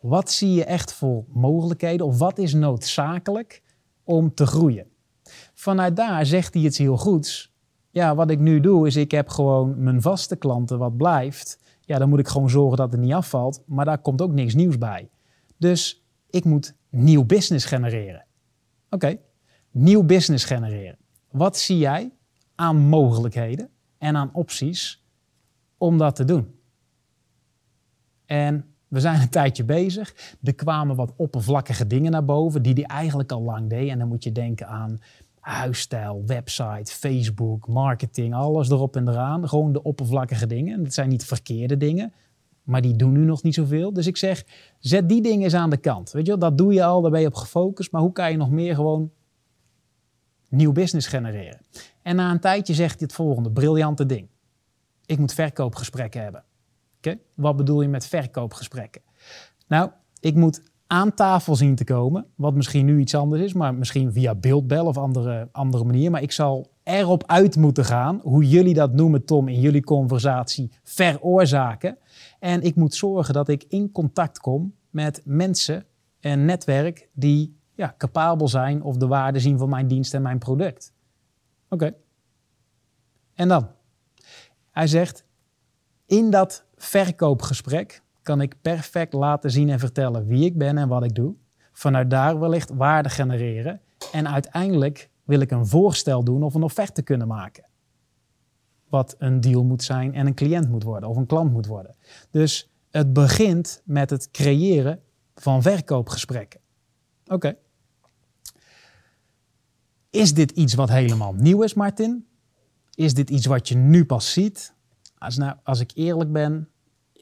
Wat 0.01 0.31
zie 0.31 0.53
je 0.53 0.65
echt 0.65 0.93
voor 0.93 1.25
mogelijkheden 1.27 2.05
of 2.05 2.17
wat 2.17 2.37
is 2.37 2.53
noodzakelijk 2.53 3.61
om 4.03 4.33
te 4.33 4.45
groeien? 4.45 4.87
Vanuit 5.53 5.95
daar 5.95 6.25
zegt 6.25 6.53
hij 6.53 6.63
iets 6.63 6.77
heel 6.77 6.97
goeds. 6.97 7.52
Ja, 7.93 8.15
wat 8.15 8.29
ik 8.29 8.39
nu 8.39 8.59
doe 8.59 8.87
is 8.87 8.95
ik 8.95 9.11
heb 9.11 9.29
gewoon 9.29 9.83
mijn 9.83 10.01
vaste 10.01 10.35
klanten 10.35 10.77
wat 10.77 10.97
blijft. 10.97 11.59
Ja, 11.81 11.97
dan 11.97 12.09
moet 12.09 12.19
ik 12.19 12.27
gewoon 12.27 12.49
zorgen 12.49 12.77
dat 12.77 12.91
het 12.91 13.01
niet 13.01 13.13
afvalt, 13.13 13.63
maar 13.65 13.85
daar 13.85 13.97
komt 13.97 14.21
ook 14.21 14.31
niks 14.31 14.53
nieuws 14.53 14.77
bij. 14.77 15.09
Dus 15.57 16.05
ik 16.29 16.45
moet 16.45 16.75
nieuw 16.89 17.23
business 17.23 17.65
genereren. 17.65 18.25
Oké, 18.89 19.17
nieuw 19.71 20.03
business 20.03 20.45
genereren. 20.45 20.97
Wat 21.31 21.57
zie 21.57 21.77
jij 21.77 22.11
aan 22.55 22.77
mogelijkheden 22.77 23.69
en 23.97 24.15
aan 24.15 24.29
opties 24.33 25.05
om 25.77 25.97
dat 25.97 26.15
te 26.15 26.25
doen? 26.25 26.59
En 28.25 28.65
we 28.87 28.99
zijn 28.99 29.21
een 29.21 29.29
tijdje 29.29 29.63
bezig. 29.63 30.35
Er 30.43 30.55
kwamen 30.55 30.95
wat 30.95 31.13
oppervlakkige 31.15 31.87
dingen 31.87 32.11
naar 32.11 32.25
boven 32.25 32.61
die 32.61 32.73
hij 32.73 32.83
eigenlijk 32.83 33.31
al 33.31 33.41
lang 33.41 33.69
deed. 33.69 33.89
En 33.89 33.99
dan 33.99 34.07
moet 34.07 34.23
je 34.23 34.31
denken 34.31 34.67
aan 34.67 34.99
huisstijl, 35.43 36.23
website, 36.25 36.91
Facebook, 36.91 37.67
marketing, 37.67 38.33
alles 38.33 38.69
erop 38.69 38.95
en 38.95 39.07
eraan. 39.07 39.49
Gewoon 39.49 39.73
de 39.73 39.83
oppervlakkige 39.83 40.47
dingen. 40.47 40.73
En 40.73 40.83
dat 40.83 40.93
zijn 40.93 41.09
niet 41.09 41.25
verkeerde 41.25 41.77
dingen, 41.77 42.13
maar 42.63 42.81
die 42.81 42.95
doen 42.95 43.11
nu 43.11 43.25
nog 43.25 43.43
niet 43.43 43.53
zoveel. 43.53 43.93
Dus 43.93 44.07
ik 44.07 44.17
zeg, 44.17 44.45
zet 44.79 45.09
die 45.09 45.21
dingen 45.21 45.43
eens 45.43 45.53
aan 45.53 45.69
de 45.69 45.77
kant. 45.77 46.11
Weet 46.11 46.25
je 46.27 46.37
dat 46.37 46.57
doe 46.57 46.73
je 46.73 46.83
al, 46.83 47.01
daar 47.01 47.11
ben 47.11 47.21
je 47.21 47.27
op 47.27 47.35
gefocust. 47.35 47.91
Maar 47.91 48.01
hoe 48.01 48.11
kan 48.11 48.31
je 48.31 48.37
nog 48.37 48.49
meer 48.49 48.75
gewoon 48.75 49.11
nieuw 50.49 50.71
business 50.71 51.07
genereren? 51.07 51.59
En 52.01 52.15
na 52.15 52.31
een 52.31 52.39
tijdje 52.39 52.73
zegt 52.73 52.99
hij 52.99 53.03
het 53.07 53.13
volgende, 53.13 53.51
briljante 53.51 54.05
ding. 54.05 54.27
Ik 55.05 55.17
moet 55.17 55.33
verkoopgesprekken 55.33 56.21
hebben. 56.21 56.43
Oké, 56.97 57.17
wat 57.33 57.55
bedoel 57.55 57.81
je 57.81 57.87
met 57.87 58.07
verkoopgesprekken? 58.07 59.01
Nou, 59.67 59.89
ik 60.19 60.35
moet 60.35 60.61
aan 60.93 61.13
tafel 61.13 61.55
zien 61.55 61.75
te 61.75 61.83
komen, 61.83 62.25
wat 62.35 62.53
misschien 62.53 62.85
nu 62.85 62.99
iets 62.99 63.15
anders 63.15 63.41
is, 63.41 63.53
maar 63.53 63.75
misschien 63.75 64.11
via 64.11 64.35
beeldbel 64.35 64.85
of 64.85 64.97
andere, 64.97 65.49
andere 65.51 65.83
manier. 65.83 66.11
Maar 66.11 66.21
ik 66.21 66.31
zal 66.31 66.71
erop 66.83 67.23
uit 67.25 67.55
moeten 67.55 67.85
gaan, 67.85 68.19
hoe 68.23 68.49
jullie 68.49 68.73
dat 68.73 68.93
noemen, 68.93 69.25
Tom, 69.25 69.47
in 69.47 69.59
jullie 69.59 69.83
conversatie, 69.83 70.71
veroorzaken. 70.83 71.97
En 72.39 72.61
ik 72.61 72.75
moet 72.75 72.95
zorgen 72.95 73.33
dat 73.33 73.47
ik 73.47 73.63
in 73.67 73.91
contact 73.91 74.39
kom 74.39 74.75
met 74.89 75.21
mensen 75.25 75.85
en 76.19 76.45
netwerk 76.45 77.09
die 77.13 77.57
ja, 77.75 77.95
capabel 77.97 78.47
zijn 78.47 78.83
of 78.83 78.97
de 78.97 79.07
waarde 79.07 79.39
zien 79.39 79.57
van 79.57 79.69
mijn 79.69 79.87
dienst 79.87 80.13
en 80.13 80.21
mijn 80.21 80.39
product. 80.39 80.93
Oké. 81.69 81.93
En 83.33 83.47
dan? 83.47 83.67
Hij 84.71 84.87
zegt, 84.87 85.25
in 86.05 86.29
dat 86.29 86.65
verkoopgesprek 86.75 88.03
kan 88.23 88.41
ik 88.41 88.61
perfect 88.61 89.13
laten 89.13 89.51
zien 89.51 89.69
en 89.69 89.79
vertellen 89.79 90.27
wie 90.27 90.45
ik 90.45 90.57
ben 90.57 90.77
en 90.77 90.87
wat 90.87 91.03
ik 91.03 91.15
doe. 91.15 91.35
Vanuit 91.71 92.09
daar 92.09 92.39
wellicht 92.39 92.69
waarde 92.69 93.09
genereren. 93.09 93.81
En 94.11 94.29
uiteindelijk 94.29 95.09
wil 95.23 95.39
ik 95.39 95.51
een 95.51 95.67
voorstel 95.67 96.23
doen 96.23 96.43
of 96.43 96.53
een 96.53 96.63
offerte 96.63 97.01
kunnen 97.01 97.27
maken. 97.27 97.65
Wat 98.89 99.15
een 99.17 99.41
deal 99.41 99.63
moet 99.63 99.83
zijn 99.83 100.13
en 100.13 100.27
een 100.27 100.33
cliënt 100.33 100.69
moet 100.69 100.83
worden 100.83 101.09
of 101.09 101.17
een 101.17 101.25
klant 101.25 101.51
moet 101.51 101.65
worden. 101.65 101.95
Dus 102.31 102.71
het 102.91 103.13
begint 103.13 103.81
met 103.85 104.09
het 104.09 104.31
creëren 104.31 105.01
van 105.35 105.61
verkoopgesprekken. 105.61 106.59
Oké. 107.25 107.55
Is 110.09 110.33
dit 110.33 110.51
iets 110.51 110.73
wat 110.73 110.89
helemaal 110.89 111.33
nieuw 111.33 111.61
is, 111.61 111.73
Martin? 111.73 112.27
Is 112.93 113.13
dit 113.13 113.29
iets 113.29 113.45
wat 113.45 113.67
je 113.67 113.75
nu 113.75 114.05
pas 114.05 114.33
ziet? 114.33 114.73
Als, 115.17 115.37
nou, 115.37 115.55
als 115.63 115.79
ik 115.79 115.91
eerlijk 115.95 116.31
ben, 116.31 116.69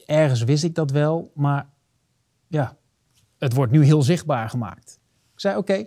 ergens 0.06 0.42
wist 0.42 0.64
ik 0.64 0.74
dat 0.74 0.90
wel, 0.90 1.32
maar 1.34 1.68
ja, 2.48 2.76
het 3.38 3.54
wordt 3.54 3.72
nu 3.72 3.84
heel 3.84 4.02
zichtbaar 4.02 4.48
gemaakt. 4.48 4.98
Ik 5.32 5.40
zei: 5.40 5.56
Oké, 5.56 5.86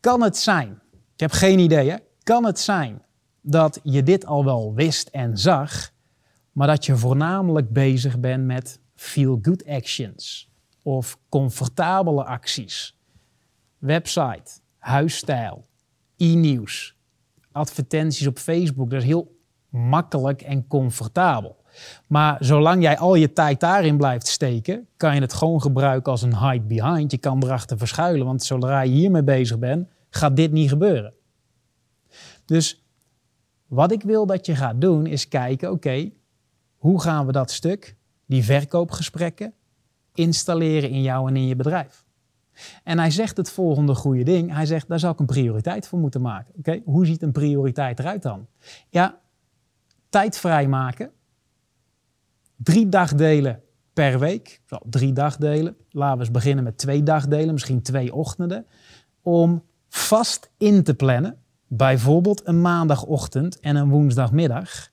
kan 0.00 0.22
het 0.22 0.36
zijn? 0.36 0.80
Ik 1.14 1.20
heb 1.20 1.30
geen 1.30 1.58
idee, 1.58 1.90
hè? 1.90 1.96
Kan 2.22 2.44
het 2.44 2.58
zijn 2.58 3.02
dat 3.40 3.80
je 3.82 4.02
dit 4.02 4.26
al 4.26 4.44
wel 4.44 4.74
wist 4.74 5.08
en 5.08 5.38
zag, 5.38 5.90
maar 6.52 6.66
dat 6.66 6.86
je 6.86 6.96
voornamelijk 6.96 7.72
bezig 7.72 8.20
bent 8.20 8.44
met 8.44 8.80
feel-good 8.94 9.66
actions 9.66 10.50
of 10.82 11.18
comfortabele 11.28 12.24
acties? 12.24 12.98
Website, 13.78 14.50
huisstijl, 14.78 15.66
e-nieuws, 16.16 16.96
advertenties 17.52 18.26
op 18.26 18.38
Facebook, 18.38 18.90
dat 18.90 19.00
is 19.00 19.06
heel 19.06 19.40
makkelijk 19.68 20.42
en 20.42 20.66
comfortabel. 20.66 21.63
Maar 22.06 22.36
zolang 22.40 22.82
jij 22.82 22.98
al 22.98 23.14
je 23.14 23.32
tijd 23.32 23.60
daarin 23.60 23.96
blijft 23.96 24.26
steken, 24.26 24.86
kan 24.96 25.14
je 25.14 25.20
het 25.20 25.32
gewoon 25.32 25.62
gebruiken 25.62 26.12
als 26.12 26.22
een 26.22 26.38
hide 26.38 26.64
behind. 26.64 27.10
Je 27.10 27.18
kan 27.18 27.42
erachter 27.44 27.78
verschuilen, 27.78 28.26
want 28.26 28.42
zodra 28.42 28.80
je 28.80 28.90
hiermee 28.90 29.22
bezig 29.22 29.58
bent, 29.58 29.88
gaat 30.10 30.36
dit 30.36 30.52
niet 30.52 30.68
gebeuren. 30.68 31.12
Dus 32.44 32.84
wat 33.66 33.92
ik 33.92 34.02
wil 34.02 34.26
dat 34.26 34.46
je 34.46 34.56
gaat 34.56 34.80
doen, 34.80 35.06
is 35.06 35.28
kijken, 35.28 35.70
oké, 35.70 36.10
hoe 36.76 37.00
gaan 37.00 37.26
we 37.26 37.32
dat 37.32 37.50
stuk, 37.50 37.96
die 38.26 38.44
verkoopgesprekken, 38.44 39.52
installeren 40.14 40.90
in 40.90 41.02
jou 41.02 41.28
en 41.28 41.36
in 41.36 41.46
je 41.46 41.56
bedrijf? 41.56 42.04
En 42.84 42.98
hij 42.98 43.10
zegt 43.10 43.36
het 43.36 43.50
volgende 43.50 43.94
goede 43.94 44.22
ding. 44.22 44.52
Hij 44.52 44.66
zegt, 44.66 44.88
daar 44.88 44.98
zou 44.98 45.12
ik 45.12 45.18
een 45.18 45.26
prioriteit 45.26 45.88
voor 45.88 45.98
moeten 45.98 46.20
maken. 46.20 46.54
Oké, 46.58 46.80
hoe 46.84 47.06
ziet 47.06 47.22
een 47.22 47.32
prioriteit 47.32 47.98
eruit 47.98 48.22
dan? 48.22 48.46
Ja, 48.88 49.18
tijd 50.08 50.38
vrijmaken 50.38 51.10
drie 52.56 52.88
dagdelen 52.88 53.62
per 53.92 54.18
week. 54.18 54.60
Drie 54.84 55.12
dagdelen. 55.12 55.76
Laten 55.90 56.16
we 56.16 56.24
eens 56.24 56.32
beginnen 56.32 56.64
met 56.64 56.78
twee 56.78 57.02
dagdelen, 57.02 57.52
misschien 57.52 57.82
twee 57.82 58.14
ochtenden. 58.14 58.66
Om 59.22 59.64
vast 59.88 60.50
in 60.58 60.82
te 60.82 60.94
plannen, 60.94 61.38
bijvoorbeeld 61.66 62.46
een 62.46 62.60
maandagochtend 62.60 63.60
en 63.60 63.76
een 63.76 63.88
woensdagmiddag. 63.88 64.90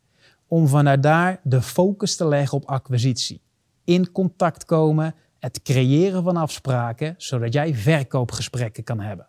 Om 0.48 0.68
vanuit 0.68 1.04
daar 1.04 1.40
de 1.44 1.62
focus 1.62 2.16
te 2.16 2.28
leggen 2.28 2.58
op 2.58 2.66
acquisitie. 2.66 3.42
In 3.84 4.12
contact 4.12 4.66
komen, 4.66 5.16
het 5.40 5.62
creëren 5.62 6.24
van 6.24 6.38
afspraken, 6.38 7.16
zodat 7.18 7.54
jij 7.54 7.76
verkoopgesprekken 7.76 8.84
kan 8.84 9.00
hebben. 9.00 9.28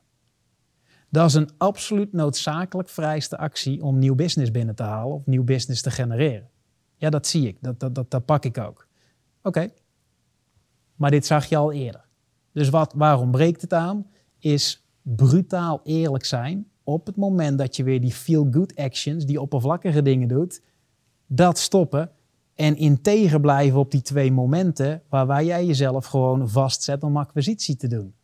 Dat 1.08 1.28
is 1.28 1.34
een 1.34 1.50
absoluut 1.58 2.12
noodzakelijk 2.12 2.88
vrijste 2.88 3.38
actie 3.38 3.82
om 3.82 3.98
nieuw 3.98 4.14
business 4.14 4.50
binnen 4.50 4.74
te 4.74 4.82
halen 4.82 5.14
of 5.14 5.26
nieuw 5.26 5.44
business 5.44 5.82
te 5.82 5.90
genereren. 5.90 6.51
Ja, 7.02 7.10
dat 7.10 7.26
zie 7.26 7.46
ik. 7.46 7.56
Dat, 7.60 7.80
dat, 7.80 7.94
dat, 7.94 8.10
dat 8.10 8.24
pak 8.24 8.44
ik 8.44 8.58
ook. 8.58 8.86
Oké. 9.42 9.72
Maar 10.94 11.10
dit 11.10 11.26
zag 11.26 11.46
je 11.46 11.56
al 11.56 11.72
eerder. 11.72 12.04
Dus 12.52 12.68
wat, 12.68 12.92
waarom 12.96 13.30
breekt 13.30 13.60
het 13.60 13.72
aan? 13.72 14.06
Is 14.38 14.86
brutaal 15.02 15.80
eerlijk 15.84 16.24
zijn 16.24 16.68
op 16.82 17.06
het 17.06 17.16
moment 17.16 17.58
dat 17.58 17.76
je 17.76 17.84
weer 17.84 18.00
die 18.00 18.12
feel-good 18.12 18.76
actions, 18.76 19.26
die 19.26 19.40
oppervlakkige 19.40 20.02
dingen 20.02 20.28
doet, 20.28 20.62
dat 21.26 21.58
stoppen 21.58 22.10
en 22.54 22.76
integer 22.76 23.40
blijven 23.40 23.78
op 23.78 23.90
die 23.90 24.02
twee 24.02 24.32
momenten 24.32 25.02
waarbij 25.08 25.44
jij 25.44 25.66
jezelf 25.66 26.06
gewoon 26.06 26.48
vastzet 26.48 27.02
om 27.02 27.16
acquisitie 27.16 27.76
te 27.76 27.88
doen. 27.88 28.14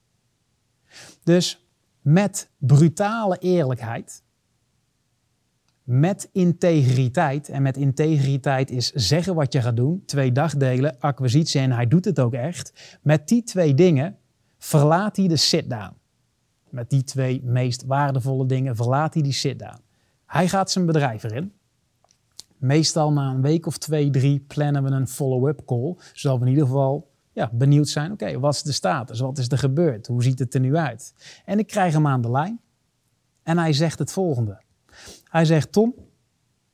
Dus 1.22 1.66
met 2.00 2.50
brutale 2.58 3.38
eerlijkheid 3.38 4.22
met 5.88 6.28
integriteit. 6.32 7.48
En 7.48 7.62
met 7.62 7.76
integriteit 7.76 8.70
is 8.70 8.92
zeggen 8.92 9.34
wat 9.34 9.52
je 9.52 9.60
gaat 9.60 9.76
doen. 9.76 10.02
Twee 10.06 10.32
dagdelen, 10.32 10.96
acquisitie 10.98 11.60
en 11.60 11.72
hij 11.72 11.86
doet 11.86 12.04
het 12.04 12.20
ook 12.20 12.32
echt. 12.32 12.98
Met 13.02 13.28
die 13.28 13.42
twee 13.42 13.74
dingen 13.74 14.16
verlaat 14.58 15.16
hij 15.16 15.28
de 15.28 15.36
sit-down. 15.36 15.92
Met 16.68 16.90
die 16.90 17.04
twee 17.04 17.42
meest 17.44 17.84
waardevolle 17.84 18.46
dingen 18.46 18.76
verlaat 18.76 19.14
hij 19.14 19.22
die 19.22 19.32
sit-down. 19.32 19.80
Hij 20.26 20.48
gaat 20.48 20.70
zijn 20.70 20.86
bedrijf 20.86 21.22
erin. 21.22 21.52
Meestal 22.56 23.12
na 23.12 23.30
een 23.30 23.42
week 23.42 23.66
of 23.66 23.78
twee, 23.78 24.10
drie 24.10 24.40
plannen 24.40 24.82
we 24.82 24.90
een 24.90 25.08
follow-up 25.08 25.62
call. 25.64 25.96
Zodat 26.12 26.38
we 26.38 26.44
in 26.44 26.50
ieder 26.50 26.66
geval 26.66 27.10
ja, 27.32 27.50
benieuwd 27.52 27.88
zijn. 27.88 28.12
Oké, 28.12 28.38
wat 28.38 28.54
is 28.54 28.62
de 28.62 28.72
status? 28.72 29.20
Wat 29.20 29.38
is 29.38 29.48
er 29.48 29.58
gebeurd? 29.58 30.06
Hoe 30.06 30.22
ziet 30.22 30.38
het 30.38 30.54
er 30.54 30.60
nu 30.60 30.76
uit? 30.76 31.14
En 31.44 31.58
ik 31.58 31.66
krijg 31.66 31.92
hem 31.92 32.06
aan 32.06 32.20
de 32.20 32.30
lijn. 32.30 32.60
En 33.42 33.58
hij 33.58 33.72
zegt 33.72 33.98
het 33.98 34.12
volgende. 34.12 34.66
Hij 35.24 35.44
zegt, 35.44 35.72
Tom, 35.72 35.94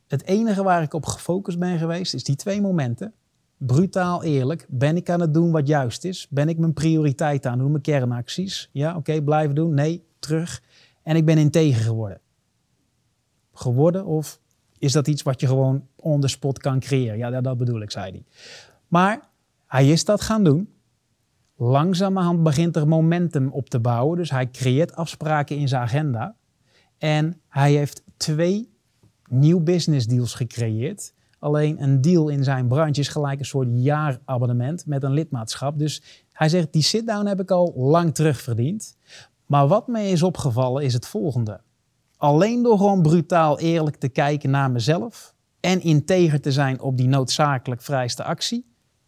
het 0.08 0.24
enige 0.24 0.62
waar 0.62 0.82
ik 0.82 0.94
op 0.94 1.06
gefocust 1.06 1.58
ben 1.58 1.78
geweest 1.78 2.14
is 2.14 2.24
die 2.24 2.36
twee 2.36 2.60
momenten. 2.60 3.14
Brutaal 3.56 4.22
eerlijk, 4.22 4.66
ben 4.68 4.96
ik 4.96 5.10
aan 5.10 5.20
het 5.20 5.34
doen 5.34 5.50
wat 5.50 5.66
juist 5.66 6.04
is? 6.04 6.26
Ben 6.30 6.48
ik 6.48 6.58
mijn 6.58 6.72
prioriteit 6.72 7.46
aan 7.46 7.58
doen, 7.58 7.70
mijn 7.70 7.82
kernacties? 7.82 8.68
Ja, 8.72 8.96
oké, 8.96 9.22
blijven 9.22 9.54
doen. 9.54 9.74
Nee, 9.74 10.04
terug. 10.18 10.62
En 11.02 11.16
ik 11.16 11.24
ben 11.24 11.38
integer 11.38 11.82
geworden. 11.82 12.20
Geworden 13.52 14.06
of 14.06 14.40
is 14.78 14.92
dat 14.92 15.08
iets 15.08 15.22
wat 15.22 15.40
je 15.40 15.46
gewoon 15.46 15.86
on 15.96 16.20
the 16.20 16.28
spot 16.28 16.58
kan 16.58 16.80
creëren? 16.80 17.18
Ja, 17.18 17.40
dat 17.40 17.58
bedoel 17.58 17.80
ik, 17.80 17.90
zei 17.90 18.10
hij. 18.10 18.24
Maar 18.88 19.28
hij 19.66 19.88
is 19.88 20.04
dat 20.04 20.20
gaan 20.20 20.44
doen. 20.44 20.68
Langzamerhand 21.56 22.42
begint 22.42 22.76
er 22.76 22.88
momentum 22.88 23.48
op 23.48 23.68
te 23.68 23.80
bouwen. 23.80 24.16
Dus 24.16 24.30
hij 24.30 24.50
creëert 24.50 24.94
afspraken 24.94 25.56
in 25.56 25.68
zijn 25.68 25.82
agenda. 25.82 26.36
En 27.04 27.40
hij 27.48 27.72
heeft 27.72 28.02
twee 28.16 28.72
nieuw 29.28 29.60
business 29.60 30.06
deals 30.06 30.34
gecreëerd. 30.34 31.14
Alleen 31.38 31.82
een 31.82 32.00
deal 32.00 32.28
in 32.28 32.44
zijn 32.44 32.68
branche 32.68 33.00
is 33.00 33.08
gelijk 33.08 33.38
een 33.38 33.44
soort 33.44 33.68
jaarabonnement 33.70 34.86
met 34.86 35.02
een 35.02 35.12
lidmaatschap. 35.12 35.78
Dus 35.78 36.02
hij 36.32 36.48
zegt, 36.48 36.72
die 36.72 36.82
sit-down 36.82 37.26
heb 37.26 37.40
ik 37.40 37.50
al 37.50 37.72
lang 37.76 38.14
terugverdiend. 38.14 38.96
Maar 39.46 39.66
wat 39.66 39.86
mij 39.86 40.10
is 40.10 40.22
opgevallen 40.22 40.84
is 40.84 40.92
het 40.92 41.06
volgende. 41.06 41.60
Alleen 42.16 42.62
door 42.62 42.76
gewoon 42.76 43.02
brutaal 43.02 43.58
eerlijk 43.60 43.96
te 43.96 44.08
kijken 44.08 44.50
naar 44.50 44.70
mezelf 44.70 45.34
en 45.60 45.80
integer 45.80 46.40
te 46.40 46.52
zijn 46.52 46.80
op 46.80 46.96
die 46.96 47.08
noodzakelijk 47.08 47.82
vrijste 47.82 48.22
actie, 48.24 48.66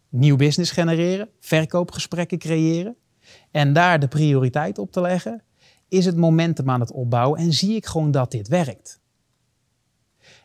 nieuw 0.09 0.35
business 0.35 0.71
genereren, 0.71 1.29
verkoopgesprekken 1.39 2.37
creëren 2.37 2.95
en 3.51 3.73
daar 3.73 3.99
de 3.99 4.07
prioriteit 4.07 4.77
op 4.77 4.91
te 4.91 5.01
leggen, 5.01 5.41
is 5.87 6.05
het 6.05 6.17
momentum 6.17 6.69
aan 6.69 6.79
het 6.79 6.91
opbouwen 6.91 7.39
en 7.39 7.53
zie 7.53 7.75
ik 7.75 7.85
gewoon 7.85 8.11
dat 8.11 8.31
dit 8.31 8.47
werkt. 8.47 8.99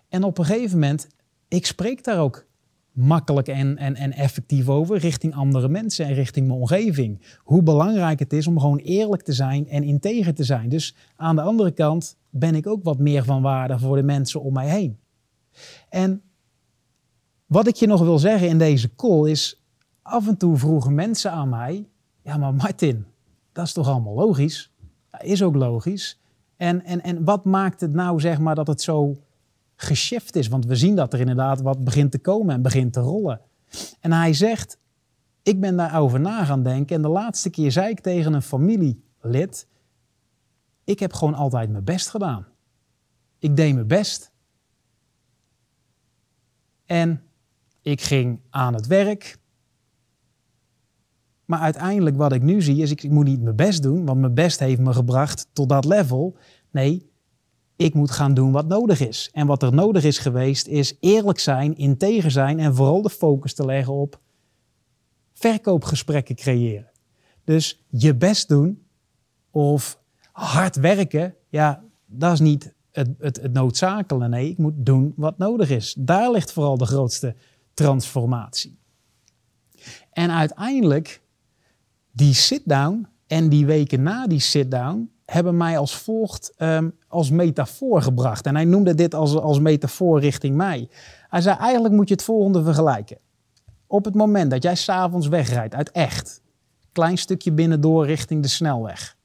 En 0.09 0.25
op 0.25 0.39
een 0.39 0.45
gegeven 0.45 0.79
moment, 0.79 1.07
ik 1.49 1.67
spreek 1.67 2.05
daar 2.05 2.21
ook 2.21 2.47
makkelijk 2.93 3.49
en, 3.49 3.77
en, 3.77 3.95
en 3.95 4.13
effectief 4.13 4.69
over 4.69 4.99
richting 4.99 5.35
andere 5.35 5.69
mensen 5.69 6.07
en 6.07 6.15
richting 6.15 6.47
mijn 6.47 6.59
omgeving. 6.59 7.23
Hoe 7.39 7.63
belangrijk 7.63 8.19
het 8.19 8.33
is 8.33 8.47
om 8.47 8.61
gewoon 8.61 8.79
eerlijk 8.79 9.23
te 9.23 9.33
zijn 9.33 9.69
en 9.69 9.83
integer 9.83 10.35
te 10.35 10.45
zijn. 10.45 10.69
Dus 10.69 10.95
aan 11.17 11.37
de 11.37 11.43
andere 11.43 11.71
kant 11.71 12.17
ben 12.31 12.55
ik 12.55 12.67
ook 12.67 12.83
wat 12.83 12.99
meer 12.99 13.25
van 13.25 13.43
waarde 13.43 13.79
voor 13.79 13.97
de 13.97 14.03
mensen 14.03 14.43
om 14.43 14.53
mij 14.53 14.69
heen. 14.69 14.99
En 15.89 16.23
wat 17.47 17.67
ik 17.67 17.75
je 17.75 17.87
nog 17.87 18.01
wil 18.01 18.19
zeggen 18.19 18.49
in 18.49 18.59
deze 18.59 18.95
call 18.95 19.31
is, 19.31 19.63
af 20.03 20.29
en 20.29 20.37
toe 20.37 20.57
vroegen 20.57 20.95
mensen 20.95 21.31
aan 21.31 21.49
mij, 21.49 21.89
ja 22.23 22.37
maar 22.37 22.55
Martin, 22.55 23.07
dat 23.53 23.67
is 23.67 23.73
toch 23.73 23.89
allemaal 23.89 24.15
logisch? 24.15 24.72
Is 25.21 25.43
ook 25.43 25.55
logisch. 25.55 26.21
En, 26.57 26.85
en, 26.85 27.03
en 27.03 27.25
wat 27.25 27.45
maakt 27.45 27.81
het 27.81 27.93
nou 27.93 28.21
zeg 28.21 28.39
maar 28.39 28.55
dat 28.55 28.67
het 28.67 28.83
zo 28.83 29.17
geshift 29.75 30.37
is. 30.37 30.49
Want 30.49 30.67
we 30.67 30.77
zien 30.77 30.97
dat 30.97 31.13
er 31.13 31.21
inderdaad 31.21 31.61
wat 31.61 31.85
begint 31.85 32.11
te 32.11 32.19
komen 32.19 32.55
en 32.55 32.63
begint 32.63 32.93
te 32.93 33.01
rollen. 33.01 33.41
En 34.01 34.13
hij 34.13 34.35
zegt, 34.35 34.79
ik 35.43 35.61
ben 35.61 35.77
daarover 35.77 36.21
na 36.21 36.45
gaan 36.45 36.63
denken. 36.63 36.97
En 36.97 37.03
de 37.03 37.09
laatste 37.09 37.51
keer 37.51 37.73
zei 37.73 37.91
ik 37.91 38.01
tegen 38.01 38.33
een 38.33 38.43
familielid, 38.43 39.67
ik 40.85 40.99
heb 40.99 41.13
gewoon 41.13 41.35
altijd 41.35 41.71
mijn 41.71 41.85
best 41.85 42.09
gedaan. 42.09 42.47
Ik 43.39 43.57
deed 43.57 43.75
mijn 43.75 43.87
best. 43.87 44.33
En 46.87 47.23
ik 47.83 48.01
ging 48.01 48.41
aan 48.51 48.75
het 48.75 48.87
werk. 48.87 49.39
Maar 51.53 51.61
uiteindelijk 51.61 52.17
wat 52.17 52.33
ik 52.33 52.43
nu 52.43 52.63
zie 52.63 52.83
is, 52.83 52.91
ik, 52.91 53.11
moet 53.11 53.25
niet 53.25 53.43
mijn 53.43 53.57
best 53.57 53.83
doen, 53.83 54.05
want 54.05 54.21
mijn 54.21 54.35
best 54.35 54.59
heeft 54.59 54.81
me 54.81 54.93
gebracht 54.93 55.47
tot 55.53 55.69
dat 55.69 55.85
level. 55.85 56.37
Nee, 56.71 57.11
ik 57.77 57.95
moet 57.95 58.11
gaan 58.11 58.35
doen 58.35 58.53
wat 58.53 58.67
nodig 58.69 59.01
is. 59.01 59.31
En 59.33 59.47
wat 59.47 59.63
er 59.63 59.73
nodig 59.73 60.05
is 60.05 60.19
geweest, 60.19 60.67
is 60.67 60.97
eerlijk 61.01 61.39
zijn, 61.39 61.77
integer 61.77 62.31
zijn 62.31 62.59
en 62.59 62.75
vooral 62.75 63.03
de 63.03 63.11
focus 63.11 63.55
te 63.55 63.65
leggen 63.65 63.93
op 63.93 64.21
verkoopgesprekken 65.33 66.35
creëren. 66.35 66.91
Dus 67.45 67.85
je 67.89 68.15
best 68.15 68.49
doen 68.49 68.87
of 69.51 69.99
hard 70.33 70.77
werken, 70.77 71.35
ja, 71.49 71.85
dat 72.07 72.33
is 72.33 72.41
niet 72.41 72.75
het, 72.93 73.09
het, 73.19 73.37
het 73.43 73.53
noodzakelijke. 73.53 74.29
Nee, 74.29 74.49
ik 74.49 74.59
moet 74.59 74.75
doen 74.77 75.13
wat 75.17 75.39
nodig 75.39 75.71
is. 75.71 75.95
Daar 75.99 76.31
ligt 76.31 76.53
vooral 76.53 76.79
de 76.79 76.87
grootste 76.87 77.35
transformatie. 77.75 78.79
En 80.13 80.31
uiteindelijk, 80.31 81.22
die 82.13 82.35
sit-down 82.35 83.07
en 83.27 83.49
die 83.49 83.67
weken 83.67 84.03
na 84.03 84.27
die 84.27 84.41
sit-down, 84.41 85.11
hebben 85.25 85.57
mij 85.57 85.79
als 85.79 85.97
volgt 85.97 86.53
um, 86.59 86.95
als 87.09 87.31
metafoor 87.31 88.03
gebracht. 88.03 88.47
En 88.47 88.55
hij 88.55 88.65
noemde 88.65 88.95
dit 88.95 89.15
als, 89.15 89.37
als 89.37 89.59
metafoor 89.59 90.21
richting 90.21 90.57
mij. 90.57 90.89
Hij 91.29 91.41
zei, 91.41 91.57
eigenlijk 91.59 91.95
moet 91.95 92.09
je 92.09 92.15
het 92.15 92.25
volgende 92.25 92.63
vergelijken. 92.63 93.19
Op 93.87 94.05
het 94.05 94.15
moment 94.15 94.51
dat 94.51 94.63
jij 94.63 94.75
s'avonds 94.75 95.29
wegrijdt 95.29 95.75
uit 95.75 95.91
echt, 95.91 96.41
klein 96.93 97.19
stukje 97.19 97.53
binnendoor 97.53 98.07
richting 98.07 98.43
de 98.43 98.49
snelweg. 98.49 99.17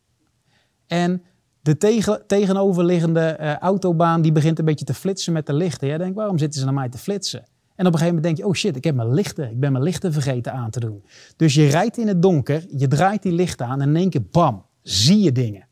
En 0.88 1.24
de 1.62 1.78
tegen, 1.78 2.24
tegenoverliggende 2.28 3.38
uh, 3.40 3.58
autobaan 3.58 4.22
die 4.22 4.32
begint 4.32 4.60
een 4.60 4.66
beetje 4.66 4.86
te 4.86 4.94
flitsen 4.94 5.34
met 5.34 5.46
de 5.46 5.54
lichten. 5.54 5.88
Jij 5.88 5.98
denkt, 5.98 6.16
waarom 6.16 6.38
zitten 6.38 6.60
ze 6.60 6.66
naar 6.66 6.74
mij 6.74 6.90
te 6.90 6.98
flitsen? 6.98 7.44
En 7.78 7.86
op 7.86 7.94
een 7.94 8.00
gegeven 8.00 8.06
moment 8.06 8.24
denk 8.24 8.38
je, 8.38 8.46
oh 8.46 8.54
shit, 8.54 8.76
ik 8.76 8.84
heb 8.84 8.96
mijn 8.96 9.14
lichten, 9.14 9.50
ik 9.50 9.60
ben 9.60 9.72
mijn 9.72 9.84
lichten 9.84 10.14
vergeten 10.14 10.54
aan 10.54 10.70
te 10.70 10.80
doen. 10.80 11.04
Dus 11.36 11.54
je 11.54 11.68
rijdt 11.68 11.98
in 11.98 12.08
het 12.08 12.22
donker, 12.22 12.66
je 12.78 12.88
draait 12.88 13.22
die 13.22 13.32
lichten 13.32 13.66
aan 13.66 13.82
en 13.82 13.90
in 13.90 13.96
één 13.96 14.10
keer, 14.10 14.28
bam, 14.32 14.66
zie 14.82 15.20
je 15.20 15.32
dingen. 15.32 15.68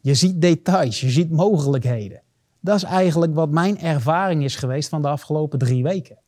Je 0.00 0.14
ziet 0.14 0.40
details, 0.40 1.00
je 1.00 1.10
ziet 1.10 1.30
mogelijkheden. 1.30 2.22
Dat 2.60 2.76
is 2.76 2.82
eigenlijk 2.82 3.34
wat 3.34 3.50
mijn 3.50 3.78
ervaring 3.78 4.44
is 4.44 4.56
geweest 4.56 4.88
van 4.88 5.02
de 5.02 5.08
afgelopen 5.08 5.58
drie 5.58 5.82
weken. 5.82 6.18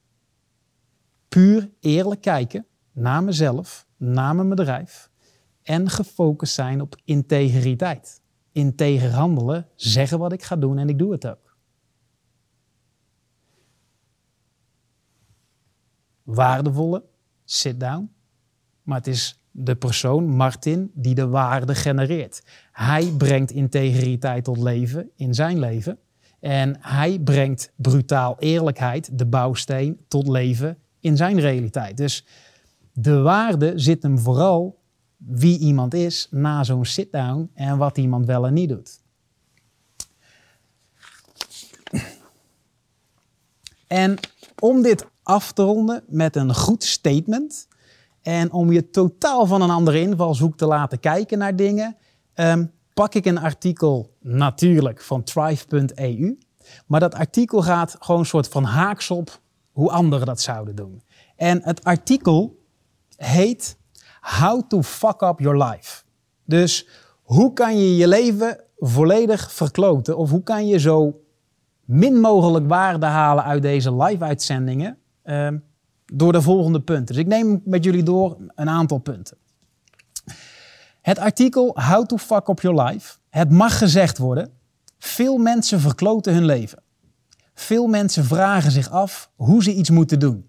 Puur 1.29 1.71
eerlijk 1.81 2.21
kijken 2.21 2.67
naar 2.93 3.25
mezelf, 3.25 3.87
naar 3.97 4.35
mijn 4.35 4.49
bedrijf 4.49 5.11
en 5.63 5.91
gefocust 5.91 6.55
zijn 6.55 6.81
op 6.81 6.97
integriteit. 7.05 8.23
Integer 8.53 9.11
handelen, 9.11 9.67
zeggen 9.75 10.19
wat 10.19 10.33
ik 10.33 10.43
ga 10.43 10.57
doen 10.57 10.79
en 10.79 10.89
ik 10.89 10.99
doe 10.99 11.13
het 11.13 11.27
ook. 11.27 11.44
Waardevolle, 16.25 17.05
sit 17.45 17.81
down. 17.81 18.11
Maar 18.83 18.97
het 18.97 19.07
is 19.07 19.41
de 19.51 19.75
persoon, 19.75 20.29
Martin, 20.29 20.91
die 20.95 21.15
de 21.15 21.27
waarde 21.27 21.75
genereert. 21.75 22.43
Hij 22.73 23.13
brengt 23.19 23.51
integriteit 23.51 24.45
tot 24.45 24.59
leven 24.59 25.11
in 25.17 25.35
zijn 25.35 25.59
leven. 25.59 25.99
En 26.41 26.77
hij 26.81 27.19
brengt 27.19 27.73
brutaal 27.77 28.37
eerlijkheid, 28.39 29.19
de 29.19 29.27
bouwsteen, 29.27 30.01
tot 30.09 30.29
leven 30.29 30.79
in 31.01 31.17
zijn 31.17 31.41
realiteit. 31.41 31.97
Dus 31.97 32.27
de 32.93 33.21
waarde 33.21 33.73
zit 33.79 34.03
hem 34.03 34.19
vooral 34.19 34.83
wie 35.17 35.59
iemand 35.59 35.95
is 35.95 36.29
na 36.31 36.65
zo'n 36.65 36.85
sit-down 36.85 37.51
en 37.55 37.79
wat 37.79 37.99
iemand 37.99 38.27
wel 38.27 38.47
en 38.47 38.53
niet 38.55 38.69
doet. 38.69 39.01
En 43.87 44.19
om 44.59 44.83
dit 44.83 45.07
af 45.25 45.53
te 45.53 45.63
ronden 45.63 46.05
met 46.07 46.37
een 46.37 46.55
goed 46.55 46.85
statement, 46.85 47.69
en 48.25 48.53
om 48.53 48.73
je 48.73 48.91
totaal 48.91 49.47
van 49.47 49.63
een 49.63 49.71
andere 49.71 50.01
invalshoek 50.01 50.57
te 50.57 50.67
laten 50.67 51.01
kijken 51.01 51.39
naar 51.39 51.57
dingen, 51.57 51.97
um, 52.35 52.73
pak 52.95 53.15
ik 53.15 53.25
een 53.25 53.39
artikel 53.39 54.17
natuurlijk 54.21 55.01
van 55.01 55.23
thrive.eu. 55.23 56.39
Maar 56.87 57.01
dat 57.01 57.15
artikel 57.15 57.63
gaat 57.63 57.97
gewoon 57.99 58.21
een 58.21 58.27
soort 58.27 58.49
van 58.49 58.65
haaks 58.65 59.11
op 59.11 59.41
hoe 59.71 59.91
anderen 59.91 60.27
dat 60.27 60.41
zouden 60.41 60.77
doen. 60.77 61.03
En 61.37 61.63
het 61.63 61.85
artikel 61.85 62.63
heet 63.17 63.77
How 64.21 64.63
to 64.69 64.83
Fuck 64.83 65.21
Up 65.23 65.41
Your 65.41 65.65
Life. 65.65 66.03
Dus 66.45 66.89
hoe 67.23 67.53
kan 67.53 67.79
je 67.79 67.97
je 67.97 68.09
leven 68.09 68.61
volledig 68.77 69.53
verkloten? 69.53 70.17
Of 70.17 70.31
hoe 70.31 70.43
kan 70.43 70.67
je 70.67 70.79
zo 70.79 71.21
min 71.85 72.21
mogelijk 72.21 72.69
waarde 72.69 73.07
halen 73.07 73.45
uit 73.45 73.63
deze 73.63 73.97
live-uitzendingen? 73.97 74.99
Um, 75.25 75.65
door 76.07 76.33
de 76.33 76.43
volgende 76.43 76.81
punten. 76.81 77.15
Dus 77.15 77.25
ik 77.25 77.27
neem 77.27 77.61
met 77.65 77.85
jullie 77.85 78.03
door 78.03 78.37
een 78.55 78.69
aantal 78.69 78.99
punten. 78.99 79.37
Het 81.03 81.19
artikel 81.19 81.81
How 81.81 82.07
to 82.07 82.17
Fuck 82.17 82.49
Up 82.49 82.61
Your 82.61 82.83
Life. 82.83 83.17
Het 83.31 83.51
mag 83.51 83.79
gezegd 83.79 84.19
worden. 84.19 84.53
Veel 84.99 85.39
mensen 85.39 85.81
verkloten 85.81 86.35
hun 86.35 86.45
leven. 86.45 86.83
Veel 87.55 87.87
mensen 87.87 88.25
vragen 88.25 88.71
zich 88.71 88.91
af 88.91 89.31
hoe 89.37 89.63
ze 89.63 89.75
iets 89.75 89.91
moeten 89.91 90.19
doen. 90.19 90.47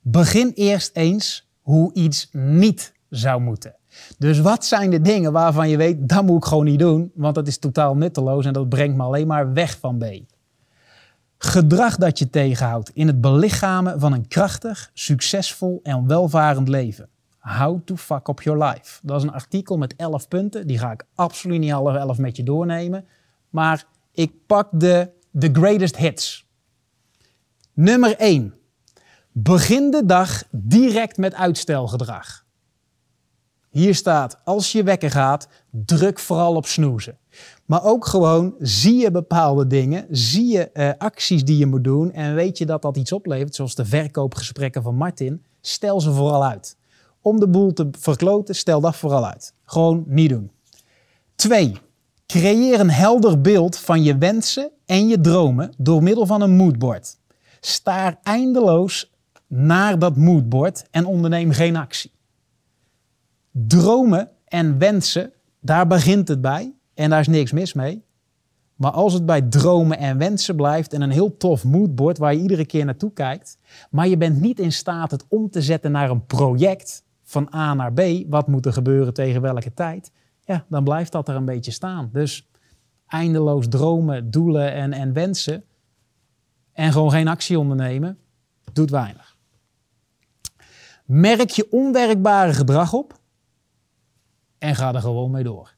Begin 0.00 0.52
eerst 0.54 0.96
eens 0.96 1.48
hoe 1.60 1.94
iets 1.94 2.28
niet 2.32 2.92
zou 3.08 3.40
moeten. 3.40 3.76
Dus 4.18 4.40
wat 4.40 4.64
zijn 4.64 4.90
de 4.90 5.00
dingen 5.00 5.32
waarvan 5.32 5.68
je 5.68 5.76
weet, 5.76 6.08
dat 6.08 6.24
moet 6.24 6.36
ik 6.36 6.44
gewoon 6.44 6.64
niet 6.64 6.78
doen, 6.78 7.10
want 7.14 7.34
dat 7.34 7.46
is 7.46 7.58
totaal 7.58 7.96
nutteloos 7.96 8.46
en 8.46 8.52
dat 8.52 8.68
brengt 8.68 8.96
me 8.96 9.02
alleen 9.02 9.26
maar 9.26 9.52
weg 9.52 9.78
van 9.78 9.98
B. 9.98 10.04
Gedrag 11.38 11.96
dat 11.96 12.18
je 12.18 12.30
tegenhoudt 12.30 12.90
in 12.94 13.06
het 13.06 13.20
belichamen 13.20 14.00
van 14.00 14.12
een 14.12 14.28
krachtig, 14.28 14.90
succesvol 14.94 15.80
en 15.82 16.06
welvarend 16.06 16.68
leven. 16.68 17.08
How 17.38 17.80
to 17.84 17.96
fuck 17.96 18.28
up 18.28 18.42
your 18.42 18.64
life. 18.64 19.00
Dat 19.02 19.16
is 19.16 19.22
een 19.22 19.32
artikel 19.32 19.78
met 19.78 19.96
11 19.96 20.28
punten. 20.28 20.66
Die 20.66 20.78
ga 20.78 20.92
ik 20.92 21.04
absoluut 21.14 21.58
niet 21.58 21.72
alle 21.72 21.98
11 21.98 22.18
met 22.18 22.36
je 22.36 22.42
doornemen. 22.42 23.06
Maar 23.50 23.84
ik 24.12 24.32
pak 24.46 24.68
de, 24.72 25.10
de 25.30 25.48
greatest 25.52 25.96
hits. 25.96 26.46
Nummer 27.72 28.16
1. 28.16 28.54
Begin 29.32 29.90
de 29.90 30.06
dag 30.06 30.44
direct 30.50 31.16
met 31.16 31.34
uitstelgedrag. 31.34 32.46
Hier 33.70 33.94
staat, 33.94 34.40
als 34.44 34.72
je 34.72 34.82
wekker 34.82 35.10
gaat, 35.10 35.48
druk 35.70 36.18
vooral 36.18 36.54
op 36.54 36.66
snoezen. 36.66 37.18
Maar 37.68 37.84
ook 37.84 38.06
gewoon, 38.06 38.54
zie 38.58 38.96
je 38.96 39.10
bepaalde 39.10 39.66
dingen, 39.66 40.06
zie 40.10 40.46
je 40.46 40.70
uh, 40.74 40.90
acties 40.98 41.44
die 41.44 41.58
je 41.58 41.66
moet 41.66 41.84
doen 41.84 42.12
en 42.12 42.34
weet 42.34 42.58
je 42.58 42.66
dat 42.66 42.82
dat 42.82 42.96
iets 42.96 43.12
oplevert, 43.12 43.54
zoals 43.54 43.74
de 43.74 43.84
verkoopgesprekken 43.84 44.82
van 44.82 44.94
Martin, 44.94 45.44
stel 45.60 46.00
ze 46.00 46.12
vooral 46.12 46.44
uit. 46.44 46.76
Om 47.20 47.40
de 47.40 47.48
boel 47.48 47.72
te 47.72 47.88
verkloten, 47.98 48.54
stel 48.54 48.80
dat 48.80 48.96
vooral 48.96 49.26
uit. 49.26 49.54
Gewoon 49.64 50.04
niet 50.06 50.28
doen. 50.28 50.50
Twee, 51.34 51.76
creëer 52.26 52.80
een 52.80 52.90
helder 52.90 53.40
beeld 53.40 53.78
van 53.78 54.02
je 54.02 54.18
wensen 54.18 54.70
en 54.86 55.08
je 55.08 55.20
dromen 55.20 55.72
door 55.78 56.02
middel 56.02 56.26
van 56.26 56.40
een 56.40 56.56
moodboard. 56.56 57.16
Staar 57.60 58.18
eindeloos 58.22 59.12
naar 59.46 59.98
dat 59.98 60.16
moodboard 60.16 60.84
en 60.90 61.06
onderneem 61.06 61.50
geen 61.50 61.76
actie. 61.76 62.12
Dromen 63.52 64.30
en 64.44 64.78
wensen, 64.78 65.32
daar 65.60 65.86
begint 65.86 66.28
het 66.28 66.40
bij 66.40 66.72
en 66.98 67.10
daar 67.10 67.20
is 67.20 67.28
niks 67.28 67.52
mis 67.52 67.72
mee. 67.72 68.04
Maar 68.74 68.90
als 68.90 69.12
het 69.12 69.26
bij 69.26 69.42
dromen 69.42 69.98
en 69.98 70.18
wensen 70.18 70.56
blijft 70.56 70.92
en 70.92 71.02
een 71.02 71.10
heel 71.10 71.36
tof 71.36 71.64
moodboard 71.64 72.18
waar 72.18 72.34
je 72.34 72.40
iedere 72.40 72.66
keer 72.66 72.84
naartoe 72.84 73.12
kijkt, 73.12 73.58
maar 73.90 74.08
je 74.08 74.16
bent 74.16 74.40
niet 74.40 74.60
in 74.60 74.72
staat 74.72 75.10
het 75.10 75.24
om 75.28 75.50
te 75.50 75.62
zetten 75.62 75.92
naar 75.92 76.10
een 76.10 76.26
project 76.26 77.04
van 77.22 77.54
A 77.54 77.74
naar 77.74 77.92
B, 77.92 78.00
wat 78.28 78.48
moet 78.48 78.66
er 78.66 78.72
gebeuren 78.72 79.14
tegen 79.14 79.40
welke 79.40 79.74
tijd, 79.74 80.10
ja, 80.44 80.64
dan 80.68 80.84
blijft 80.84 81.12
dat 81.12 81.28
er 81.28 81.34
een 81.34 81.44
beetje 81.44 81.70
staan. 81.70 82.10
Dus 82.12 82.48
eindeloos 83.06 83.68
dromen, 83.68 84.30
doelen 84.30 84.72
en, 84.72 84.92
en 84.92 85.12
wensen 85.12 85.64
en 86.72 86.92
gewoon 86.92 87.10
geen 87.10 87.28
actie 87.28 87.58
ondernemen, 87.58 88.18
doet 88.72 88.90
weinig. 88.90 89.36
Merk 91.04 91.50
je 91.50 91.70
onwerkbare 91.70 92.52
gedrag 92.52 92.92
op 92.92 93.18
en 94.58 94.74
ga 94.74 94.94
er 94.94 95.00
gewoon 95.00 95.30
mee 95.30 95.44
door. 95.44 95.76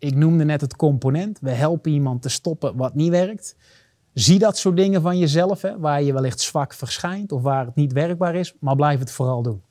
Ik 0.00 0.14
noemde 0.14 0.44
net 0.44 0.60
het 0.60 0.76
component. 0.76 1.38
We 1.40 1.50
helpen 1.50 1.92
iemand 1.92 2.22
te 2.22 2.28
stoppen 2.28 2.76
wat 2.76 2.94
niet 2.94 3.10
werkt. 3.10 3.56
Zie 4.12 4.38
dat 4.38 4.58
soort 4.58 4.76
dingen 4.76 5.02
van 5.02 5.18
jezelf, 5.18 5.62
hè, 5.62 5.78
waar 5.78 6.02
je 6.02 6.12
wellicht 6.12 6.40
zwak 6.40 6.74
verschijnt 6.74 7.32
of 7.32 7.42
waar 7.42 7.66
het 7.66 7.74
niet 7.74 7.92
werkbaar 7.92 8.34
is, 8.34 8.54
maar 8.60 8.76
blijf 8.76 8.98
het 8.98 9.10
vooral 9.10 9.42
doen. 9.42 9.62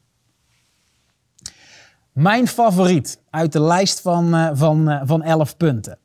Mijn 2.11 2.47
favoriet 2.47 3.21
uit 3.29 3.51
de 3.51 3.61
lijst 3.61 4.01
van, 4.01 4.35
uh, 4.35 4.49
van, 4.53 4.89
uh, 4.89 5.01
van 5.03 5.23
11 5.23 5.57
punten. 5.57 5.99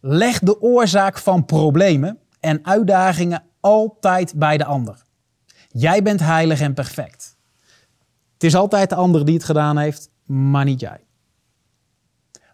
Leg 0.00 0.38
de 0.38 0.60
oorzaak 0.60 1.18
van 1.18 1.44
problemen 1.44 2.18
en 2.40 2.64
uitdagingen 2.64 3.44
altijd 3.60 4.34
bij 4.36 4.58
de 4.58 4.64
ander. 4.64 5.04
Jij 5.68 6.02
bent 6.02 6.20
heilig 6.20 6.60
en 6.60 6.74
perfect. 6.74 7.36
Het 8.32 8.44
is 8.44 8.54
altijd 8.54 8.88
de 8.88 8.94
ander 8.94 9.24
die 9.24 9.34
het 9.34 9.44
gedaan 9.44 9.78
heeft, 9.78 10.10
maar 10.24 10.64
niet 10.64 10.80
jij. 10.80 11.05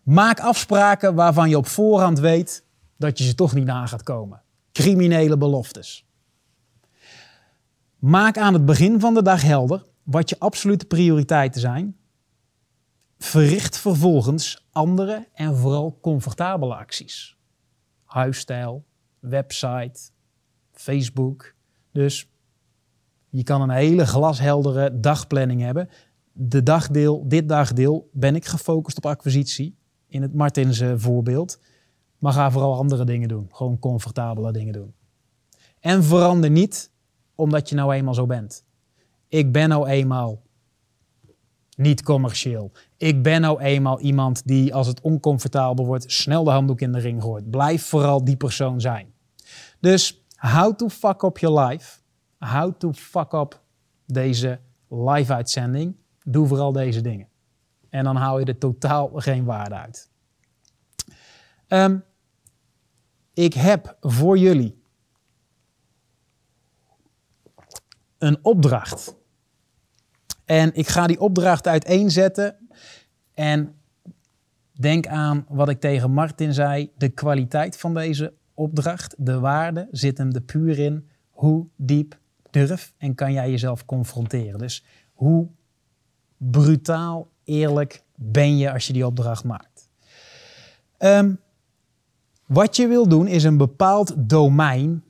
Maak 0.03 0.41
afspraken 0.41 1.15
waarvan 1.15 1.49
je 1.49 1.57
op 1.57 1.67
voorhand 1.67 2.19
weet 2.19 2.65
dat 2.97 3.19
je 3.19 3.25
ze 3.25 3.35
toch 3.35 3.55
niet 3.55 3.65
na 3.65 3.87
gaat 3.87 4.03
komen. 4.03 4.43
Criminele 4.73 5.39
beloftes. 5.39 6.07
Maak 7.99 8.39
aan 8.39 8.53
het 8.53 8.65
begin 8.65 9.01
van 9.01 9.15
de 9.15 9.23
dag 9.23 9.43
helder 9.43 9.85
wat 10.03 10.29
je 10.29 10.39
absolute 10.39 10.85
prioriteiten 10.85 11.61
zijn. 11.61 11.97
Verricht 13.19 13.79
vervolgens 13.79 14.67
andere 14.73 15.29
en 15.35 15.57
vooral 15.57 15.99
comfortabele 16.01 16.75
acties. 16.75 17.37
Huisstijl, 18.05 18.85
website, 19.19 20.01
Facebook. 20.73 21.55
Dus 21.93 22.29
je 23.29 23.43
kan 23.43 23.61
een 23.61 23.71
hele 23.71 24.07
glasheldere 24.07 25.01
dagplanning 25.01 25.61
hebben. 25.61 25.89
De 26.33 26.63
dagdeel, 26.63 27.29
dit 27.29 27.49
dagdeel 27.49 28.11
ben 28.13 28.35
ik 28.35 28.45
gefocust 28.45 28.97
op 28.97 29.07
acquisitie 29.07 29.81
in 30.13 30.23
het 30.23 30.35
Martins 30.35 30.83
voorbeeld. 30.97 31.61
Maar 32.19 32.33
ga 32.33 32.51
vooral 32.51 32.75
andere 32.75 33.05
dingen 33.05 33.29
doen. 33.29 33.49
Gewoon 33.53 33.79
comfortabele 33.79 34.53
dingen 34.53 34.73
doen. 34.73 34.95
En 35.81 36.05
verander 36.05 36.51
niet 36.51 36.91
omdat 37.35 37.69
je 37.69 37.75
nou 37.75 37.93
eenmaal 37.93 38.15
zo 38.15 38.27
bent. 38.27 38.65
Ik 39.29 39.53
ben 39.53 39.69
nou 39.69 39.89
eenmaal 39.89 40.43
niet 41.77 42.03
commercieel. 42.03 42.73
Ik 42.97 43.23
ben 43.23 43.41
nou 43.41 43.61
eenmaal 43.61 44.01
iemand 44.01 44.47
die 44.47 44.75
als 44.75 44.87
het 44.87 45.01
oncomfortabel 45.01 45.87
wordt 45.87 46.13
snel 46.13 46.45
de 46.45 46.51
handdoek 46.51 46.81
in 46.81 46.93
de 46.93 46.99
ring 46.99 47.23
gooit. 47.23 47.51
Blijf 47.51 47.87
vooral 47.87 48.25
die 48.25 48.37
persoon 48.37 48.81
zijn. 48.81 49.13
Dus 49.81 50.25
how 50.37 50.75
to 50.75 50.89
fuck 50.89 51.23
up 51.23 51.39
your 51.39 51.61
life. 51.61 51.99
How 52.39 52.73
to 52.79 52.93
fuck 52.93 53.33
up 53.33 53.63
deze 54.07 54.61
live 54.89 55.33
uitzending. 55.33 55.97
Doe 56.25 56.47
vooral 56.47 56.73
deze 56.73 57.01
dingen. 57.01 57.29
En 57.93 58.05
dan 58.05 58.17
haal 58.17 58.39
je 58.39 58.45
er 58.45 58.59
totaal 58.59 59.11
geen 59.15 59.45
waarde 59.45 59.75
uit. 59.75 60.11
Um, 61.69 62.05
ik 63.35 63.55
heb 63.55 63.97
voor 64.01 64.39
jullie 64.39 64.83
een 68.19 68.39
opdracht. 68.43 69.17
En 70.45 70.75
ik 70.75 70.89
ga 70.89 71.07
die 71.07 71.21
opdracht 71.21 71.67
uiteenzetten. 71.67 72.69
En 73.35 73.75
denk 74.73 75.07
aan 75.07 75.47
wat 75.49 75.69
ik 75.69 75.81
tegen 75.81 76.11
Martin 76.11 76.55
zei. 76.55 76.93
De 76.97 77.09
kwaliteit 77.09 77.77
van 77.77 77.95
deze 77.95 78.35
opdracht, 78.55 79.15
de 79.19 79.39
waarde, 79.39 79.89
zit 79.91 80.19
hem 80.19 80.31
er 80.33 80.43
puur 80.43 80.79
in. 80.79 81.09
Hoe 81.31 81.67
diep 81.77 82.19
durf 82.51 82.95
en 82.99 83.15
kan 83.15 83.33
jij 83.33 83.51
jezelf 83.51 83.85
confronteren? 83.85 84.59
Dus 84.59 84.85
hoe 85.13 85.49
brutaal 86.37 87.32
eerlijk 87.45 88.03
ben 88.15 88.57
je 88.57 88.73
als 88.73 88.87
je 88.87 88.93
die 88.93 89.07
opdracht 89.07 89.45
maakt? 89.45 89.89
Um, 90.99 91.41
wat 92.47 92.77
je 92.77 92.87
wil 92.87 93.09
doen 93.09 93.27
is 93.27 93.45
een 93.45 93.57
bepaald 93.57 94.15
domein, 94.17 95.05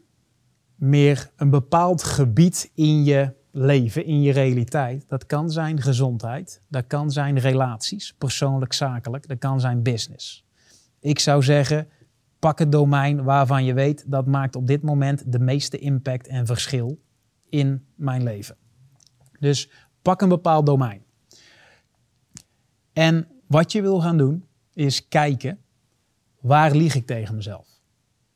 meer 0.75 1.31
een 1.37 1.51
bepaald 1.51 2.03
gebied 2.03 2.71
in 2.75 3.05
je 3.05 3.35
leven, 3.51 4.05
in 4.05 4.23
je 4.23 4.33
realiteit. 4.33 5.05
Dat 5.09 5.27
kan 5.27 5.51
zijn 5.51 5.81
gezondheid, 5.81 6.63
dat 6.69 6.87
kan 6.87 7.11
zijn 7.11 7.39
relaties, 7.39 8.15
persoonlijk, 8.19 8.73
zakelijk, 8.73 9.29
dat 9.29 9.39
kan 9.39 9.61
zijn 9.61 9.83
business. 9.83 10.45
Ik 11.01 11.19
zou 11.19 11.43
zeggen, 11.43 11.89
pak 12.39 12.59
het 12.59 12.73
domein 12.73 13.23
waarvan 13.23 13.65
je 13.65 13.75
weet 13.75 14.05
dat 14.07 14.27
maakt 14.27 14.57
op 14.57 14.67
dit 14.67 14.83
moment 14.83 15.33
de 15.33 15.39
meeste 15.39 15.79
impact 15.79 16.27
en 16.27 16.47
verschil 16.47 17.01
in 17.49 17.87
mijn 17.95 18.23
leven. 18.23 18.57
Dus 19.39 19.71
pak 20.03 20.21
een 20.21 20.29
bepaald 20.29 20.67
domein. 20.67 21.02
En 22.93 23.29
wat 23.47 23.73
je 23.73 23.83
wil 23.83 24.01
gaan 24.01 24.17
doen, 24.17 24.45
is 24.75 25.09
kijken 25.09 25.59
waar 26.41 26.75
lieg 26.75 26.95
ik 26.95 27.07
tegen 27.07 27.35
mezelf? 27.35 27.69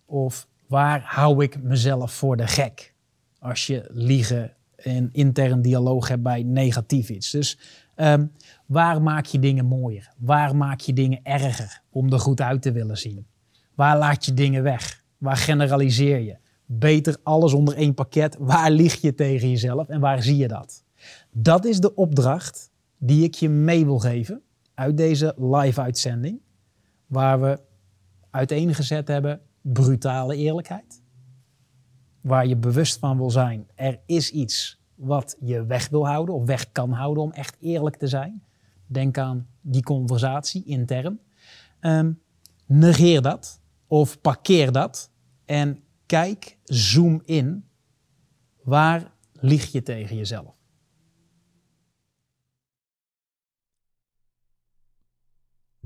Of 0.04 0.48
waar 0.66 1.02
hou 1.04 1.44
ik 1.44 1.62
mezelf 1.62 2.12
voor 2.12 2.36
de 2.36 2.46
gek? 2.46 2.94
Als 3.38 3.66
je 3.66 3.88
liegen 3.92 4.56
en 4.76 5.08
intern 5.12 5.62
dialoog 5.62 6.08
hebt 6.08 6.22
bij 6.22 6.42
negatief 6.42 7.08
iets. 7.08 7.30
Dus 7.30 7.58
um, 7.96 8.32
waar 8.66 9.02
maak 9.02 9.26
je 9.26 9.38
dingen 9.38 9.64
mooier? 9.64 10.12
Waar 10.18 10.56
maak 10.56 10.80
je 10.80 10.92
dingen 10.92 11.20
erger 11.22 11.82
om 11.90 12.12
er 12.12 12.20
goed 12.20 12.40
uit 12.40 12.62
te 12.62 12.72
willen 12.72 12.98
zien? 12.98 13.26
Waar 13.74 13.98
laat 13.98 14.24
je 14.24 14.34
dingen 14.34 14.62
weg? 14.62 15.04
Waar 15.18 15.36
generaliseer 15.36 16.20
je? 16.20 16.36
Beter 16.66 17.16
alles 17.22 17.52
onder 17.52 17.76
één 17.76 17.94
pakket. 17.94 18.36
Waar 18.38 18.70
lieg 18.70 19.00
je 19.00 19.14
tegen 19.14 19.50
jezelf 19.50 19.88
en 19.88 20.00
waar 20.00 20.22
zie 20.22 20.36
je 20.36 20.48
dat? 20.48 20.84
Dat 21.30 21.64
is 21.64 21.80
de 21.80 21.94
opdracht 21.94 22.70
die 22.98 23.24
ik 23.24 23.34
je 23.34 23.48
mee 23.48 23.84
wil 23.84 23.98
geven 23.98 24.42
uit 24.76 24.96
deze 24.96 25.34
live 25.36 25.80
uitzending. 25.80 26.40
Waar 27.06 27.40
we 27.40 27.60
uiteengezet 28.30 29.08
hebben 29.08 29.40
brutale 29.60 30.36
eerlijkheid. 30.36 31.02
Waar 32.20 32.46
je 32.46 32.56
bewust 32.56 32.98
van 32.98 33.16
wil 33.16 33.30
zijn, 33.30 33.66
er 33.74 34.00
is 34.06 34.30
iets 34.30 34.80
wat 34.94 35.36
je 35.40 35.66
weg 35.66 35.88
wil 35.88 36.06
houden 36.06 36.34
of 36.34 36.44
weg 36.44 36.72
kan 36.72 36.92
houden 36.92 37.22
om 37.22 37.32
echt 37.32 37.56
eerlijk 37.60 37.96
te 37.96 38.06
zijn. 38.06 38.42
Denk 38.86 39.18
aan 39.18 39.46
die 39.60 39.82
conversatie 39.82 40.64
intern. 40.64 41.20
Um, 41.80 42.20
negeer 42.66 43.22
dat 43.22 43.60
of 43.86 44.20
parkeer 44.20 44.72
dat 44.72 45.10
en 45.44 45.82
kijk, 46.06 46.58
zoom 46.64 47.22
in. 47.24 47.64
Waar 48.62 49.12
lieg 49.32 49.72
je 49.72 49.82
tegen 49.82 50.16
jezelf? 50.16 50.55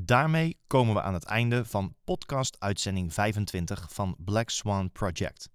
Daarmee 0.02 0.58
komen 0.66 0.94
we 0.94 1.02
aan 1.02 1.14
het 1.14 1.24
einde 1.24 1.64
van 1.64 1.94
podcast 2.04 2.60
uitzending 2.60 3.14
25 3.14 3.92
van 3.92 4.16
Black 4.18 4.50
Swan 4.50 4.92
Project. 4.92 5.50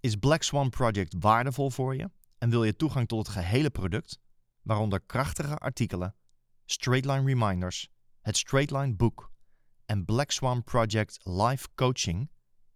Is 0.00 0.16
Black 0.16 0.42
Swan 0.42 0.70
Project 0.70 1.14
waardevol 1.18 1.70
voor 1.70 1.96
je 1.96 2.10
en 2.38 2.50
wil 2.50 2.64
je 2.64 2.76
toegang 2.76 3.08
tot 3.08 3.26
het 3.26 3.36
gehele 3.36 3.70
product, 3.70 4.18
waaronder 4.62 5.00
krachtige 5.00 5.56
artikelen, 5.56 6.14
Straightline 6.64 7.24
reminders, 7.24 7.88
het 8.20 8.36
Straightline 8.36 8.94
boek 8.94 9.32
en 9.86 10.04
Black 10.04 10.30
Swan 10.30 10.64
Project 10.64 11.18
live 11.22 11.68
coaching? 11.74 12.30